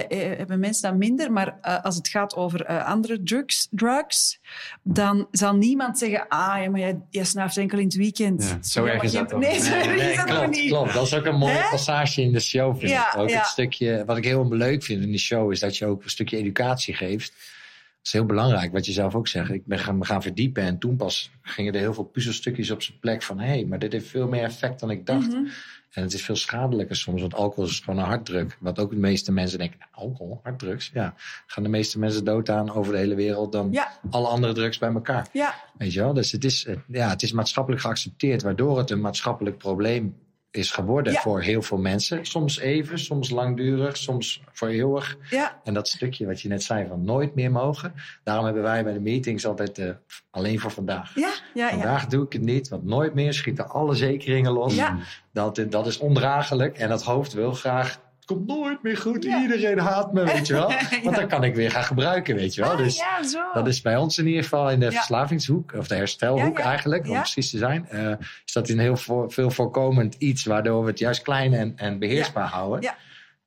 hebben 0.00 0.58
mensen 0.60 0.88
dat 0.90 0.98
minder. 0.98 1.32
Maar 1.32 1.58
eh, 1.60 1.84
als 1.84 1.96
het 1.96 2.08
gaat 2.08 2.34
over 2.36 2.64
eh, 2.64 2.84
andere 2.86 3.22
drugs, 3.22 3.68
drugs, 3.70 4.40
dan 4.82 5.28
zal 5.30 5.54
niemand 5.56 5.98
zeggen: 5.98 6.28
Ah, 6.28 6.62
ja, 6.62 6.70
maar 6.70 6.80
jij, 6.80 7.00
jij 7.10 7.24
snuift 7.24 7.56
enkel 7.56 7.78
in 7.78 7.84
het 7.84 7.94
weekend. 7.94 8.42
Ja, 8.42 8.58
zo 8.62 8.84
erg 8.84 9.02
is 9.02 9.10
geen- 9.10 9.20
dat 9.22 9.32
ook. 9.32 9.40
Nee, 9.40 9.58
zo 9.60 9.70
Nee, 9.70 9.78
erg 9.82 9.96
Nee, 9.96 10.10
is 10.10 10.16
dat 10.16 10.24
klopt, 10.24 10.50
niet. 10.50 10.68
klopt. 10.70 10.92
Dat 10.94 11.06
is 11.06 11.14
ook 11.14 11.24
een 11.24 11.38
mooie 11.38 11.66
passage 11.70 12.22
in 12.22 12.32
de 12.32 12.40
show, 12.40 12.78
vind 12.78 12.90
Ja, 12.90 13.12
ik. 13.14 13.18
Ook 13.20 13.28
ja. 13.28 13.38
het 13.38 13.46
stukje, 13.46 14.02
wat 14.06 14.16
ik 14.16 14.24
heel 14.24 14.48
leuk 14.54 14.82
vind 14.82 15.02
in 15.02 15.08
die 15.10 15.18
show, 15.18 15.52
is 15.52 15.60
dat 15.60 15.76
je 15.76 15.86
ook 15.86 16.02
een 16.04 16.10
stukje 16.10 16.36
educatie 16.36 16.94
geeft. 16.94 17.32
Dat 17.32 18.12
is 18.12 18.12
heel 18.12 18.26
belangrijk, 18.26 18.72
wat 18.72 18.86
je 18.86 18.92
zelf 18.92 19.14
ook 19.14 19.28
zegt. 19.28 19.50
Ik 19.50 19.66
ben 19.66 19.78
gaan, 19.78 19.98
me 19.98 20.04
gaan 20.04 20.22
verdiepen 20.22 20.62
en 20.62 20.78
toen 20.78 20.96
pas 20.96 21.30
gingen 21.42 21.72
er 21.74 21.80
heel 21.80 21.94
veel 21.94 22.04
puzzelstukjes 22.04 22.70
op 22.70 22.82
zijn 22.82 22.98
plek 22.98 23.22
van... 23.22 23.38
hé, 23.38 23.46
hey, 23.46 23.64
maar 23.64 23.78
dit 23.78 23.92
heeft 23.92 24.08
veel 24.08 24.28
meer 24.28 24.42
effect 24.44 24.80
dan 24.80 24.90
ik 24.90 25.06
dacht. 25.06 25.28
Mhm. 25.32 25.44
En 25.92 26.02
het 26.02 26.12
is 26.12 26.22
veel 26.22 26.36
schadelijker 26.36 26.96
soms, 26.96 27.20
want 27.20 27.34
alcohol 27.34 27.64
is 27.64 27.80
gewoon 27.80 27.98
een 28.00 28.06
harddruk. 28.06 28.56
Wat 28.60 28.78
ook 28.78 28.90
de 28.90 28.96
meeste 28.96 29.32
mensen 29.32 29.58
denken, 29.58 29.78
nou, 29.78 29.90
alcohol, 29.92 30.40
harddrugs? 30.42 30.90
Ja, 30.94 31.14
gaan 31.46 31.62
de 31.62 31.68
meeste 31.68 31.98
mensen 31.98 32.24
dood 32.24 32.50
aan 32.50 32.70
over 32.72 32.92
de 32.92 32.98
hele 32.98 33.14
wereld 33.14 33.52
dan 33.52 33.68
Ja, 33.72 33.92
alle 34.10 34.28
andere 34.28 34.52
drugs 34.52 34.78
bij 34.78 34.92
elkaar. 34.92 35.28
ja, 35.32 35.54
Weet 35.78 35.92
je 35.92 36.00
wel? 36.00 36.12
Dus 36.12 36.32
het 36.32 36.44
is, 36.44 36.64
eh, 36.64 36.76
ja, 36.86 37.08
het 37.08 37.22
is 37.22 37.32
maatschappelijk 37.32 37.82
geaccepteerd, 37.82 38.42
waardoor 38.42 38.78
het 38.78 38.90
een 38.90 39.00
maatschappelijk 39.00 39.58
probleem 39.58 40.16
is 40.52 40.70
geworden 40.70 41.12
Ja. 41.12 41.20
voor 41.20 41.40
heel 41.40 41.62
veel 41.62 41.78
mensen. 41.78 42.24
Soms 42.26 42.58
even, 42.58 42.98
soms 42.98 43.30
langdurig, 43.30 43.96
soms 43.96 44.42
voor 44.52 44.68
eeuwig. 44.68 45.16
ja. 45.30 45.60
En 45.64 45.74
dat 45.74 45.88
stukje 45.88 46.26
wat 46.26 46.40
je 46.40 46.48
net 46.48 46.62
zei 46.62 46.86
van 46.88 47.04
nooit 47.04 47.34
meer 47.34 47.50
mogen. 47.50 47.94
Daarom 48.24 48.44
hebben 48.44 48.62
wij 48.62 48.84
bij 48.84 48.92
de 48.92 49.00
meetings 49.00 49.46
altijd 49.46 49.78
eh, 49.78 49.90
alleen 50.30 50.60
voor 50.60 50.70
vandaag. 50.70 51.14
Ja, 51.14 51.32
ja, 51.54 51.66
ja. 51.66 51.70
Vandaag 51.70 52.06
doe 52.06 52.24
ik 52.24 52.32
het 52.32 52.42
niet, 52.42 52.68
want 52.68 52.84
nooit 52.84 53.14
meer 53.14 53.32
schieten 53.32 53.68
alle 53.68 53.94
zekeringen 53.94 54.52
los. 54.52 54.74
Ja. 54.74 54.98
Dat, 55.32 55.64
dat 55.68 55.86
is 55.86 55.98
ondraaglijk 55.98 56.78
en 56.78 56.88
dat 56.88 57.02
hoofd 57.02 57.32
wil 57.32 57.52
graag 57.52 57.98
komt 58.34 58.46
nooit 58.46 58.82
meer 58.82 58.96
goed. 58.96 59.24
Ja. 59.24 59.40
Iedereen 59.40 59.78
haat 59.78 60.12
me, 60.12 60.24
weet 60.24 60.46
je 60.46 60.52
wel. 60.52 60.66
Want 61.02 61.02
Ja. 61.02 61.10
dan 61.10 61.28
kan 61.28 61.44
ik 61.44 61.54
weer 61.54 61.70
gaan 61.70 61.84
gebruiken, 61.84 62.34
weet 62.34 62.54
je 62.54 62.60
wel. 62.60 62.70
Ah, 62.70 62.76
Dus 62.76 62.96
ja, 62.96 63.22
zo. 63.22 63.38
dat 63.52 63.66
is 63.66 63.80
bij 63.80 63.96
ons 63.96 64.18
in 64.18 64.26
ieder 64.26 64.42
geval 64.42 64.70
in 64.70 64.80
de 64.80 64.92
verslavingshoek, 64.92 65.72
of 65.76 65.86
de 65.88 65.94
herstelhoek 65.94 66.58
eigenlijk, 66.58 67.08
om 67.08 67.16
precies 67.18 67.50
te 67.50 67.58
zijn. 67.58 67.88
eh, 67.88 68.10
is 68.46 68.52
dat 68.52 68.68
een 68.68 68.78
heel 68.78 68.96
veel 69.28 69.50
voorkomend 69.50 70.14
iets 70.18 70.44
waardoor 70.44 70.82
we 70.84 70.90
het 70.90 70.98
juist 70.98 71.22
klein 71.22 71.52
en, 71.54 71.72
en 71.76 71.98
beheersbaar 71.98 72.48
houden. 72.48 72.82
Ja. 72.82 72.94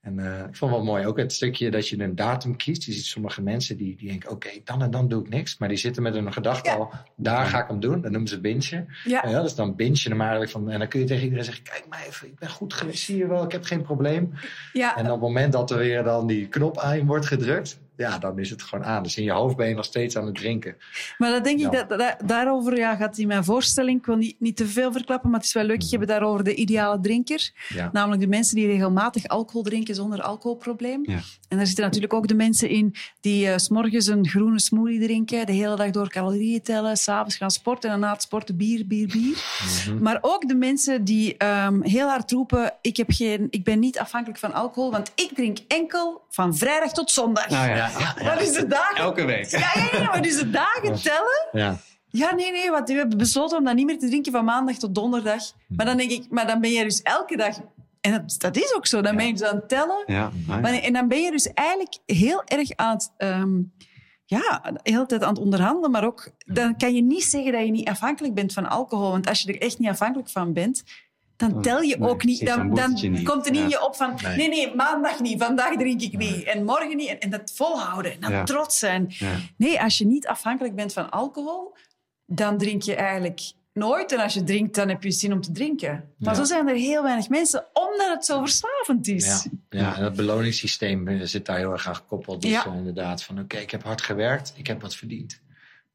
En 0.05 0.19
eh, 0.19 0.39
ik 0.39 0.55
vond 0.55 0.71
het 0.71 0.81
wel 0.81 0.83
mooi 0.83 1.05
ook 1.05 1.17
het 1.17 1.33
stukje 1.33 1.71
dat 1.71 1.87
je 1.87 1.99
een 1.99 2.15
datum 2.15 2.55
kiest. 2.55 2.83
Je 2.83 2.91
ziet 2.91 3.05
sommige 3.05 3.41
mensen 3.41 3.77
die, 3.77 3.95
die 3.97 4.07
denken, 4.09 4.29
oké, 4.29 4.49
dan 4.63 4.81
en 4.81 4.91
dan 4.91 5.07
doe 5.07 5.21
ik 5.21 5.29
niks. 5.29 5.57
Maar 5.57 5.69
die 5.69 5.77
zitten 5.77 6.03
met 6.03 6.15
een 6.15 6.33
gedachte 6.33 6.69
Ja. 6.69 6.75
al, 6.75 6.91
daar 7.15 7.45
ga 7.45 7.61
ik 7.61 7.67
hem 7.67 7.79
doen. 7.79 8.01
Dat 8.01 8.11
noemen 8.11 8.29
ze 8.29 8.39
bingen. 8.41 8.87
Ja. 9.03 9.27
Ja, 9.27 9.41
dus 9.41 9.55
dan 9.55 9.75
binge 9.75 9.99
je 10.03 10.09
hem 10.09 10.21
eigenlijk 10.21 10.51
van. 10.51 10.69
En 10.69 10.79
dan 10.79 10.87
kun 10.87 10.99
je 10.99 11.05
tegen 11.05 11.23
iedereen 11.23 11.45
zeggen: 11.45 11.63
Kijk 11.63 11.85
maar 11.89 12.03
even, 12.07 12.27
ik 12.27 12.39
ben 12.39 12.49
goed 12.49 12.73
geweest, 12.73 13.03
zie 13.03 13.17
je 13.17 13.27
wel, 13.27 13.43
ik 13.43 13.51
heb 13.51 13.63
geen 13.63 13.81
probleem. 13.81 14.33
Ja, 14.73 14.97
En 14.97 15.05
op 15.05 15.11
het 15.11 15.19
moment 15.21 15.53
dat 15.53 15.71
er 15.71 15.77
weer 15.77 16.03
dan 16.03 16.27
die 16.27 16.47
knop 16.47 16.77
aan 16.79 17.05
wordt 17.05 17.25
gedrukt, 17.25 17.79
ja, 17.97 18.17
dan 18.17 18.39
is 18.39 18.49
het 18.49 18.61
gewoon 18.63 18.85
aan. 18.85 19.03
Dus 19.03 19.17
in 19.17 19.23
je 19.23 19.31
hoofd 19.31 19.55
ben 19.55 19.67
je 19.67 19.75
nog 19.75 19.85
steeds 19.85 20.17
aan 20.17 20.25
het 20.25 20.35
drinken. 20.35 20.75
Maar 21.17 21.31
dat 21.31 21.43
denk 21.43 21.59
ik, 21.59 21.71
dat, 21.71 21.89
dat- 21.89 22.15
daarover 22.25 22.77
ja, 22.77 22.95
gaat 22.95 23.17
in 23.17 23.27
mijn 23.27 23.43
voorstelling, 23.43 23.99
ik 23.99 24.05
wil 24.05 24.15
niet, 24.15 24.35
niet 24.39 24.57
te 24.57 24.67
veel 24.67 24.91
verklappen, 24.91 25.29
maar 25.29 25.39
het 25.39 25.47
is 25.47 25.53
wel 25.53 25.63
leuk, 25.63 25.81
je 25.81 25.95
hebt 25.97 26.07
daarover 26.09 26.43
de 26.43 26.55
ideale 26.55 26.99
drinker. 26.99 27.51
Ja. 27.69 27.89
Namelijk 27.93 28.21
de 28.21 28.27
mensen 28.27 28.55
die 28.55 28.67
regelmatig 28.67 29.27
alcohol 29.27 29.63
drinken 29.63 29.95
zonder 29.95 30.21
alcoholprobleem. 30.21 31.01
Ja. 31.03 31.19
En 31.49 31.57
daar 31.57 31.65
zitten 31.65 31.83
natuurlijk 31.85 32.13
ook 32.13 32.27
de 32.27 32.35
mensen 32.35 32.69
in 32.69 32.95
die 33.21 33.47
eh, 33.47 33.57
s 33.57 33.63
s'morgens 33.63 34.07
een 34.07 34.27
groene 34.27 34.59
smoothie 34.59 34.99
drinken, 34.99 35.45
de 35.45 35.51
hele 35.51 35.75
dag 35.75 35.89
door 35.89 36.09
calorieën 36.09 36.61
tellen, 36.61 36.97
s'avonds 36.97 37.35
gaan 37.37 37.51
sporten 37.51 37.89
en 37.91 37.99
na 37.99 38.11
het 38.11 38.21
sporten 38.21 38.57
bier, 38.57 38.87
bier, 38.87 39.07
bier. 39.07 39.43
Mhm. 39.87 40.01
Maar 40.03 40.17
ook 40.21 40.47
de 40.47 40.55
mensen 40.55 41.03
die 41.03 41.37
ehm, 41.37 41.81
heel 41.81 42.07
hard 42.07 42.31
roepen, 42.31 42.73
ik, 42.81 42.97
heb 42.97 43.11
geen, 43.11 43.47
ik 43.49 43.63
ben 43.63 43.79
niet 43.79 43.99
afhankelijk 43.99 44.39
van 44.39 44.53
alcohol, 44.53 44.91
want 44.91 45.11
ik 45.15 45.31
drink 45.35 45.57
enkel 45.67 46.21
van 46.29 46.55
vrijdag 46.55 46.91
tot 46.91 47.11
zondag. 47.11 47.49
Nou 47.49 47.69
ja, 47.69 47.84
Ja, 48.19 48.35
de 48.35 48.65
dagen? 48.67 48.97
elke 48.97 49.25
week. 49.25 49.49
Ja, 49.49 49.59
ja, 49.59 49.99
ja, 49.99 50.03
maar 50.03 50.21
dus 50.21 50.37
de 50.37 50.49
dagen 50.49 51.01
tellen. 51.01 51.47
ja. 51.51 51.77
Ja, 52.09 52.35
nee, 52.35 52.51
nee, 52.51 52.71
want 52.71 52.87
we 52.89 52.95
hebben 52.95 53.17
besloten 53.17 53.57
om 53.57 53.63
dat 53.63 53.75
niet 53.75 53.85
meer 53.85 53.99
te 53.99 54.07
drinken 54.07 54.31
van 54.31 54.45
maandag 54.45 54.75
tot 54.75 54.95
donderdag. 54.95 55.43
Maar 55.67 55.85
dan 55.85 55.97
denk 55.97 56.11
ik, 56.11 56.25
maar 56.29 56.47
dan 56.47 56.61
ben 56.61 56.71
je 56.71 56.83
dus 56.83 57.01
elke 57.01 57.37
dag... 57.37 57.57
En 58.01 58.11
dat, 58.11 58.35
dat 58.37 58.55
is 58.55 58.73
ook 58.75 58.87
zo, 58.87 59.01
dan 59.01 59.15
ben 59.15 59.25
je 59.25 59.31
dus 59.31 59.43
aan 59.43 59.55
het 59.55 59.69
tellen. 59.69 60.03
Ja, 60.05 60.19
nou 60.21 60.31
ja. 60.47 60.59
Maar, 60.59 60.73
en 60.73 60.93
dan 60.93 61.07
ben 61.07 61.21
je 61.21 61.31
dus 61.31 61.53
eigenlijk 61.53 61.97
heel 62.05 62.43
erg 62.45 62.75
aan 62.75 62.93
het... 62.93 63.11
ehm, 63.17 63.61
ja, 64.25 64.61
de 64.63 64.79
hele 64.91 65.05
tijd 65.05 65.23
aan 65.23 65.29
het 65.29 65.43
onderhandelen, 65.43 65.91
maar 65.91 66.05
ook... 66.05 66.29
Dan 66.37 66.77
kan 66.77 66.95
je 66.95 67.01
niet 67.01 67.23
zeggen 67.23 67.51
dat 67.51 67.65
je 67.65 67.71
niet 67.71 67.89
afhankelijk 67.89 68.33
bent 68.33 68.53
van 68.53 68.69
alcohol. 68.69 69.11
Want 69.11 69.27
als 69.27 69.41
je 69.41 69.53
er 69.53 69.61
echt 69.61 69.79
niet 69.79 69.89
afhankelijk 69.89 70.29
van 70.29 70.53
bent, 70.53 70.83
dan 71.37 71.49
Dan- 71.51 71.61
tel 71.61 71.81
je 71.81 71.97
nee, 71.97 72.09
ook 72.09 72.23
niet. 72.23 72.45
dan 72.45 72.73
Dan, 72.73 72.93
niet. 72.93 73.23
komt 73.27 73.45
er 73.45 73.51
niet 73.51 73.61
in 73.61 73.69
je 73.69 73.85
op 73.85 73.95
van... 73.95 74.13
Nee. 74.23 74.35
Nee, 74.37 74.47
nee, 74.49 74.75
maandag 74.75 75.19
niet, 75.19 75.43
vandaag 75.43 75.75
drink 75.77 76.01
ik 76.01 76.17
niet. 76.17 76.43
En 76.43 76.63
morgen 76.65 76.97
niet. 76.97 77.09
En, 77.09 77.19
en 77.19 77.29
dat 77.29 77.51
volhouden 77.55 78.11
en 78.13 78.19
dan 78.19 78.31
Ja. 78.31 78.43
trots 78.43 78.79
zijn. 78.79 79.05
Ja. 79.09 79.35
Nee, 79.57 79.81
als 79.81 79.97
je 79.97 80.05
niet 80.05 80.27
afhankelijk 80.27 80.75
bent 80.75 80.93
van 80.93 81.09
alcohol, 81.09 81.75
dan 82.25 82.57
drink 82.57 82.81
je 82.81 82.95
eigenlijk 82.95 83.41
nooit. 83.73 84.11
En 84.11 84.19
als 84.19 84.33
je 84.33 84.43
drinkt, 84.43 84.75
dan 84.75 84.89
heb 84.89 85.03
je 85.03 85.11
zin 85.11 85.33
om 85.33 85.41
te 85.41 85.51
drinken. 85.51 86.13
Maar 86.17 86.33
Ja. 86.33 86.39
zo 86.39 86.43
zijn 86.43 86.67
er 86.67 86.75
heel 86.75 87.03
weinig 87.03 87.29
mensen, 87.29 87.65
omdat 87.73 88.07
het 88.09 88.25
zo 88.25 88.39
verslavend 88.39 89.07
is. 89.07 89.47
Ja, 89.69 89.79
ja, 89.79 89.95
en 89.95 90.01
dat 90.01 90.15
beloningssysteem 90.15 91.07
eh, 91.07 91.19
zit 91.23 91.45
daar 91.45 91.57
heel 91.57 91.71
erg 91.71 91.87
aan 91.87 91.95
gekoppeld. 91.95 92.41
Dus 92.41 92.51
Ja. 92.51 92.65
inderdaad, 92.65 93.23
van 93.23 93.39
oké, 93.39 93.57
ik 93.57 93.71
heb 93.71 93.83
hard 93.83 94.01
gewerkt, 94.01 94.53
ik 94.55 94.67
heb 94.67 94.81
wat 94.81 94.95
verdiend. 94.95 95.41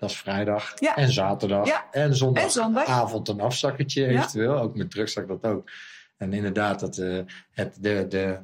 Dat 0.01 0.11
is 0.11 0.17
vrijdag 0.17 0.73
Ja. 0.79 0.97
en 0.97 1.13
zaterdag 1.13 1.67
Ja. 1.67 1.85
en 1.91 2.17
zondag. 2.17 2.43
En 2.43 2.51
zondag. 2.51 2.87
Avond 2.87 3.29
een 3.29 3.41
afzakkertje 3.41 4.03
Ja. 4.03 4.09
eventueel. 4.09 4.59
Ook 4.59 4.77
met 4.77 4.91
drugzak 4.91 5.29
dat 5.29 5.45
ook. 5.45 5.71
En 6.17 6.33
inderdaad, 6.33 6.81
dat, 6.81 6.99
eh, 6.99 7.19
het, 7.51 7.77
de, 7.81 8.07
de, 8.09 8.39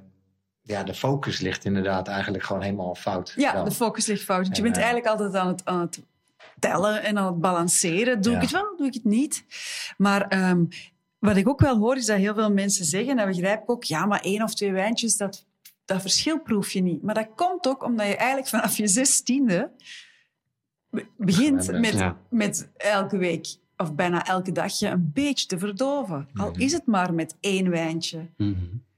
ja, 0.63 0.83
de 0.83 0.95
focus 0.95 1.41
ligt 1.41 1.65
inderdaad 1.65 2.09
eigenlijk 2.09 2.45
gewoon 2.45 2.63
helemaal 2.63 2.95
fout. 2.95 3.33
Ja, 3.37 3.53
Dan. 3.53 3.65
de 3.65 3.71
focus 3.71 4.07
ligt 4.07 4.23
fout. 4.25 4.43
Want 4.43 4.57
je 4.57 4.63
En, 4.63 4.69
bent 4.69 4.77
eh, 4.77 4.83
eigenlijk 4.83 5.13
altijd 5.21 5.43
aan 5.43 5.49
het, 5.49 5.65
aan 5.65 5.81
het 5.81 6.03
tellen 6.59 7.03
en 7.03 7.19
aan 7.19 7.27
het 7.27 7.41
balanceren. 7.41 8.21
Doe 8.23 8.35
ik 8.35 8.41
het 8.41 8.51
wel, 8.51 8.75
doe 8.77 8.87
ik 8.87 8.95
het 8.95 9.05
niet? 9.05 9.45
Maar 9.97 10.29
ehm, 10.29 10.65
wat 11.19 11.37
ik 11.37 11.49
ook 11.49 11.61
wel 11.61 11.77
hoor, 11.79 11.97
is 11.97 12.07
dat 12.07 12.17
heel 12.19 12.35
veel 12.35 12.53
mensen 12.53 12.85
zeggen, 12.85 13.11
en 13.11 13.17
dat 13.17 13.27
begrijp 13.27 13.63
ik 13.63 13.71
ook, 13.71 13.85
ja, 13.85 14.07
maar 14.07 14.21
één 14.21 14.43
of 14.43 14.55
twee 14.55 14.73
wijntjes, 14.73 15.17
dat, 15.17 15.45
dat 15.85 16.01
verschil 16.01 16.41
proef 16.41 16.71
je 16.71 16.83
niet. 16.83 17.03
Maar 17.03 17.15
dat 17.15 17.29
komt 17.35 17.67
ook 17.69 17.83
omdat 17.85 18.07
je 18.07 18.17
eigenlijk 18.17 18.49
vanaf 18.49 18.77
je 18.77 18.87
zestiende 18.87 19.71
begint 21.17 21.71
met. 21.81 21.93
Ja. 21.93 22.17
met 22.31 22.69
elke 22.77 23.17
week 23.17 23.47
of 23.77 23.95
bijna 23.95 24.27
elke 24.27 24.53
dag 24.53 24.79
je 24.79 24.89
een 24.89 25.11
beetje 25.15 25.47
te 25.47 25.59
verdoven. 25.59 26.29
Al 26.35 26.51
Mhm. 26.51 26.61
is 26.61 26.73
het 26.73 26.87
maar 26.87 27.15
met 27.15 27.37
één 27.41 27.71
wijntje. 27.71 28.27
Mhm. 28.37 28.55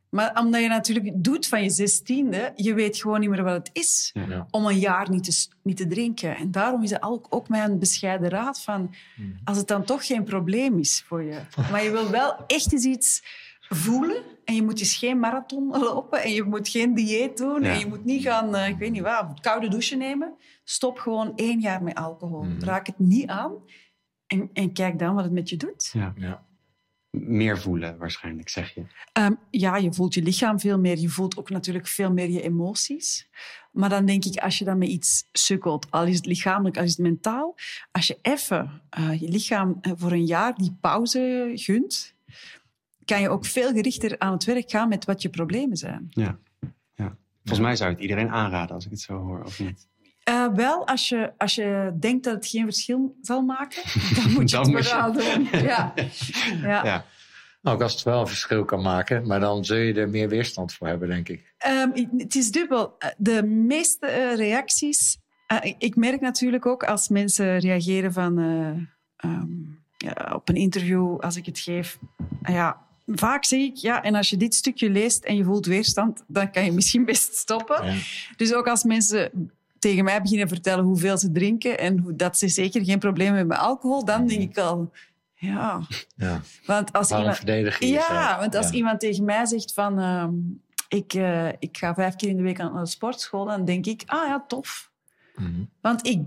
Maar 0.09 0.39
omdat 0.41 0.61
je 0.61 0.69
natuurlijk 0.69 1.11
doet 1.15 1.47
van 1.47 1.63
je 1.63 1.71
zestiende, 1.71 2.53
je 2.57 2.75
weet 2.75 2.97
gewoon 2.97 3.21
niet 3.21 3.29
meer 3.31 3.43
wat 3.43 3.55
het 3.57 3.71
is 3.73 4.11
Ja. 4.15 4.27
Ja. 4.29 4.47
om 4.51 4.67
een 4.67 4.79
jaar 4.79 5.11
niet 5.11 5.25
te, 5.25 5.47
niet 5.63 5.77
te 5.77 5.87
drinken. 5.87 6.37
En 6.37 6.51
daarom 6.51 6.83
is 6.83 6.91
het 6.91 7.03
ook, 7.03 7.27
ook 7.31 7.49
mijn 7.49 7.79
bescheiden 7.79 8.29
raad 8.29 8.63
van... 8.63 8.95
Mhm. 9.17 9.29
Als 9.45 9.57
het 9.57 9.67
dan 9.67 9.85
toch 9.85 10.07
geen 10.07 10.25
probleem 10.25 10.79
is 10.79 11.05
voor 11.07 11.23
je, 11.23 11.39
maar 11.71 11.85
je 11.85 11.91
wil 11.91 12.11
wel 12.11 12.37
echt 12.47 12.73
eens 12.73 12.85
iets 12.85 13.23
voelen 13.69 14.23
en 14.45 14.55
je 14.55 14.63
moet 14.63 14.79
dus 14.79 14.97
geen 14.97 15.19
marathon 15.19 15.69
lopen 15.85 16.23
en 16.23 16.33
je 16.33 16.43
moet 16.43 16.69
geen 16.69 16.95
dieet 16.95 17.37
doen 17.37 17.63
Ja. 17.63 17.73
en 17.73 17.79
je 17.79 17.87
moet 17.87 18.05
niet 18.05 18.23
gaan, 18.23 18.55
eh, 18.55 18.69
ik 18.69 18.77
weet 18.77 18.91
niet 18.91 19.03
wat, 19.03 19.41
koude 19.41 19.69
douche 19.69 19.97
nemen. 19.97 20.35
Stop 20.65 20.99
gewoon 20.99 21.33
één 21.37 21.61
jaar 21.61 21.83
met 21.83 21.95
alcohol. 21.95 22.43
Mhm. 22.43 22.61
Raak 22.65 22.87
het 22.87 22.99
niet 22.99 23.29
aan 23.29 23.53
en, 24.27 24.51
en 24.53 24.73
kijk 24.73 24.99
dan 24.99 25.15
wat 25.15 25.25
het 25.25 25.33
met 25.33 25.49
je 25.49 25.57
doet. 25.57 25.91
Ja. 25.93 26.13
Ja. 26.17 26.47
Meer 27.11 27.59
voelen 27.59 27.99
waarschijnlijk, 27.99 28.49
zeg 28.49 28.75
je. 28.75 28.83
Ehm, 29.13 29.33
ja, 29.51 29.77
je 29.77 29.93
voelt 29.93 30.15
je 30.15 30.23
lichaam 30.23 30.61
veel 30.61 30.79
meer. 30.79 30.99
Je 30.99 31.09
voelt 31.09 31.37
ook 31.37 31.51
natuurlijk 31.51 31.87
veel 31.87 32.13
meer 32.13 32.31
je 32.31 32.43
emoties. 32.43 33.29
Maar 33.73 33.89
dan 33.89 34.07
denk 34.07 34.25
ik, 34.25 34.37
als 34.37 34.59
je 34.59 34.65
dan 34.65 34.79
met 34.79 34.89
iets 34.89 35.29
sukkelt, 35.33 35.91
al 35.91 36.05
is 36.05 36.17
het 36.17 36.27
lichamelijk, 36.27 36.77
al 36.77 36.83
is 36.83 36.91
het 36.91 36.99
mentaal, 36.99 37.55
als 37.93 38.07
je 38.07 38.19
even 38.23 38.83
eh, 38.91 39.21
je 39.21 39.29
lichaam 39.29 39.79
eh, 39.81 39.93
voor 39.97 40.13
een 40.13 40.27
jaar 40.27 40.55
die 40.55 40.77
pauze 40.81 41.51
gunt, 41.55 42.15
kan 43.09 43.21
je 43.21 43.29
ook 43.29 43.47
veel 43.47 43.73
gerichter 43.73 44.18
aan 44.18 44.33
het 44.33 44.44
werk 44.44 44.71
gaan 44.71 44.88
met 44.88 45.05
wat 45.05 45.23
je 45.23 45.29
problemen 45.29 45.77
zijn. 45.77 46.07
Ja. 46.11 46.38
ja. 46.94 47.16
Volgens 47.44 47.66
mij 47.66 47.77
zou 47.77 47.90
het 47.90 48.01
iedereen 48.01 48.31
aanraden 48.31 48.75
als 48.75 48.85
ik 48.85 48.90
het 48.90 49.01
zo 49.01 49.16
hoor, 49.18 49.42
of 49.44 49.59
niet? 49.61 49.87
Eh, 50.25 50.47
wel, 50.55 50.87
als 50.87 51.09
je, 51.09 51.33
als 51.37 51.55
je 51.55 51.92
denkt 52.01 52.25
dat 52.25 52.35
het 52.35 52.47
geen 52.47 52.64
verschil 52.64 53.16
zal 53.23 53.42
maken, 53.42 53.83
dan 54.23 54.33
moet 54.33 54.51
je 54.51 54.57
Dan 54.57 54.64
het 54.64 54.73
moet 54.75 54.88
je- 55.23 55.49
doen. 55.51 55.61
Ja. 55.62 55.94
Ja. 56.68 56.85
Ja. 56.85 57.05
Ook 57.62 57.83
als 57.83 57.92
het 57.92 58.03
wel 58.03 58.21
een 58.21 58.27
verschil 58.27 58.64
kan 58.64 58.83
maken, 58.83 59.27
maar 59.27 59.40
dan 59.40 59.64
zul 59.64 59.77
je 59.77 59.94
er 59.94 60.09
meer 60.09 60.29
weerstand 60.29 60.73
voor 60.73 60.87
hebben, 60.87 61.09
denk 61.09 61.29
ik. 61.29 61.55
Ehm, 61.59 61.88
het 62.16 62.35
is 62.35 62.51
dubbel. 62.51 62.94
Eh, 62.99 63.11
De 63.16 63.42
meeste 63.47 64.07
eh, 64.07 64.35
reacties... 64.37 65.18
ik- 65.79 65.97
merk 65.97 66.21
natuurlijk 66.21 66.66
ook 66.66 66.85
als 66.85 67.09
mensen 67.09 67.59
reageren 67.59 68.12
van... 68.12 68.38
eh, 68.38 69.31
ehm, 69.31 69.47
ja, 69.97 70.33
op 70.35 70.49
een 70.49 70.55
interview, 70.57 71.18
als 71.18 71.37
ik 71.37 71.47
het 71.47 71.59
geef... 71.59 71.99
ah 72.42 72.55
ja, 72.55 72.87
vaak 73.14 73.44
zeg 73.44 73.61
ik, 73.61 73.77
ja, 73.77 74.03
en 74.03 74.14
als 74.14 74.31
je 74.31 74.37
dit 74.37 74.55
stukje 74.55 74.90
leest 74.90 75.25
en 75.25 75.37
je 75.37 75.44
voelt 75.44 75.66
weerstand, 75.66 76.25
dan 76.27 76.51
kan 76.51 76.64
je 76.64 76.73
misschien 76.73 77.05
best 77.05 77.35
stoppen. 77.37 77.87
Ja. 77.87 77.94
Dus 78.37 78.55
ook 78.55 78.68
als 78.68 78.85
mensen 78.85 79.51
tegen 79.79 80.05
mij 80.05 80.23
beginnen 80.23 80.49
vertellen 80.49 80.85
hoeveel 80.85 81.18
ze 81.18 81.33
drinken 81.33 81.79
en 81.79 81.99
hoe, 81.99 82.16
dat 82.16 82.38
ze 82.38 82.49
zeker 82.49 82.85
geen 82.85 82.99
probleem 82.99 83.27
hebben 83.29 83.47
met 83.47 83.59
alcohol, 83.59 84.05
dan 84.05 84.27
denk 84.27 84.40
ik 84.51 84.59
al... 84.59 84.92
Ja, 85.40 85.81
Ja. 86.16 86.40
want 86.66 86.92
als 86.92 87.09
Waarom 87.09 87.18
iemand... 87.29 87.37
verdedig 87.44 87.79
je 87.79 87.87
jezelf? 87.87 88.09
Ja, 88.09 88.38
want 88.38 88.55
als 88.55 88.66
Ja. 88.68 88.73
iemand 88.73 89.01
tegen 89.01 89.25
mij 89.25 89.47
zegt 89.47 89.73
van... 89.73 89.99
ehm, 89.99 90.33
ik, 90.88 91.14
eh, 91.14 91.49
ik 91.49 91.77
ga 91.77 91.94
vijf 91.94 92.16
keer 92.16 92.29
in 92.29 92.37
de 92.37 92.42
week 92.42 92.59
naar 92.59 92.73
de 92.73 92.87
sportschool, 92.87 93.44
dan 93.44 93.64
denk 93.64 93.87
ik, 93.87 94.03
ah 94.07 94.27
ja, 94.27 94.44
tof. 94.49 94.90
Mhm. 95.37 95.51
Want 95.81 96.07
ik, 96.07 96.21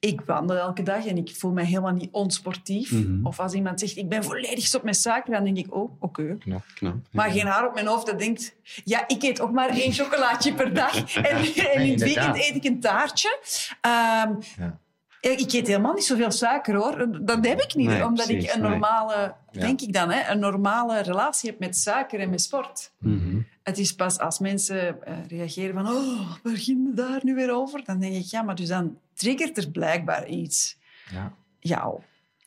ik 0.00 0.20
wandel 0.20 0.56
elke 0.56 0.82
dag 0.82 1.06
en 1.06 1.16
ik 1.16 1.36
voel 1.36 1.52
me 1.52 1.62
helemaal 1.62 1.92
niet 1.92 2.08
onsportief. 2.12 2.92
Mhm. 2.92 3.26
Of 3.26 3.40
als 3.40 3.52
iemand 3.52 3.80
zegt, 3.80 3.96
ik 3.96 4.08
ben 4.08 4.24
volledig 4.24 4.64
stop 4.66 4.82
met 4.82 4.96
suiker, 4.96 5.32
dan 5.32 5.44
denk 5.44 5.56
ik, 5.56 5.74
oh, 5.74 5.92
oké. 6.02 6.36
Knap. 6.38 6.62
Knap. 6.74 6.96
Maar 7.12 7.30
geen 7.30 7.46
haar 7.46 7.66
op 7.66 7.74
mijn 7.74 7.86
hoofd 7.86 8.06
dat 8.06 8.18
denkt, 8.18 8.56
ja, 8.84 9.04
ik 9.08 9.22
eet 9.22 9.40
ook 9.40 9.52
maar 9.52 9.68
één 9.68 9.92
chocolaatje 9.92 10.54
per 10.54 10.74
dag. 10.74 10.96
En, 11.16 11.24
en 11.54 11.82
in 11.82 11.90
het 11.90 12.02
weekend 12.02 12.36
eet 12.36 12.54
ik 12.54 12.64
een 12.64 12.80
taartje. 12.80 13.38
Ehm, 13.80 14.32
Ja. 14.56 14.78
Ik 15.20 15.52
eet 15.52 15.66
helemaal 15.66 15.94
niet 15.94 16.04
zoveel 16.04 16.30
suiker 16.30 16.74
hoor. 16.74 17.06
Dat 17.24 17.46
heb 17.46 17.60
ik 17.60 17.74
niet, 17.74 17.86
Nee, 17.88 18.04
omdat 18.04 18.26
precies, 18.26 18.44
ik 18.44 18.54
een 18.54 18.60
nee. 18.60 18.70
normale, 18.70 19.34
Ja. 19.50 19.60
denk 19.60 19.80
ik 19.80 19.92
dan, 19.92 20.10
hè, 20.10 20.30
een 20.32 20.38
normale 20.38 21.00
relatie 21.00 21.50
heb 21.50 21.58
met 21.58 21.76
suiker 21.76 22.20
en 22.20 22.30
met 22.30 22.40
sport. 22.40 22.92
Mhm. 22.98 23.40
Het 23.62 23.78
is 23.78 23.94
pas 23.94 24.18
als 24.18 24.38
mensen 24.38 25.02
eh, 25.06 25.14
reageren 25.28 25.74
van, 25.74 25.88
oh, 25.88 26.32
waar 26.42 26.56
ging 26.56 26.86
het 26.86 26.96
daar 26.96 27.20
nu 27.22 27.34
weer 27.34 27.52
over? 27.54 27.84
Dan 27.84 27.98
denk 28.00 28.14
ik, 28.14 28.24
ja, 28.24 28.42
maar 28.42 28.54
dus 28.54 28.68
dan 28.68 28.98
triggert 29.18 29.56
er 29.58 29.70
blijkbaar 29.70 30.26
iets. 30.28 30.78
Ja. 31.12 31.34
Jou. 31.58 32.00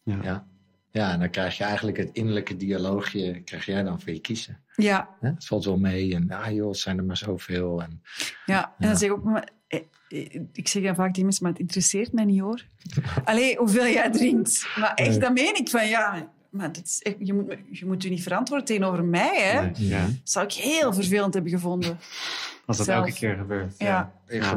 Ja. 0.04 0.20
Ja. 0.24 0.48
ja, 0.92 1.12
en 1.12 1.20
dan 1.20 1.30
krijg 1.30 1.58
je 1.58 1.64
eigenlijk 1.64 1.98
het 1.98 2.10
innerlijke 2.14 2.58
dialoogje, 2.58 3.42
krijg 3.44 3.66
jij 3.66 3.84
dan 3.84 4.02
voor 4.02 4.14
je 4.14 4.20
kiezen. 4.20 4.60
Ja, 4.76 5.10
Hè? 5.20 5.30
Het 5.30 5.46
valt 5.46 5.66
wel 5.66 5.78
mee 5.78 6.16
en 6.16 6.32
ah 6.32 6.52
joh, 6.54 6.68
het 6.70 6.78
zijn 6.78 6.98
er 6.98 7.04
maar 7.04 7.18
zoveel. 7.18 7.82
En, 7.82 8.02
ja. 8.46 8.64
En 8.64 8.74
Ja. 8.78 8.88
dan 8.88 8.98
zeg 8.98 9.10
ik 9.10 9.16
ook, 9.16 9.24
maar, 9.24 9.50
eh, 9.68 9.80
eh, 10.10 10.42
ik 10.54 10.68
zeg 10.68 10.84
dan 10.84 10.96
vaak 10.96 11.08
tegen 11.08 11.24
mensen, 11.24 11.44
maar 11.44 11.52
het 11.52 11.62
interesseert 11.62 12.14
mij 12.14 12.26
niet 12.26 12.40
hoor. 12.42 12.66
Allee, 13.24 13.58
hoeveel 13.58 13.88
jij 13.88 14.10
drinkt. 14.12 14.68
Maar 14.76 14.94
echt, 14.94 15.10
Nee. 15.10 15.20
dan 15.20 15.34
meen 15.34 15.56
ik 15.56 15.70
van, 15.70 15.88
ja, 15.88 16.32
maar 16.50 16.72
dat 16.72 16.84
is, 16.86 17.00
echt- 17.02 17.16
je, 17.20 17.34
moet, 17.34 17.56
je 17.72 17.86
moet 17.86 18.04
u 18.06 18.10
niet 18.10 18.24
verantwoorden 18.24 18.66
tegenover 18.66 19.04
mij. 19.04 19.42
Hè? 19.42 19.62
Nee, 19.62 19.88
ja. 19.88 20.06
Dat 20.06 20.16
zou 20.24 20.46
ik 20.46 20.54
heel 20.54 20.94
vervelend 20.94 21.34
hebben 21.34 21.52
gevonden. 21.52 22.00
Als 22.66 22.78
dat 22.78 22.86
Zelf. 22.86 23.06
elke 23.06 23.14
keer 23.18 23.36
gebeurt. 23.36 23.76
Ja. 23.78 24.14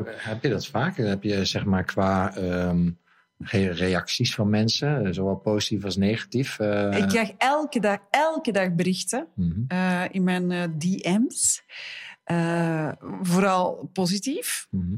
Heb 0.07 0.43
je 0.43 0.49
dat 0.49 0.67
vaak? 0.67 0.97
Heb 0.97 1.23
je 1.23 1.45
zeg 1.45 1.65
maar 1.65 1.85
qua 1.85 2.37
ehm, 2.37 2.91
reacties 3.73 4.35
van 4.35 4.51
mensen, 4.51 5.05
eh, 5.07 5.13
zowel 5.13 5.37
positief 5.37 5.85
als 5.85 5.97
negatief? 5.97 6.59
eh, 6.59 6.97
Ik 6.99 7.09
krijg 7.09 7.33
elke 7.39 7.81
dag, 7.81 7.99
elke 8.11 8.53
dag 8.53 8.75
berichten 8.75 9.27
mhm. 9.35 9.61
eh, 9.69 10.03
in 10.11 10.25
mijn 10.25 10.51
eh, 10.53 10.63
DM's. 10.79 11.63
Eh, 12.25 12.93
vooral 13.23 13.91
positief. 13.93 14.67
Mhm. 14.71 14.95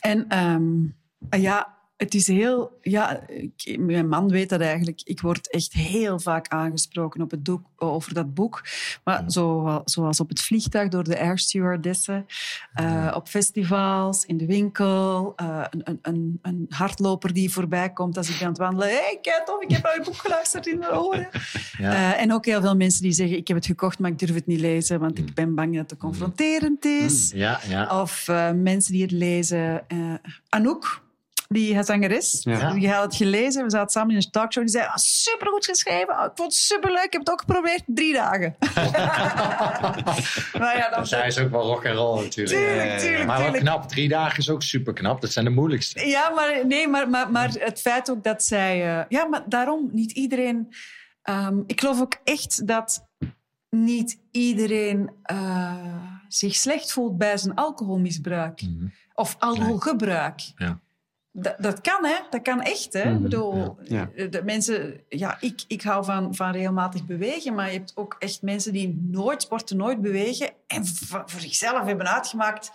En 0.00 0.28
ehm, 0.28 1.40
ja, 1.42 1.73
het 1.96 2.14
is 2.14 2.26
heel... 2.26 2.78
Ja, 2.82 3.20
ik- 3.28 3.76
mijn 3.78 4.08
man 4.08 4.28
weet 4.28 4.48
dat 4.48 4.60
eigenlijk. 4.60 5.00
Ik 5.04 5.20
word 5.20 5.50
echt 5.50 5.72
heel 5.72 6.20
vaak 6.20 6.48
aangesproken 6.48 7.20
op 7.22 7.30
het 7.30 7.44
doek, 7.44 7.66
over 7.76 8.14
dat 8.14 8.34
boek. 8.34 8.62
Maar 9.04 9.24
zo, 9.26 9.80
zoals 9.84 10.20
op 10.20 10.28
het 10.28 10.40
vliegtuig 10.40 10.88
door 10.88 11.04
de 11.04 11.18
air 11.18 11.38
stewardessen. 11.38 12.26
eh, 12.74 13.12
op 13.14 13.28
festivals, 13.28 14.24
in 14.24 14.36
de 14.36 14.46
winkel. 14.46 15.32
eh, 15.36 15.64
een, 15.70 15.80
een, 15.84 15.98
een, 16.02 16.38
een 16.42 16.66
hardloper 16.68 17.32
die 17.32 17.50
voorbij 17.52 17.92
komt 17.92 18.16
als 18.16 18.28
ik 18.28 18.42
aan 18.42 18.48
het 18.48 18.58
wandelen. 18.58 18.88
Hé, 18.88 18.94
hey, 18.94 19.18
kijk 19.22 19.42
tof, 19.44 19.62
ik 19.62 19.70
heb 19.70 19.82
naar 19.82 19.94
je 19.98 20.02
boek 20.04 20.16
geluisterd 20.16 20.66
in 20.66 20.78
mijn 20.78 20.92
oren. 20.92 21.28
Ja. 21.78 21.92
Eh, 21.92 22.22
en 22.22 22.32
ook 22.32 22.44
heel 22.44 22.60
veel 22.60 22.76
mensen 22.76 23.02
die 23.02 23.12
zeggen, 23.12 23.36
ik 23.36 23.48
heb 23.48 23.56
het 23.56 23.66
gekocht, 23.66 23.98
maar 23.98 24.10
ik 24.10 24.18
durf 24.18 24.34
het 24.34 24.46
niet 24.46 24.60
lezen, 24.60 25.00
want 25.00 25.18
ik 25.18 25.34
ben 25.34 25.54
bang 25.54 25.70
dat 25.70 25.78
het 25.80 25.88
te 25.88 25.96
confronterend 25.96 26.84
is. 26.84 27.30
ja, 27.34 27.60
ja. 27.68 28.00
Of 28.00 28.26
mensen 28.54 28.92
die 28.92 29.02
het 29.02 29.10
lezen. 29.10 29.86
Anouk, 30.48 31.02
die 31.48 31.82
zangeres, 31.82 32.38
Ja. 32.42 32.72
die 32.72 32.90
had 32.90 33.02
het 33.02 33.16
gelezen. 33.16 33.64
We 33.64 33.70
zaten 33.70 33.90
samen 33.90 34.10
in 34.10 34.16
een 34.16 34.30
talkshow. 34.30 34.64
Die 34.64 34.72
zei, 34.72 34.86
ah, 34.86 34.96
supergoed 34.96 35.64
geschreven. 35.64 36.08
Oh, 36.18 36.24
ik 36.24 36.30
vond 36.34 36.52
het 36.52 36.60
superleuk. 36.60 37.04
Ik 37.04 37.12
heb 37.12 37.20
het 37.20 37.30
ook 37.30 37.40
geprobeerd. 37.40 37.82
Drie 37.86 38.12
dagen. 38.12 38.56
maar 40.58 40.76
ja, 40.76 40.90
dan... 40.94 41.06
Zij 41.06 41.26
is 41.26 41.38
ook 41.38 41.50
wel 41.50 41.62
rock 41.62 41.86
and 41.86 41.96
roll 41.96 42.22
natuurlijk. 42.22 42.56
Tuurlijk, 42.58 42.98
tuurlijk, 42.98 43.26
maar 43.26 43.50
wel 43.52 43.60
knap. 43.60 43.88
Drie 43.88 44.08
dagen 44.08 44.38
is 44.38 44.50
ook 44.50 44.62
super 44.62 44.92
knap. 44.92 45.20
Dat 45.20 45.32
zijn 45.32 45.44
de 45.44 45.50
moeilijkste. 45.50 46.06
Ja, 46.06 46.30
maar, 46.30 46.66
nee, 46.66 46.88
maar, 46.88 47.08
maar, 47.10 47.30
maar 47.30 47.50
het 47.58 47.80
feit 47.80 48.10
ook 48.10 48.24
dat 48.24 48.44
zij... 48.44 48.98
eh, 48.98 49.04
ja, 49.08 49.24
maar 49.26 49.42
daarom, 49.46 49.88
niet 49.92 50.12
iedereen... 50.12 50.74
ehm, 51.22 51.58
ik 51.66 51.80
geloof 51.80 52.00
ook 52.00 52.16
echt 52.24 52.66
dat 52.66 53.06
niet 53.70 54.18
iedereen 54.30 55.10
eh, 55.22 55.74
zich 56.28 56.54
slecht 56.54 56.92
voelt 56.92 57.18
bij 57.18 57.36
zijn 57.36 57.54
alcoholmisbruik. 57.54 58.62
Mhm. 58.62 58.86
Of 59.14 59.36
alcoholgebruik. 59.38 60.40
Ja. 60.56 60.80
Dat, 61.36 61.54
dat 61.58 61.80
kan, 61.80 62.04
hè? 62.04 62.14
Dat 62.30 62.42
kan 62.42 62.62
echt, 62.62 62.92
hè? 62.92 63.00
Ik 63.02 63.10
Mhm, 63.10 63.22
bedoel, 63.22 63.76
ja. 63.82 64.10
de 64.30 64.42
mensen... 64.44 65.00
Ja, 65.08 65.36
ik, 65.40 65.64
ik 65.68 65.82
hou 65.82 66.04
van, 66.04 66.34
van 66.34 66.52
regelmatig 66.52 67.04
bewegen, 67.06 67.54
maar 67.54 67.72
je 67.72 67.78
hebt 67.78 67.92
ook 67.94 68.16
echt 68.18 68.42
mensen 68.42 68.72
die 68.72 69.00
nooit 69.02 69.42
sporten, 69.42 69.76
nooit 69.76 70.00
bewegen 70.00 70.50
en 70.66 70.86
voor 70.86 71.40
zichzelf 71.40 71.86
hebben 71.86 72.08
uitgemaakt 72.08 72.72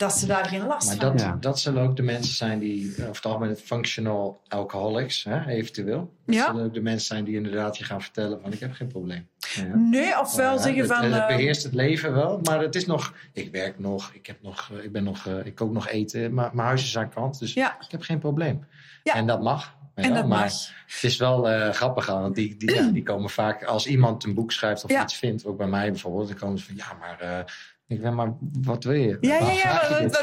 dat 0.00 0.18
ze 0.18 0.26
daar 0.26 0.44
geen 0.44 0.66
last 0.66 0.86
Maar 0.88 0.96
van 0.96 1.10
dat, 1.16 1.20
Ja. 1.20 1.36
dat 1.40 1.60
zullen 1.60 1.82
ook 1.82 1.96
de 1.96 2.02
mensen 2.02 2.34
zijn 2.34 2.58
die, 2.58 2.90
over 2.98 3.06
het 3.14 3.24
algemeen, 3.26 3.56
functional 3.56 4.40
alcoholics, 4.48 5.24
hè, 5.24 5.46
eventueel. 5.46 6.12
Dat 6.26 6.34
Ja. 6.34 6.46
zullen 6.46 6.64
ook 6.64 6.74
de 6.74 6.80
mensen 6.80 7.06
zijn 7.06 7.24
die 7.24 7.34
inderdaad 7.36 7.76
je 7.78 7.84
gaan 7.84 8.02
vertellen 8.02 8.40
van 8.40 8.52
ik 8.52 8.60
heb 8.60 8.72
geen 8.72 8.88
probleem. 8.88 9.28
Ja. 9.54 9.76
Nee, 9.76 10.18
ofwel 10.20 10.54
Ja, 10.54 10.60
zeggen 10.62 10.82
het, 10.82 10.92
van... 10.92 11.04
Het 11.04 11.14
eh, 11.22 11.26
beheerst 11.26 11.62
het 11.62 11.74
leven 11.74 12.12
wel, 12.12 12.40
maar 12.42 12.60
het 12.60 12.74
is 12.74 12.86
nog. 12.86 13.14
Ik 13.32 13.50
werk 13.52 13.78
nog, 13.78 14.10
ik, 14.12 14.26
heb 14.26 14.42
nog, 14.42 14.70
eh, 14.72 14.84
ik, 14.84 14.92
ben 14.92 15.04
nog, 15.04 15.26
eh, 15.26 15.46
ik 15.46 15.54
kook 15.54 15.72
nog 15.72 15.88
eten, 15.88 16.34
maar 16.34 16.50
mijn 16.52 16.66
huis 16.66 16.82
is 16.84 16.98
aan 16.98 17.10
kant, 17.10 17.38
dus 17.38 17.52
Ja. 17.54 17.76
ik 17.80 17.90
heb 17.90 18.02
geen 18.02 18.18
probleem. 18.18 18.64
Ja. 19.02 19.14
En 19.14 19.26
dat 19.26 19.42
mag. 19.42 19.78
en 19.94 20.14
dat 20.14 20.26
maar 20.26 20.38
mag. 20.44 20.52
het 20.86 21.02
is 21.02 21.16
wel 21.16 21.48
eh, 21.50 21.70
grappig, 21.70 22.06
want 22.06 22.34
die, 22.34 22.56
die, 22.56 22.74
ja, 22.74 22.90
die 22.90 23.02
komen 23.02 23.30
vaak, 23.30 23.64
als 23.64 23.86
iemand 23.86 24.24
een 24.24 24.34
boek 24.34 24.52
schrijft 24.52 24.84
of 24.84 24.90
Ja. 24.90 25.02
iets 25.02 25.16
vindt, 25.16 25.44
ook 25.46 25.56
bij 25.56 25.66
mij 25.66 25.90
bijvoorbeeld, 25.90 26.28
dan 26.28 26.36
komen 26.38 26.58
ze 26.58 26.64
van 26.64 26.76
ja, 26.76 26.86
maar. 27.00 27.20
eh, 27.20 27.44
ik 27.90 28.00
ben 28.02 28.14
maar 28.14 28.32
wat 28.62 28.84
wil 28.84 28.92
je? 28.92 29.18
Ja, 29.20 29.38
ja, 29.38 29.50
ja, 29.50 29.52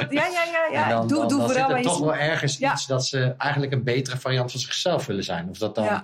ja, 0.10 0.26
ja, 0.32 0.68
ja, 0.72 0.90
dan, 0.90 1.08
doe 1.08 1.18
dan, 1.18 1.28
doe 1.28 1.38
dan 1.38 1.48
vooral 1.48 1.68
zit 1.68 1.78
er 1.78 1.84
wat 1.84 1.84
toch 1.84 2.00
wel 2.00 2.16
ergens 2.16 2.58
Ja. 2.58 2.74
iets 2.74 2.86
dat 2.88 3.06
ze 3.06 3.36
eigenlijk 3.38 3.72
een 3.72 3.84
betere 3.84 4.18
variant 4.18 4.52
van 4.52 4.60
zichzelf 4.60 5.06
willen 5.06 5.24
zijn. 5.24 5.50
Of 5.50 5.58
dat 5.58 5.76
dan 5.76 5.84
Ja. 5.86 6.04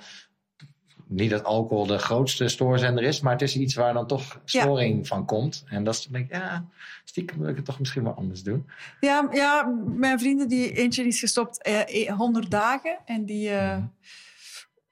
niet 1.08 1.30
dat 1.30 1.44
alcohol 1.44 1.86
de 1.86 1.98
grootste 1.98 2.48
stoorzender 2.48 3.04
is, 3.04 3.20
maar 3.22 3.32
het 3.32 3.42
is 3.42 3.56
iets 3.56 3.76
waar 3.76 3.94
dan 3.94 4.08
toch 4.08 4.42
storing 4.46 5.08
van 5.08 5.26
komt. 5.26 5.64
En 5.68 5.84
dat 5.84 5.94
is 5.94 6.04
dan 6.04 6.12
denk 6.14 6.26
ik, 6.26 6.36
ja, 6.36 6.66
stiekem 7.04 7.40
wil 7.40 7.50
ik 7.50 7.56
het 7.56 7.66
toch 7.66 7.80
misschien 7.80 8.04
wel 8.04 8.14
anders 8.14 8.44
doen. 8.44 8.70
Ja, 9.00 9.28
ja, 9.32 9.64
mijn 9.86 10.20
vrienden, 10.20 10.48
die, 10.48 10.72
eentje 10.72 11.08
is 11.08 11.20
gestopt 11.20 11.62
eh, 11.62 12.08
eh, 12.08 12.16
100 12.18 12.52
dagen. 12.52 12.98
En, 13.06 13.26
die, 13.26 13.50
eh, 13.50 13.78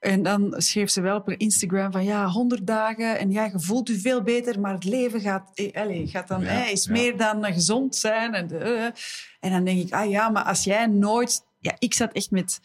en 0.02 0.22
dan 0.22 0.54
schreef 0.56 0.90
ze 0.90 1.00
wel 1.00 1.16
op 1.16 1.26
haar 1.26 1.38
Instagram 1.38 1.92
van 1.92 2.04
ja, 2.04 2.26
100 2.28 2.66
dagen. 2.66 3.18
En 3.18 3.30
ja, 3.30 3.44
je 3.44 3.60
voelt 3.60 3.88
je 3.88 3.98
veel 3.98 4.22
beter, 4.22 4.60
maar 4.60 4.72
het 4.74 4.84
leven 4.84 5.20
gaat, 5.20 5.50
eh, 5.54 5.72
allez, 5.82 6.10
gaat 6.10 6.28
dan, 6.28 6.40
Ja, 6.40 6.64
eh, 6.64 6.72
is 6.72 6.84
ja. 6.84 6.92
meer 6.92 7.16
dan 7.16 7.44
eh, 7.44 7.54
gezond 7.54 7.96
zijn. 7.96 8.34
En, 8.34 8.60
eh, 8.62 8.84
en 9.40 9.50
dan 9.50 9.64
denk 9.64 9.80
ik, 9.86 9.92
ah 9.92 10.10
ja, 10.10 10.28
maar 10.28 10.42
als 10.44 10.64
jij 10.64 10.86
nooit... 10.86 11.44
Ja, 11.58 11.74
ik 11.78 11.94
zat 11.94 12.12
echt 12.12 12.30
met 12.30 12.60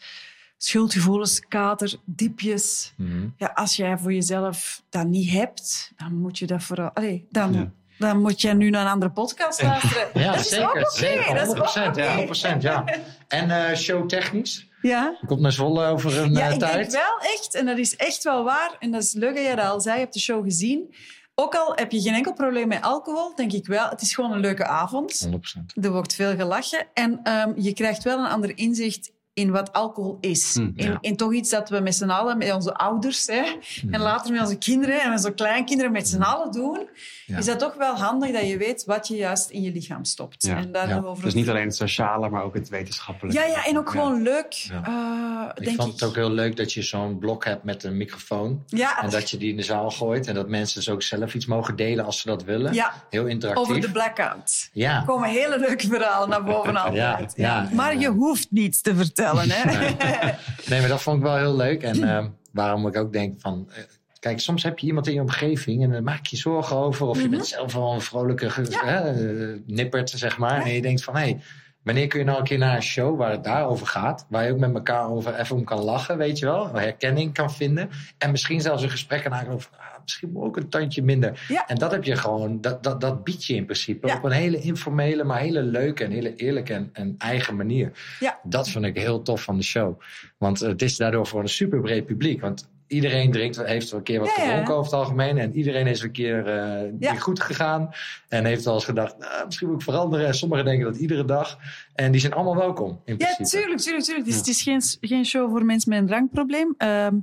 schuldgevoelens, 0.56 1.40
kater, 1.48 1.94
diepjes. 2.04 2.94
Ja, 3.36 3.50
als 3.54 3.76
jij 3.76 3.98
voor 3.98 4.12
jezelf 4.12 4.82
dat 4.90 5.06
niet 5.06 5.30
hebt, 5.30 5.92
dan 5.96 6.14
moet 6.14 6.38
je 6.38 6.46
dat 6.46 6.62
vooral... 6.62 6.90
Allez, 6.90 7.20
dan, 7.30 7.52
Ja. 7.52 7.70
dan 7.98 8.20
moet 8.20 8.40
je 8.40 8.54
nu 8.54 8.70
naar 8.70 8.84
een 8.84 8.92
andere 8.92 9.10
podcast 9.12 9.62
luisteren. 9.62 10.08
Ja, 10.14 10.32
dat 10.32 10.40
is 10.40 10.48
zeker. 10.48 10.66
ook 10.68 10.74
oké, 10.76 10.90
zeker 10.90 11.34
dat 11.34 11.46
is 11.46 11.60
ook 11.60 11.92
100%, 11.92 11.96
ja, 11.96 12.20
oké. 12.20 12.56
100%, 12.56 12.62
ja. 12.62 12.84
En 13.28 13.50
eh 13.70 13.76
showtechnisch? 13.76 14.67
Ja. 14.82 15.16
Je 15.20 15.26
komt 15.26 15.40
naar 15.40 15.52
Zwolle 15.52 15.86
over 15.86 16.18
een 16.18 16.32
Ja, 16.32 16.46
eh, 16.46 16.52
ik 16.52 16.60
denk 16.60 16.72
tijd. 16.72 16.92
wel 16.92 17.18
echt, 17.20 17.54
en 17.54 17.66
dat 17.66 17.78
is 17.78 17.96
echt 17.96 18.24
wel 18.24 18.44
waar, 18.44 18.76
en 18.78 18.90
dat 18.90 19.02
is 19.02 19.12
leuk 19.12 19.34
dat 19.34 19.44
jij 19.44 19.54
dat 19.54 19.66
al 19.66 19.80
zei, 19.80 19.94
je 19.94 20.00
hebt 20.00 20.14
de 20.14 20.20
show 20.20 20.44
gezien. 20.44 20.94
Ook 21.34 21.54
al 21.54 21.72
heb 21.74 21.92
je 21.92 22.00
geen 22.00 22.14
enkel 22.14 22.32
probleem 22.32 22.68
met 22.68 22.82
alcohol, 22.82 23.34
denk 23.34 23.52
ik 23.52 23.66
wel, 23.66 23.88
het 23.88 24.00
is 24.00 24.14
gewoon 24.14 24.32
een 24.32 24.40
leuke 24.40 24.64
avond. 24.66 25.28
100%. 25.30 25.82
Er 25.82 25.92
wordt 25.92 26.14
veel 26.14 26.36
gelachen 26.36 26.86
en 26.94 27.20
ehm, 27.22 27.52
je 27.56 27.72
krijgt 27.72 28.02
wel 28.02 28.18
een 28.18 28.30
ander 28.30 28.58
inzicht 28.58 29.10
in 29.38 29.50
wat 29.50 29.72
alcohol 29.72 30.18
is. 30.20 30.54
Hm, 30.54 30.60
in, 30.60 30.72
ja. 30.74 30.98
in 31.00 31.16
toch 31.16 31.32
iets 31.32 31.50
dat 31.50 31.68
we 31.68 31.80
met 31.80 31.94
z'n 31.94 32.08
allen, 32.10 32.38
met 32.38 32.52
onze 32.52 32.74
ouders, 32.74 33.26
hè, 33.26 33.42
en 33.90 34.00
later 34.00 34.32
met 34.32 34.40
onze 34.40 34.56
kinderen 34.58 35.00
en 35.00 35.08
met 35.08 35.18
onze 35.18 35.34
kleinkinderen 35.34 35.92
met 35.92 36.08
z'n 36.08 36.20
allen 36.22 36.52
doen, 36.52 36.88
Ja. 37.26 37.38
is 37.38 37.44
dat 37.44 37.58
toch 37.58 37.74
wel 37.74 37.94
handig 37.94 38.30
dat 38.32 38.48
je 38.48 38.56
weet 38.56 38.84
wat 38.84 39.08
je 39.08 39.16
juist 39.16 39.50
in 39.50 39.62
je 39.62 39.72
lichaam 39.72 40.04
stopt. 40.04 40.46
Ja. 40.46 40.56
En 40.56 40.72
daarover... 40.72 41.24
Dus 41.24 41.34
niet 41.34 41.48
alleen 41.48 41.64
het 41.66 41.76
sociale, 41.76 42.28
maar 42.28 42.42
ook 42.42 42.54
het 42.54 42.68
wetenschappelijke. 42.68 43.40
Ja, 43.40 43.46
ja, 43.46 43.64
en 43.66 43.78
ook 43.78 43.84
Ja. 43.84 43.90
gewoon 43.90 44.22
leuk, 44.22 44.52
Ja. 44.52 44.82
eh, 44.84 45.48
Ik 45.54 45.64
denk 45.64 45.76
vond 45.76 45.94
ik. 45.94 46.00
het 46.00 46.08
ook 46.08 46.14
heel 46.14 46.30
leuk 46.30 46.56
dat 46.56 46.72
je 46.72 46.82
zo'n 46.82 47.18
blok 47.18 47.44
hebt 47.44 47.64
met 47.64 47.84
een 47.84 47.96
microfoon. 47.96 48.62
Ja, 48.66 49.02
En 49.02 49.10
dat 49.10 49.30
je 49.30 49.36
die 49.36 49.50
in 49.50 49.56
de 49.56 49.62
zaal 49.62 49.90
gooit. 49.90 50.26
En 50.26 50.34
dat 50.34 50.48
mensen 50.48 50.78
dus 50.78 50.88
ook 50.88 51.02
zelf 51.02 51.34
iets 51.34 51.46
mogen 51.46 51.76
delen 51.76 52.04
als 52.04 52.20
ze 52.20 52.26
dat 52.26 52.44
willen. 52.44 52.72
ja, 52.74 52.92
Heel 53.10 53.26
interactief. 53.26 53.64
over 53.68 53.80
de 53.80 53.90
blackout. 53.90 54.68
Ja. 54.72 54.96
Er 54.96 55.04
komen 55.06 55.28
hele 55.28 55.58
leuke 55.58 55.86
verhalen 55.86 56.28
naar 56.28 56.44
boven 56.44 56.76
altijd. 56.84 57.32
Ja, 57.36 57.62
ja. 57.62 57.68
Maar 57.74 57.98
je 57.98 58.08
hoeft 58.08 58.46
niets 58.50 58.80
te 58.80 58.94
vertellen. 58.96 59.27
Hè? 59.36 60.30
Nee, 60.68 60.80
maar 60.80 60.88
dat 60.88 61.02
vond 61.02 61.16
ik 61.16 61.22
wel 61.22 61.36
heel 61.36 61.56
leuk. 61.56 61.82
En 61.82 62.04
ehm, 62.08 62.28
waarom 62.52 62.86
ik 62.86 62.96
ook 62.96 63.12
denk 63.12 63.40
van... 63.40 63.68
eh, 63.74 63.82
Kijk, 64.20 64.40
soms 64.40 64.62
heb 64.62 64.78
je 64.78 64.86
iemand 64.86 65.06
in 65.06 65.14
je 65.14 65.20
omgeving 65.20 65.82
en 65.82 65.90
dan 65.90 66.02
maak 66.02 66.26
je 66.26 66.36
je 66.36 66.42
zorgen 66.42 66.76
over. 66.76 67.06
Of 67.06 67.22
je 67.22 67.28
bent 67.28 67.46
zelf 67.46 67.72
wel 67.72 67.92
een 67.92 68.00
vrolijke. 68.00 68.50
Ja. 68.70 68.84
hè, 68.84 69.10
eh, 69.10 69.56
nippert, 69.66 70.10
zeg 70.10 70.38
maar. 70.38 70.62
En 70.62 70.72
je 70.72 70.82
denkt 70.82 71.04
van, 71.04 71.14
hé, 71.16 71.20
hey, 71.20 71.40
wanneer 71.88 72.06
kun 72.06 72.18
je 72.18 72.24
nou 72.24 72.38
een 72.38 72.44
keer 72.44 72.58
naar 72.58 72.76
een 72.76 72.82
show 72.82 73.18
waar 73.18 73.30
het 73.30 73.44
daarover 73.44 73.86
gaat? 73.86 74.26
Waar 74.28 74.44
je 74.44 74.52
ook 74.52 74.58
met 74.58 74.74
elkaar 74.74 75.10
over 75.10 75.34
even 75.34 75.56
om 75.56 75.64
kan 75.64 75.82
lachen, 75.82 76.18
weet 76.18 76.38
je 76.38 76.46
wel? 76.46 76.72
Waar 76.72 76.82
herkenning 76.82 77.32
kan 77.32 77.52
vinden. 77.52 77.90
En 78.18 78.30
misschien 78.30 78.60
zelfs 78.60 78.82
een 78.82 78.90
gesprek 78.90 79.22
kan 79.22 79.34
aangaan 79.34 79.54
over... 79.54 79.70
ah, 79.72 80.02
misschien 80.02 80.30
ook 80.36 80.56
een 80.56 80.68
tandje 80.68 81.02
minder. 81.02 81.44
Ja. 81.48 81.66
En 81.66 81.76
dat 81.76 81.90
heb 81.90 82.04
je 82.04 82.16
gewoon, 82.16 82.60
dat, 82.60 82.82
dat, 82.82 83.00
dat 83.00 83.24
bied 83.24 83.44
je 83.44 83.54
in 83.54 83.64
principe. 83.64 84.06
Ja. 84.06 84.16
Op 84.16 84.24
een 84.24 84.30
hele 84.30 84.60
informele, 84.60 85.24
maar 85.24 85.38
hele 85.38 85.62
leuke 85.62 86.04
en 86.04 86.10
hele 86.10 86.34
eerlijke 86.36 86.74
en, 86.74 86.90
en 86.92 87.14
eigen 87.18 87.56
manier. 87.56 87.92
Ja. 88.20 88.38
Dat 88.42 88.70
vond 88.70 88.84
ik 88.84 88.96
heel 88.96 89.22
tof 89.22 89.42
van 89.42 89.56
de 89.56 89.62
show. 89.62 90.00
Want 90.38 90.60
het 90.60 90.82
is 90.82 90.96
daardoor 90.96 91.26
voor 91.26 91.40
een 91.40 91.48
super 91.48 91.80
breed 91.80 92.06
publiek. 92.06 92.40
Want 92.40 92.68
iedereen 92.88 93.30
drinkt, 93.32 93.62
heeft 93.64 93.90
wel 93.90 93.98
een 93.98 94.04
keer 94.04 94.20
wat 94.20 94.28
Ja, 94.36 94.42
gedronken 94.42 94.74
over 94.74 94.84
het 94.92 95.00
algemeen. 95.00 95.38
En 95.38 95.56
iedereen 95.56 95.86
is 95.86 96.02
een 96.02 96.12
keer 96.12 96.46
eh, 96.46 96.90
Ja. 96.98 97.12
niet 97.12 97.20
goed 97.20 97.40
gegaan. 97.40 97.90
En 98.28 98.44
heeft 98.44 98.64
wel 98.64 98.74
eens 98.74 98.84
gedacht, 98.84 99.18
nou, 99.18 99.44
misschien 99.46 99.68
moet 99.68 99.76
ik 99.76 99.82
veranderen. 99.82 100.26
En 100.26 100.34
sommigen 100.34 100.64
denken 100.64 100.84
dat 100.86 100.96
iedere 100.96 101.24
dag. 101.24 101.58
En 101.94 102.12
die 102.12 102.20
zijn 102.20 102.32
allemaal 102.32 102.56
welkom 102.56 103.00
in 103.04 103.14
Ja, 103.18 103.24
principe. 103.34 103.56
tuurlijk, 103.62 103.80
tuurlijk, 103.80 104.04
tuurlijk. 104.04 104.26
Dus 104.26 104.36
het 104.36 104.46
is 104.46 104.62
geen, 104.62 104.82
geen 105.00 105.24
show 105.24 105.50
voor 105.50 105.64
mensen 105.64 105.90
met 105.90 105.98
een 106.00 106.06
drankprobleem. 106.06 106.74
Ehm, 106.78 107.14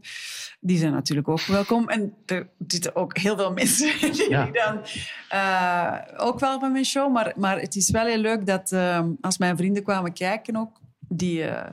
die 0.59 0.77
zijn 0.77 0.91
natuurlijk 0.93 1.27
ook 1.27 1.41
welkom. 1.45 1.89
En 1.89 2.13
er 2.25 2.47
zitten 2.67 2.95
ook 2.95 3.17
heel 3.17 3.37
veel 3.37 3.53
mensen 3.53 3.91
die 4.11 4.29
dan 4.51 4.81
eh, 5.29 5.93
ook 6.17 6.39
wel 6.39 6.59
bij 6.59 6.69
mijn 6.69 6.85
show. 6.85 7.13
Maar, 7.13 7.33
maar 7.35 7.59
het 7.59 7.75
is 7.75 7.89
wel 7.89 8.05
heel 8.05 8.17
leuk 8.17 8.45
dat 8.45 8.71
ehm, 8.71 9.09
als 9.21 9.37
mijn 9.37 9.57
vrienden 9.57 9.83
kwamen 9.83 10.13
kijken 10.13 10.55
ook, 10.55 10.79
die, 11.07 11.43
eh, 11.43 11.69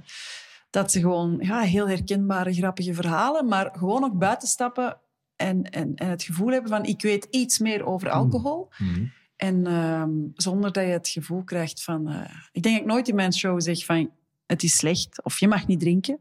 dat 0.72 0.92
ze 0.92 1.00
gewoon 1.00 1.36
ja, 1.40 1.60
heel 1.60 1.88
herkenbare, 1.88 2.54
grappige 2.54 2.94
verhalen, 2.94 3.48
maar 3.48 3.70
gewoon 3.78 4.04
ook 4.04 4.18
buiten 4.18 4.48
stappen 4.48 5.00
en, 5.36 5.70
en, 5.70 5.94
en 5.94 6.08
het 6.08 6.22
gevoel 6.22 6.48
hebben 6.48 6.70
van 6.70 6.84
ik 6.84 7.02
weet 7.02 7.26
iets 7.30 7.58
meer 7.58 7.84
over 7.84 8.10
alcohol. 8.10 8.68
Mhm. 8.78 9.04
En 9.36 9.66
ehm, 9.66 10.10
zonder 10.34 10.72
dat 10.72 10.84
je 10.84 10.90
het 10.90 11.08
gevoel 11.08 11.44
krijgt 11.44 11.82
van... 11.82 12.08
eh, 12.08 12.30
ik 12.52 12.62
denk 12.62 12.74
dat 12.74 12.84
ik 12.84 12.90
nooit 12.90 13.08
in 13.08 13.14
mijn 13.14 13.32
show 13.32 13.60
zeg 13.60 13.84
van... 13.84 14.10
het 14.46 14.62
is 14.62 14.76
slecht 14.76 15.22
of 15.22 15.40
je 15.40 15.48
mag 15.48 15.66
niet 15.66 15.80
drinken. 15.80 16.20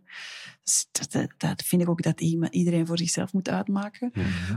Dus 0.63 0.87
dat, 0.91 1.27
dat, 1.37 1.63
vind 1.63 1.81
ik 1.81 1.89
ook 1.89 2.01
dat 2.01 2.21
iedereen 2.21 2.87
voor 2.87 2.97
zichzelf 2.97 3.33
moet 3.33 3.49
uitmaken. 3.49 4.11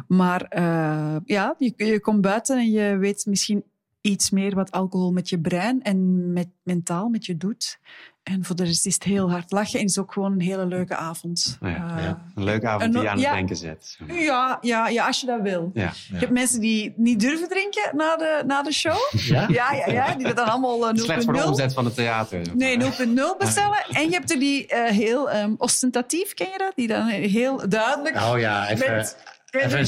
Maar 0.08 0.42
eh, 0.42 1.16
ja, 1.24 1.54
je, 1.58 1.72
je 1.76 2.00
komt 2.00 2.20
buiten 2.20 2.58
en 2.58 2.70
je 2.70 2.96
weet 2.96 3.26
misschien 3.26 3.64
iets 4.04 4.30
meer 4.30 4.54
wat 4.54 4.70
alcohol 4.70 5.12
met 5.12 5.28
je 5.28 5.38
brein 5.40 5.82
en 5.82 6.32
met, 6.32 6.48
mentaal 6.62 7.08
met 7.08 7.26
je 7.26 7.36
doet. 7.36 7.78
En 8.22 8.44
voor 8.44 8.56
de 8.56 8.64
rest 8.64 8.86
is 8.86 8.94
het 8.94 9.02
heel 9.02 9.30
hard 9.30 9.50
lachen 9.52 9.78
en 9.78 9.84
is 9.84 9.98
ook 9.98 10.12
gewoon 10.12 10.32
een 10.32 10.40
hele 10.40 10.66
leuke 10.66 10.96
avond. 10.96 11.58
Ja, 11.60 11.68
Eh, 11.68 12.04
ja. 12.04 12.22
Een 12.34 12.44
leuke 12.44 12.68
avond 12.68 12.92
die 12.92 13.02
je 13.02 13.08
aan 13.08 13.18
het 13.18 13.32
denken 13.32 13.56
zet. 13.56 13.98
ja, 14.08 14.58
ja, 14.60 14.88
ja, 14.88 15.06
als 15.06 15.20
je 15.20 15.26
dat 15.26 15.40
wil. 15.40 15.70
Ja. 15.74 15.92
Je 16.08 16.16
hebt 16.16 16.30
mensen 16.32 16.60
die 16.60 16.92
niet 16.96 17.20
durven 17.20 17.48
drinken 17.48 17.90
na 17.96 18.16
de, 18.16 18.42
na 18.46 18.62
de 18.62 18.72
show. 18.72 18.96
Ja? 19.10 19.46
Ja, 19.60 19.72
ja, 19.72 19.86
ja. 19.92 20.14
Die 20.14 20.26
dat 20.26 20.36
dan 20.36 20.46
allemaal 20.46 20.88
eh, 20.88 20.94
0.0. 20.96 21.00
Slecht 21.04 21.24
voor 21.24 21.32
de 21.32 21.44
omzet 21.44 21.72
van 21.72 21.84
het 21.84 21.94
theater. 21.94 22.42
Nee, 22.54 22.78
0.0 22.80 22.86
bestellen. 23.38 23.84
En 23.90 24.02
je 24.04 24.10
hebt 24.10 24.30
er 24.30 24.38
die 24.38 24.66
eh, 24.66 24.90
heel 24.90 25.30
ehm, 25.30 25.54
ostentatief, 25.58 26.34
ken 26.34 26.48
je 26.52 26.58
dat? 26.58 26.72
Die 26.74 26.88
dan 26.88 27.06
heel 27.06 27.68
duidelijk 27.68 28.16
Oh 28.16 28.38
ja, 28.38 28.68
even... 28.68 28.96
met 28.96 29.16
even 29.62 29.78
een 29.78 29.86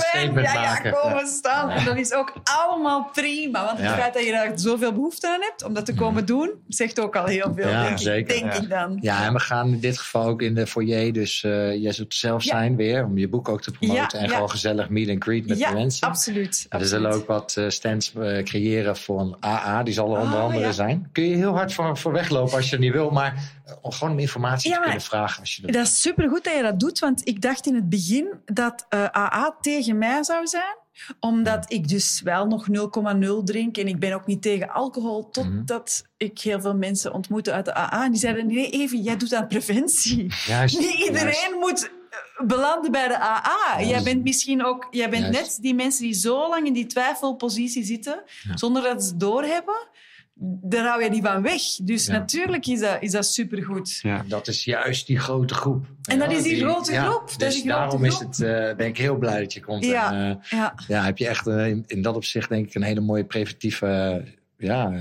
statement 0.00 0.46
ja, 0.46 0.52
ja, 0.52 0.60
maken. 0.60 0.92
komen 0.92 1.26
staan. 1.26 1.70
En 1.70 1.84
dat 1.84 1.96
is 1.96 2.12
ook 2.12 2.32
allemaal 2.44 3.08
prima. 3.12 3.64
Want 3.64 3.78
het 3.78 3.86
Ja. 3.88 3.94
feit 3.96 4.14
dat 4.14 4.24
je 4.24 4.30
daar 4.30 4.52
zoveel 4.54 4.92
behoefte 4.92 5.28
aan 5.28 5.40
hebt 5.42 5.64
om 5.64 5.74
dat 5.74 5.86
te 5.86 5.94
komen 5.94 6.26
doen, 6.26 6.50
zegt 6.68 7.00
ook 7.00 7.16
al 7.16 7.24
heel 7.24 7.52
veel, 7.56 7.68
Ja, 7.68 7.82
denk, 7.82 7.92
ik, 7.98 7.98
zeker. 8.02 8.34
denk 8.40 8.52
Ja. 8.52 8.60
ik 8.62 8.68
dan. 8.68 8.98
Ja, 9.00 9.24
en 9.24 9.32
we 9.32 9.40
gaan 9.40 9.68
in 9.68 9.80
dit 9.80 9.98
geval 9.98 10.26
ook 10.26 10.42
in 10.42 10.54
de 10.54 10.66
foyer. 10.66 11.12
Dus 11.12 11.42
eh 11.44 11.82
jij 11.82 11.92
zult 11.92 12.14
zelf 12.14 12.42
Ja. 12.44 12.50
zijn 12.56 12.76
weer. 12.76 13.04
Om 13.04 13.18
je 13.18 13.28
boek 13.28 13.48
ook 13.48 13.62
te 13.62 13.70
promoten. 13.70 14.02
Ja, 14.02 14.08
en 14.24 14.28
ja. 14.28 14.34
gewoon 14.34 14.50
gezellig 14.50 14.88
meet 14.88 15.08
and 15.08 15.22
greet 15.22 15.46
met 15.46 15.58
ja, 15.58 15.68
de 15.68 15.74
mensen. 15.74 16.08
absoluut. 16.08 16.66
We 16.68 16.86
zullen 16.86 17.10
ook 17.12 17.26
wat 17.26 17.54
eh, 17.56 17.68
stands 17.68 18.12
eh, 18.14 18.42
creëren 18.42 18.96
voor 18.96 19.20
een 19.20 19.36
AA. 19.40 19.82
Die 19.82 19.94
zal 19.94 20.14
er 20.14 20.20
onder 20.20 20.38
Oh, 20.38 20.44
andere 20.44 20.64
ja. 20.64 20.72
zijn. 20.72 21.08
Kun 21.12 21.24
je 21.28 21.36
heel 21.36 21.54
hard 21.54 21.72
voor, 21.72 21.98
voor 21.98 22.12
weglopen 22.12 22.56
als 22.56 22.70
je 22.70 22.78
niet 22.78 22.92
wil. 22.92 23.10
Maar 23.10 23.52
om 23.80 23.92
gewoon 23.92 24.12
om 24.12 24.18
informatie 24.18 24.70
Ja, 24.70 24.76
te 24.76 24.82
kunnen 24.82 25.00
vragen. 25.00 25.40
Als 25.40 25.56
je 25.56 25.62
dat... 25.62 25.72
Dat 25.72 25.86
is 25.86 26.00
supergoed 26.00 26.44
dat 26.44 26.54
je 26.56 26.62
dat 26.62 26.80
doet, 26.80 26.98
want 26.98 27.28
ik 27.28 27.40
dacht 27.42 27.66
in 27.66 27.74
het 27.74 27.88
begin 27.88 28.26
dat 28.44 28.86
eh, 29.12 29.22
AA 29.22 29.56
tegen 29.60 29.98
mij 29.98 30.22
zou 30.22 30.46
zijn 30.46 30.82
omdat 31.20 31.72
ik 31.72 31.88
dus 31.88 32.20
wel 32.20 32.46
nog 32.46 32.66
0,0 32.68 33.44
drink 33.44 33.76
en 33.76 33.88
ik 33.88 33.98
ben 33.98 34.12
ook 34.12 34.26
niet 34.26 34.42
tegen 34.42 34.70
alcohol. 34.70 35.30
Totdat 35.30 36.06
ik 36.16 36.38
heel 36.38 36.60
veel 36.60 36.74
mensen 36.74 37.12
ontmoette 37.12 37.52
uit 37.52 37.64
de 37.64 37.74
AA. 37.74 38.04
En 38.04 38.10
die 38.10 38.20
zeiden, 38.20 38.46
nee 38.46 38.70
even, 38.70 39.02
jij 39.02 39.16
doet 39.16 39.34
aan 39.34 39.46
preventie. 39.46 40.32
Juist, 40.46 40.78
Niet 40.78 40.94
iedereen 40.94 41.50
juist. 41.50 41.58
moet 41.60 41.90
eh, 42.10 42.46
belanden 42.46 42.92
bij 42.92 43.08
de 43.08 43.18
AA. 43.18 43.82
Jij 43.82 44.02
bent 44.02 44.22
misschien 44.22 44.64
ook... 44.64 44.86
Jij 44.90 45.10
bent 45.10 45.30
net 45.30 45.58
die 45.60 45.74
mensen 45.74 46.02
die 46.02 46.14
zo 46.14 46.48
lang 46.48 46.66
in 46.66 46.72
die 46.72 46.86
twijfelpositie 46.86 47.84
zitten, 47.84 48.22
zonder 48.54 48.82
dat 48.82 49.02
ze 49.02 49.08
het 49.08 49.20
doorhebben. 49.20 49.88
Daar 50.36 50.86
hou 50.86 51.02
je 51.02 51.10
die 51.10 51.22
van 51.22 51.42
weg. 51.42 51.62
Dus 51.82 52.06
Ja. 52.06 52.12
natuurlijk 52.12 52.66
is 52.66 52.80
dat, 52.80 52.96
is 53.02 53.10
dat 53.10 53.26
supergoed. 53.26 53.98
Ja. 54.02 54.24
Dat 54.28 54.48
is 54.48 54.64
juist 54.64 55.06
die 55.06 55.18
grote 55.18 55.54
groep. 55.54 55.86
En 56.02 56.18
dat 56.18 56.30
Ja, 56.30 56.36
is 56.36 56.42
die 56.42 56.56
grote 56.60 56.92
ja, 56.92 57.04
groep. 57.04 57.28
Dat 57.28 57.38
Dus 57.38 57.48
is 57.48 57.54
die 57.54 57.62
grote 57.62 57.78
daarom 57.78 58.04
groep. 58.10 58.30
is 58.30 58.38
het, 58.38 58.48
eh, 58.70 58.76
ben 58.76 58.86
ik 58.86 58.98
heel 58.98 59.16
blij 59.16 59.40
dat 59.40 59.52
je 59.52 59.60
komt. 59.60 59.84
Ja. 59.84 60.12
En, 60.12 60.40
eh, 60.50 60.58
Ja. 60.58 60.74
ja, 60.88 61.04
heb 61.04 61.18
je 61.18 61.28
echt 61.28 61.46
eh, 61.46 61.66
in, 61.68 61.84
in 61.86 62.02
dat 62.02 62.16
opzicht 62.16 62.48
denk 62.48 62.66
ik 62.68 62.74
een 62.74 62.82
hele 62.82 63.00
mooie 63.00 63.24
preventieve 63.24 64.22
ja, 64.58 64.92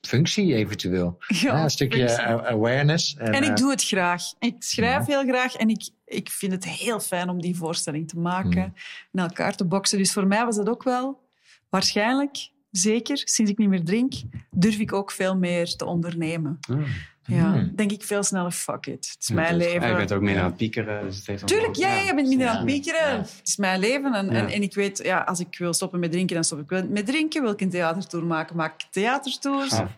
functie 0.00 0.54
eventueel. 0.54 1.18
Ja, 1.28 1.62
een 1.62 1.70
stukje 1.70 2.08
functie. 2.08 2.24
awareness. 2.26 3.14
En, 3.18 3.32
En 3.32 3.42
ik 3.42 3.56
doe 3.56 3.70
het 3.70 3.84
graag. 3.84 4.22
Ik 4.38 4.54
schrijf 4.58 5.06
heel 5.06 5.22
graag 5.24 5.54
en 5.54 5.68
ik, 5.68 5.88
ik 6.04 6.30
vind 6.30 6.52
het 6.52 6.64
heel 6.64 7.00
fijn 7.00 7.28
om 7.28 7.40
die 7.40 7.56
voorstelling 7.56 8.08
te 8.08 8.18
maken 8.18 8.74
en 9.12 9.22
elkaar 9.22 9.56
te 9.56 9.64
boksen. 9.64 9.98
Dus 9.98 10.12
voor 10.12 10.26
mij 10.26 10.44
was 10.44 10.56
dat 10.56 10.68
ook 10.68 10.82
wel 10.82 11.20
waarschijnlijk, 11.68 12.50
zeker 12.72 13.20
sinds 13.24 13.50
ik 13.50 13.58
niet 13.58 13.68
meer 13.68 13.84
drink, 13.84 14.12
durf 14.50 14.78
ik 14.78 14.92
ook 14.92 15.10
veel 15.10 15.36
meer 15.36 15.76
te 15.76 15.84
ondernemen. 15.84 16.58
Hmm. 16.66 16.84
Ja, 17.24 17.52
Hmm. 17.52 17.72
denk 17.76 17.92
ik 17.92 18.02
veel 18.02 18.22
sneller, 18.22 18.50
fuck 18.50 18.86
it. 18.86 19.08
Het 19.12 19.16
is 19.20 19.26
Ja, 19.28 19.34
mijn 19.34 19.56
leven. 19.56 19.80
Ja, 19.80 19.88
je 19.88 19.94
bent 19.96 20.12
ook 20.12 20.20
meer 20.22 20.38
aan 20.38 20.44
het 20.44 20.56
piekeren. 20.56 21.02
Dus 21.04 21.26
het 21.26 21.46
Tuurlijk, 21.46 21.74
ja, 21.76 21.94
ja, 21.94 22.00
je 22.06 22.14
bent 22.14 22.28
minder 22.28 22.48
aan 22.48 22.56
het 22.56 22.64
piekeren. 22.66 23.08
Ja. 23.10 23.16
Het 23.18 23.40
is 23.44 23.56
mijn 23.56 23.80
leven. 23.80 24.14
En, 24.14 24.28
en, 24.30 24.46
Ja. 24.48 24.52
en 24.54 24.62
ik 24.62 24.74
weet, 24.74 24.98
ja, 25.02 25.18
als 25.20 25.40
ik 25.40 25.58
wil 25.58 25.72
stoppen 25.72 26.00
met 26.00 26.10
drinken, 26.12 26.34
dan 26.34 26.44
stop 26.44 26.60
ik 26.60 26.68
wel 26.68 26.86
met 26.88 27.06
drinken. 27.06 27.42
Wil 27.42 27.52
ik 27.52 27.60
een 27.60 27.70
theatertour 27.70 28.24
maken, 28.24 28.56
maak 28.56 28.82
ik 28.82 28.88
theatertours. 28.90 29.72
Gaaf. 29.72 29.90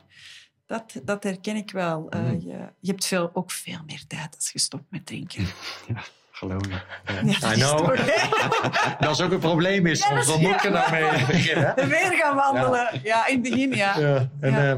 Dat, 0.67 1.01
dat 1.05 1.23
herken 1.25 1.57
ik 1.57 1.71
wel. 1.71 2.07
Eh, 2.11 2.21
Mm. 2.21 2.41
je, 2.41 2.69
je 2.81 2.91
hebt 2.91 3.07
veel, 3.07 3.31
ook 3.33 3.51
veel 3.51 3.81
meer 3.87 4.05
tijd 4.07 4.35
als 4.37 4.51
je 4.53 4.59
stopt 4.59 4.85
met 4.91 5.07
drinken. 5.07 5.45
Geloof 5.87 6.13
Ja. 6.49 7.53
I 7.53 7.57
know. 7.57 7.97
dat 9.01 9.11
is 9.11 9.21
ook 9.21 9.33
een 9.33 9.39
probleem 9.39 9.87
is. 9.87 10.09
Want 10.09 10.27
dan 10.27 10.41
moet 10.41 10.51
ik 10.51 10.65
er 10.65 10.71
nou 10.71 10.91
mee 10.91 11.27
beginnen. 11.27 11.75
Weer 11.77 12.13
gaan 12.13 12.37
wandelen. 12.37 13.01
Ja. 13.03 13.27
in 13.27 13.43
het 13.43 13.51
begin, 13.51 13.73
ja. 13.73 13.99
Ja, 13.99 14.29
en 14.41 14.71
eh, 14.71 14.75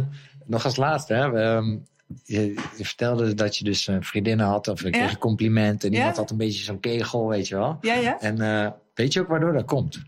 nog 0.47 0.64
als 0.64 0.77
laatste, 0.77 1.14
hè, 1.14 1.43
ehm, 1.43 1.77
je, 2.25 2.55
je 2.77 2.85
vertelde 2.85 3.35
dat 3.35 3.57
je 3.57 3.64
dus 3.64 3.87
een 3.87 4.05
vriendin 4.05 4.39
had, 4.41 4.69
of 4.69 4.83
je 4.83 4.91
kreeg 4.91 5.11
een 5.11 5.19
compliment, 5.19 5.85
en 5.85 5.95
iemand 5.95 6.17
had 6.17 6.31
een 6.31 6.37
beetje 6.37 6.64
zo'n 6.64 6.81
kegel, 6.81 7.29
weet 7.29 7.49
je 7.49 7.57
wel. 7.57 7.79
Ja, 7.81 7.95
ja. 7.95 8.21
En 8.21 8.41
eh, 8.41 8.71
weet 8.95 9.12
je 9.12 9.21
ook 9.21 9.29
waardoor 9.29 9.53
dat 9.53 9.64
komt? 9.64 10.03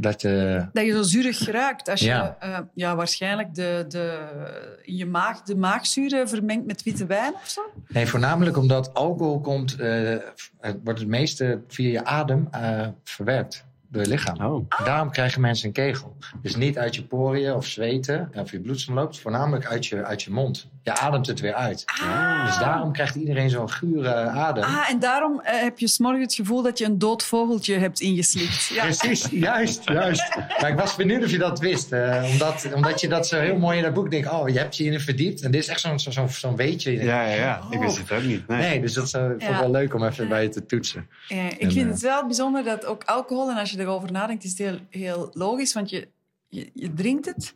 Dat, 0.00 0.24
eh, 0.24 0.66
Dat 0.72 0.84
je 0.84 0.92
zo 0.92 1.02
zuurig 1.02 1.50
ruikt. 1.50 1.88
Als 1.88 2.00
je 2.00 2.06
Ja. 2.06 2.36
ja. 2.40 2.68
ja, 2.74 2.96
waarschijnlijk 2.96 3.54
de, 3.54 3.84
de, 3.88 4.18
in 4.82 4.96
je 4.96 5.06
maag 5.06 5.42
de 5.42 5.56
maagzuren 5.56 6.28
vermengt 6.28 6.66
met 6.66 6.82
witte 6.82 7.06
wijn 7.06 7.34
of 7.34 7.48
zo. 7.48 7.60
nee, 7.88 8.06
voornamelijk 8.06 8.56
omdat 8.56 8.94
alcohol 8.94 9.40
komt, 9.40 9.76
eh, 9.76 10.16
het 10.60 10.76
wordt 10.84 10.98
het 10.98 11.08
meeste 11.08 11.60
via 11.68 11.90
je 11.90 12.04
adem 12.04 12.48
eh, 12.50 12.86
verwerkt 13.04 13.66
door 13.90 14.02
je 14.02 14.08
lichaam. 14.08 14.44
Oh. 14.44 14.70
Daarom 14.84 15.10
krijgen 15.10 15.40
mensen 15.40 15.66
een 15.66 15.72
kegel. 15.72 16.16
Dus 16.42 16.56
niet 16.56 16.78
uit 16.78 16.94
je 16.94 17.02
poriën 17.02 17.54
of 17.54 17.66
zweten 17.66 18.30
of 18.34 18.50
je 18.50 18.60
bloedsomloop, 18.60 19.14
voornamelijk 19.14 19.66
uit 19.66 19.86
je, 19.86 20.04
uit 20.04 20.22
je 20.22 20.30
mond. 20.30 20.68
Je 20.94 20.98
ademt 20.98 21.26
het 21.26 21.40
weer 21.40 21.54
uit. 21.54 21.84
Dus 22.46 22.58
daarom 22.58 22.92
krijgt 22.92 23.14
iedereen 23.14 23.50
zo'n 23.50 23.70
gure 23.70 24.14
adem. 24.14 24.62
Ah, 24.64 24.90
en 24.90 24.98
daarom 24.98 25.40
eh, 25.40 25.60
heb 25.60 25.78
je 25.78 25.88
s'morgen 25.88 26.20
het 26.22 26.34
gevoel 26.34 26.62
dat 26.62 26.78
je 26.78 26.84
een 26.84 26.98
dood 26.98 27.24
vogeltje 27.24 27.74
hebt 27.78 28.00
ingeslikt. 28.00 28.64
Ja. 28.66 28.82
Precies, 28.82 29.26
juist, 29.30 29.88
juist. 29.88 30.36
Maar 30.60 30.70
ik 30.70 30.78
was 30.78 30.94
benieuwd 30.96 31.24
of 31.24 31.30
je 31.30 31.38
dat 31.38 31.58
wist. 31.58 31.92
eh, 31.92 32.26
omdat, 32.32 32.68
omdat 32.74 33.00
je 33.00 33.08
dat 33.08 33.26
zo 33.26 33.40
heel 33.40 33.56
mooi 33.58 33.76
in 33.76 33.82
dat 33.82 33.94
boek 33.94 34.10
denkt. 34.10 34.30
Oh, 34.30 34.48
je 34.48 34.58
hebt 34.58 34.76
je 34.76 34.84
in 34.84 35.00
verdiept. 35.00 35.42
En 35.42 35.50
dit 35.50 35.62
is 35.62 35.68
echt 35.68 35.80
zo'n 35.80 36.28
zo, 36.30 36.54
weetje. 36.54 36.92
Ja, 36.92 37.22
ja, 37.28 37.34
ja. 37.34 37.62
Ik 37.70 37.78
wist 37.80 37.98
het 37.98 38.12
ook 38.12 38.22
niet. 38.22 38.48
Nee. 38.48 38.58
Nee, 38.60 38.80
dus 38.80 38.92
dat 38.92 39.04
is, 39.04 39.12
eh, 39.12 39.20
vond 39.22 39.42
ik 39.42 39.48
Ja. 39.48 39.58
wel 39.60 39.70
leuk 39.70 39.94
om 39.94 40.04
even 40.04 40.28
bij 40.28 40.42
je 40.42 40.48
te 40.48 40.66
toetsen. 40.66 41.08
Eh, 41.28 41.46
ik 41.46 41.60
En, 41.60 41.72
vind 41.72 41.84
eh, 41.86 41.92
het 41.92 42.00
wel 42.00 42.26
bijzonder 42.26 42.64
dat 42.64 42.84
ook 42.86 43.04
alcohol, 43.04 43.50
en 43.50 43.56
als 43.56 43.70
je 43.70 43.78
erover 43.80 44.12
nadenkt, 44.12 44.44
is 44.44 44.50
het 44.50 44.58
heel, 44.58 44.78
heel 44.90 45.30
logisch, 45.32 45.72
want 45.72 45.90
je, 45.90 46.08
je, 46.48 46.70
je 46.74 46.94
drinkt 46.94 47.26
het. 47.26 47.54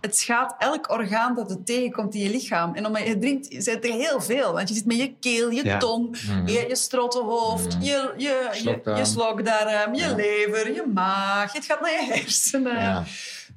Het 0.00 0.16
schaadt 0.16 0.54
elk 0.58 0.90
orgaan 0.90 1.34
dat 1.34 1.50
het 1.50 1.66
tegenkomt 1.66 2.14
in 2.14 2.20
je 2.20 2.30
lichaam. 2.30 2.74
En 2.74 2.86
omdat 2.86 3.06
je 3.06 3.18
drinkt, 3.18 3.46
zit 3.64 3.84
er 3.84 3.92
heel 3.92 4.20
veel. 4.20 4.52
Want 4.52 4.68
je 4.68 4.74
zit 4.74 4.86
met 4.86 4.96
je 4.96 5.14
keel, 5.20 5.50
je 5.50 5.64
Ja. 5.64 5.78
tong, 5.78 6.18
Mm. 6.28 6.46
je, 6.48 6.64
je 6.68 6.76
strottenhoofd, 6.76 7.74
Mm. 7.76 7.82
je, 7.82 8.12
je, 8.16 8.48
je, 8.52 8.58
Slokdarm. 8.58 8.98
je 8.98 9.04
slokdarm, 9.04 9.94
je 9.94 10.00
Ja. 10.02 10.14
lever, 10.14 10.72
je 10.74 10.84
maag. 10.94 11.52
Het 11.52 11.64
gaat 11.64 11.80
naar 11.80 11.90
je 11.90 12.06
hersenen. 12.12 12.78
Ja. 12.80 13.04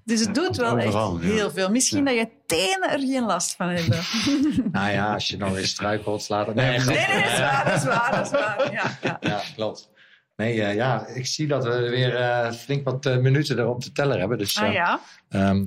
Dus 0.03 0.19
het 0.19 0.36
doet 0.36 0.55
wel 0.57 0.71
overal, 0.77 1.15
echt 1.19 1.23
heel 1.32 1.51
veel. 1.51 1.69
Misschien 1.69 2.05
dat 2.05 2.13
je 2.13 2.27
tenen 2.45 2.89
er 2.89 2.99
geen 2.99 3.23
last 3.25 3.55
van 3.55 3.67
hebben. 3.69 3.99
Nou 4.71 4.91
ja, 4.91 5.13
als 5.13 5.27
je 5.27 5.38
nou 5.38 5.53
weer 5.53 5.65
struikelt, 5.67 6.23
slaat 6.23 6.45
het 6.47 6.55
Nee, 6.55 6.77
Nee, 6.80 6.86
dat 6.86 6.95
is 6.95 7.38
waar, 7.39 7.65
dat 7.65 7.75
is 7.77 7.84
waar. 7.84 8.11
Dat 8.11 8.25
is 8.25 8.32
waar. 8.32 9.17
Ja, 9.21 9.41
klopt. 9.55 9.89
Nee, 10.36 10.61
eh, 10.61 10.75
ja, 10.75 11.07
ik 11.07 11.25
zie 11.25 11.47
dat 11.47 11.63
we 11.63 11.89
weer 11.89 12.15
eh, 12.15 12.51
flink 12.51 12.84
wat 12.86 13.05
eh, 13.05 13.17
minuten 13.17 13.59
erop 13.59 13.82
te 13.82 13.91
tellen 13.91 14.19
hebben. 14.19 14.38
Dus 14.38 14.57
Ah 14.57 14.73
ja. 14.73 14.99
ehm, 15.30 15.65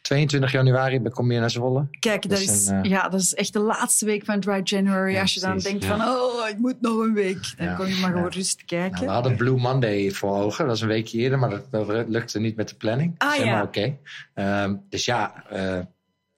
22 0.00 0.52
januari 0.52 1.08
kom 1.08 1.32
je 1.32 1.40
naar 1.40 1.50
Zwolle. 1.50 1.86
Kijk, 1.98 2.22
dat 2.22 2.30
Dat 2.30 2.40
is, 2.40 2.66
een, 2.66 2.82
eh, 2.82 2.90
ja, 2.90 3.08
dat 3.08 3.20
is 3.20 3.34
echt 3.34 3.52
de 3.52 3.58
laatste 3.58 4.04
week 4.04 4.24
van 4.24 4.40
Dry 4.40 4.60
January. 4.64 5.12
Ja, 5.12 5.20
Als 5.20 5.34
je 5.34 5.40
dan 5.40 5.50
precies, 5.50 5.70
denkt 5.70 5.84
ja. 5.84 5.96
van, 5.96 6.08
oh, 6.08 6.48
ik 6.48 6.58
moet 6.58 6.80
nog 6.80 6.98
een 6.98 7.14
week. 7.14 7.54
Dan 7.56 7.66
Ja, 7.66 7.74
kom 7.74 7.86
je 7.86 7.92
maar 7.94 8.10
ja. 8.10 8.16
gewoon 8.16 8.30
rustig 8.30 8.64
kijken. 8.64 8.92
Nou, 8.94 9.06
we 9.06 9.12
hadden 9.12 9.36
Blue 9.36 9.56
Monday 9.56 10.10
voor 10.10 10.36
ogen. 10.36 10.66
Dat 10.66 10.76
is 10.76 10.82
een 10.82 10.88
weekje 10.88 11.18
eerder, 11.18 11.38
maar 11.38 11.50
dat, 11.50 11.70
dat 11.70 12.08
lukte 12.08 12.40
niet 12.40 12.56
met 12.56 12.68
de 12.68 12.74
planning. 12.76 13.14
Ah, 13.18 13.28
Dat 13.28 13.36
is 13.36 13.42
helemaal 13.42 13.62
ja. 13.62 13.68
oké. 13.68 13.96
Ehm, 14.34 14.76
dus 14.88 15.04
ja, 15.04 15.44
eh, 15.48 15.78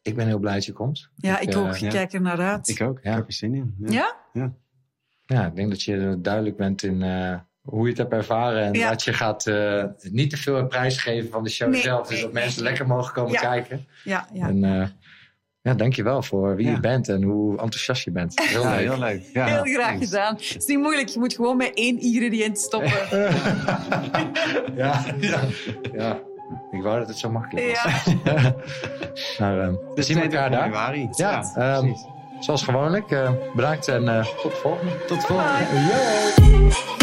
ik 0.02 0.16
ben 0.16 0.26
heel 0.26 0.38
blij 0.38 0.54
dat 0.54 0.64
je 0.64 0.72
komt. 0.72 1.10
ja, 1.16 1.38
ik 1.40 1.52
eh, 1.52 1.60
ook. 1.60 1.74
Ik 1.74 1.80
ja. 1.80 1.88
kijk 1.90 2.12
er 2.12 2.20
naar 2.20 2.40
uit. 2.40 2.68
Ik 2.68 2.80
ook. 2.80 2.98
Ja. 3.02 3.10
Ik 3.10 3.16
heb 3.16 3.26
er 3.26 3.32
zin 3.32 3.54
in. 3.54 3.74
ja? 3.78 4.20
Ja, 5.26 5.46
ik 5.46 5.56
denk 5.56 5.70
dat 5.70 5.82
je 5.82 6.18
duidelijk 6.18 6.56
bent 6.56 6.82
in 6.82 7.02
eh, 7.02 7.38
hoe 7.62 7.82
je 7.82 7.88
het 7.88 7.98
hebt 7.98 8.12
ervaren. 8.12 8.62
En 8.62 8.72
Ja. 8.72 8.88
dat 8.88 9.02
je 9.02 9.12
gaat 9.12 9.46
eh, 9.46 9.84
niet 10.02 10.30
te 10.30 10.36
veel 10.36 10.66
prijs 10.66 10.98
geven 10.98 11.30
van 11.30 11.44
de 11.44 11.50
show 11.50 11.68
Nee. 11.70 11.80
zelf. 11.80 12.06
Dus 12.08 12.20
dat 12.20 12.32
mensen 12.32 12.62
lekker 12.62 12.86
mogen 12.86 13.12
komen 13.14 13.32
Ja. 13.32 13.40
kijken. 13.40 13.86
Ja, 14.04 14.26
ja. 14.32 14.46
En 14.48 14.64
uh, 14.64 14.86
ja, 15.60 15.74
dankjewel 15.74 16.22
voor 16.22 16.56
wie 16.56 16.66
Ja. 16.66 16.72
je 16.72 16.80
bent 16.80 17.08
en 17.08 17.22
hoe 17.22 17.50
enthousiast 17.50 18.04
je 18.04 18.10
bent. 18.10 18.40
Heel 18.42 18.62
Ja, 18.62 18.70
leuk. 18.70 18.78
heel 18.78 18.98
leuk. 18.98 19.22
Ja, 19.32 19.44
Heel 19.46 19.74
graag 19.74 19.88
thanks. 19.90 20.04
gedaan. 20.06 20.34
Het 20.34 20.56
is 20.56 20.66
niet 20.66 20.78
moeilijk. 20.78 21.08
Je 21.08 21.18
moet 21.18 21.34
gewoon 21.34 21.56
met 21.56 21.70
één 21.74 22.00
ingrediënt 22.00 22.58
stoppen. 22.58 22.92
Ja, 24.76 25.04
ja, 25.20 25.40
ja. 25.92 26.18
Ik 26.70 26.82
wou 26.82 26.98
dat 26.98 27.08
het 27.08 27.16
zo 27.18 27.30
makkelijk 27.30 27.82
was. 27.82 28.04
Ja. 28.24 28.54
Maar, 29.38 29.60
ehm, 29.60 29.74
Dus 29.94 30.06
zien 30.06 30.16
we 30.16 30.22
elkaar 30.22 30.50
daar. 30.50 30.60
januari. 30.60 31.08
Ja, 31.10 31.52
ehm, 31.54 31.80
precies. 31.80 32.04
Zoals 32.40 32.62
gewoonlijk, 32.62 33.10
eh, 33.10 33.30
bedankt 33.54 33.88
en 33.88 34.08
eh, 34.08 34.24
tot 34.26 34.50
de 34.50 34.56
volgende. 34.56 35.04
Tot 35.06 35.24
volgende. 35.26 35.64
Bye. 35.72 35.80
Yo! 35.80 37.01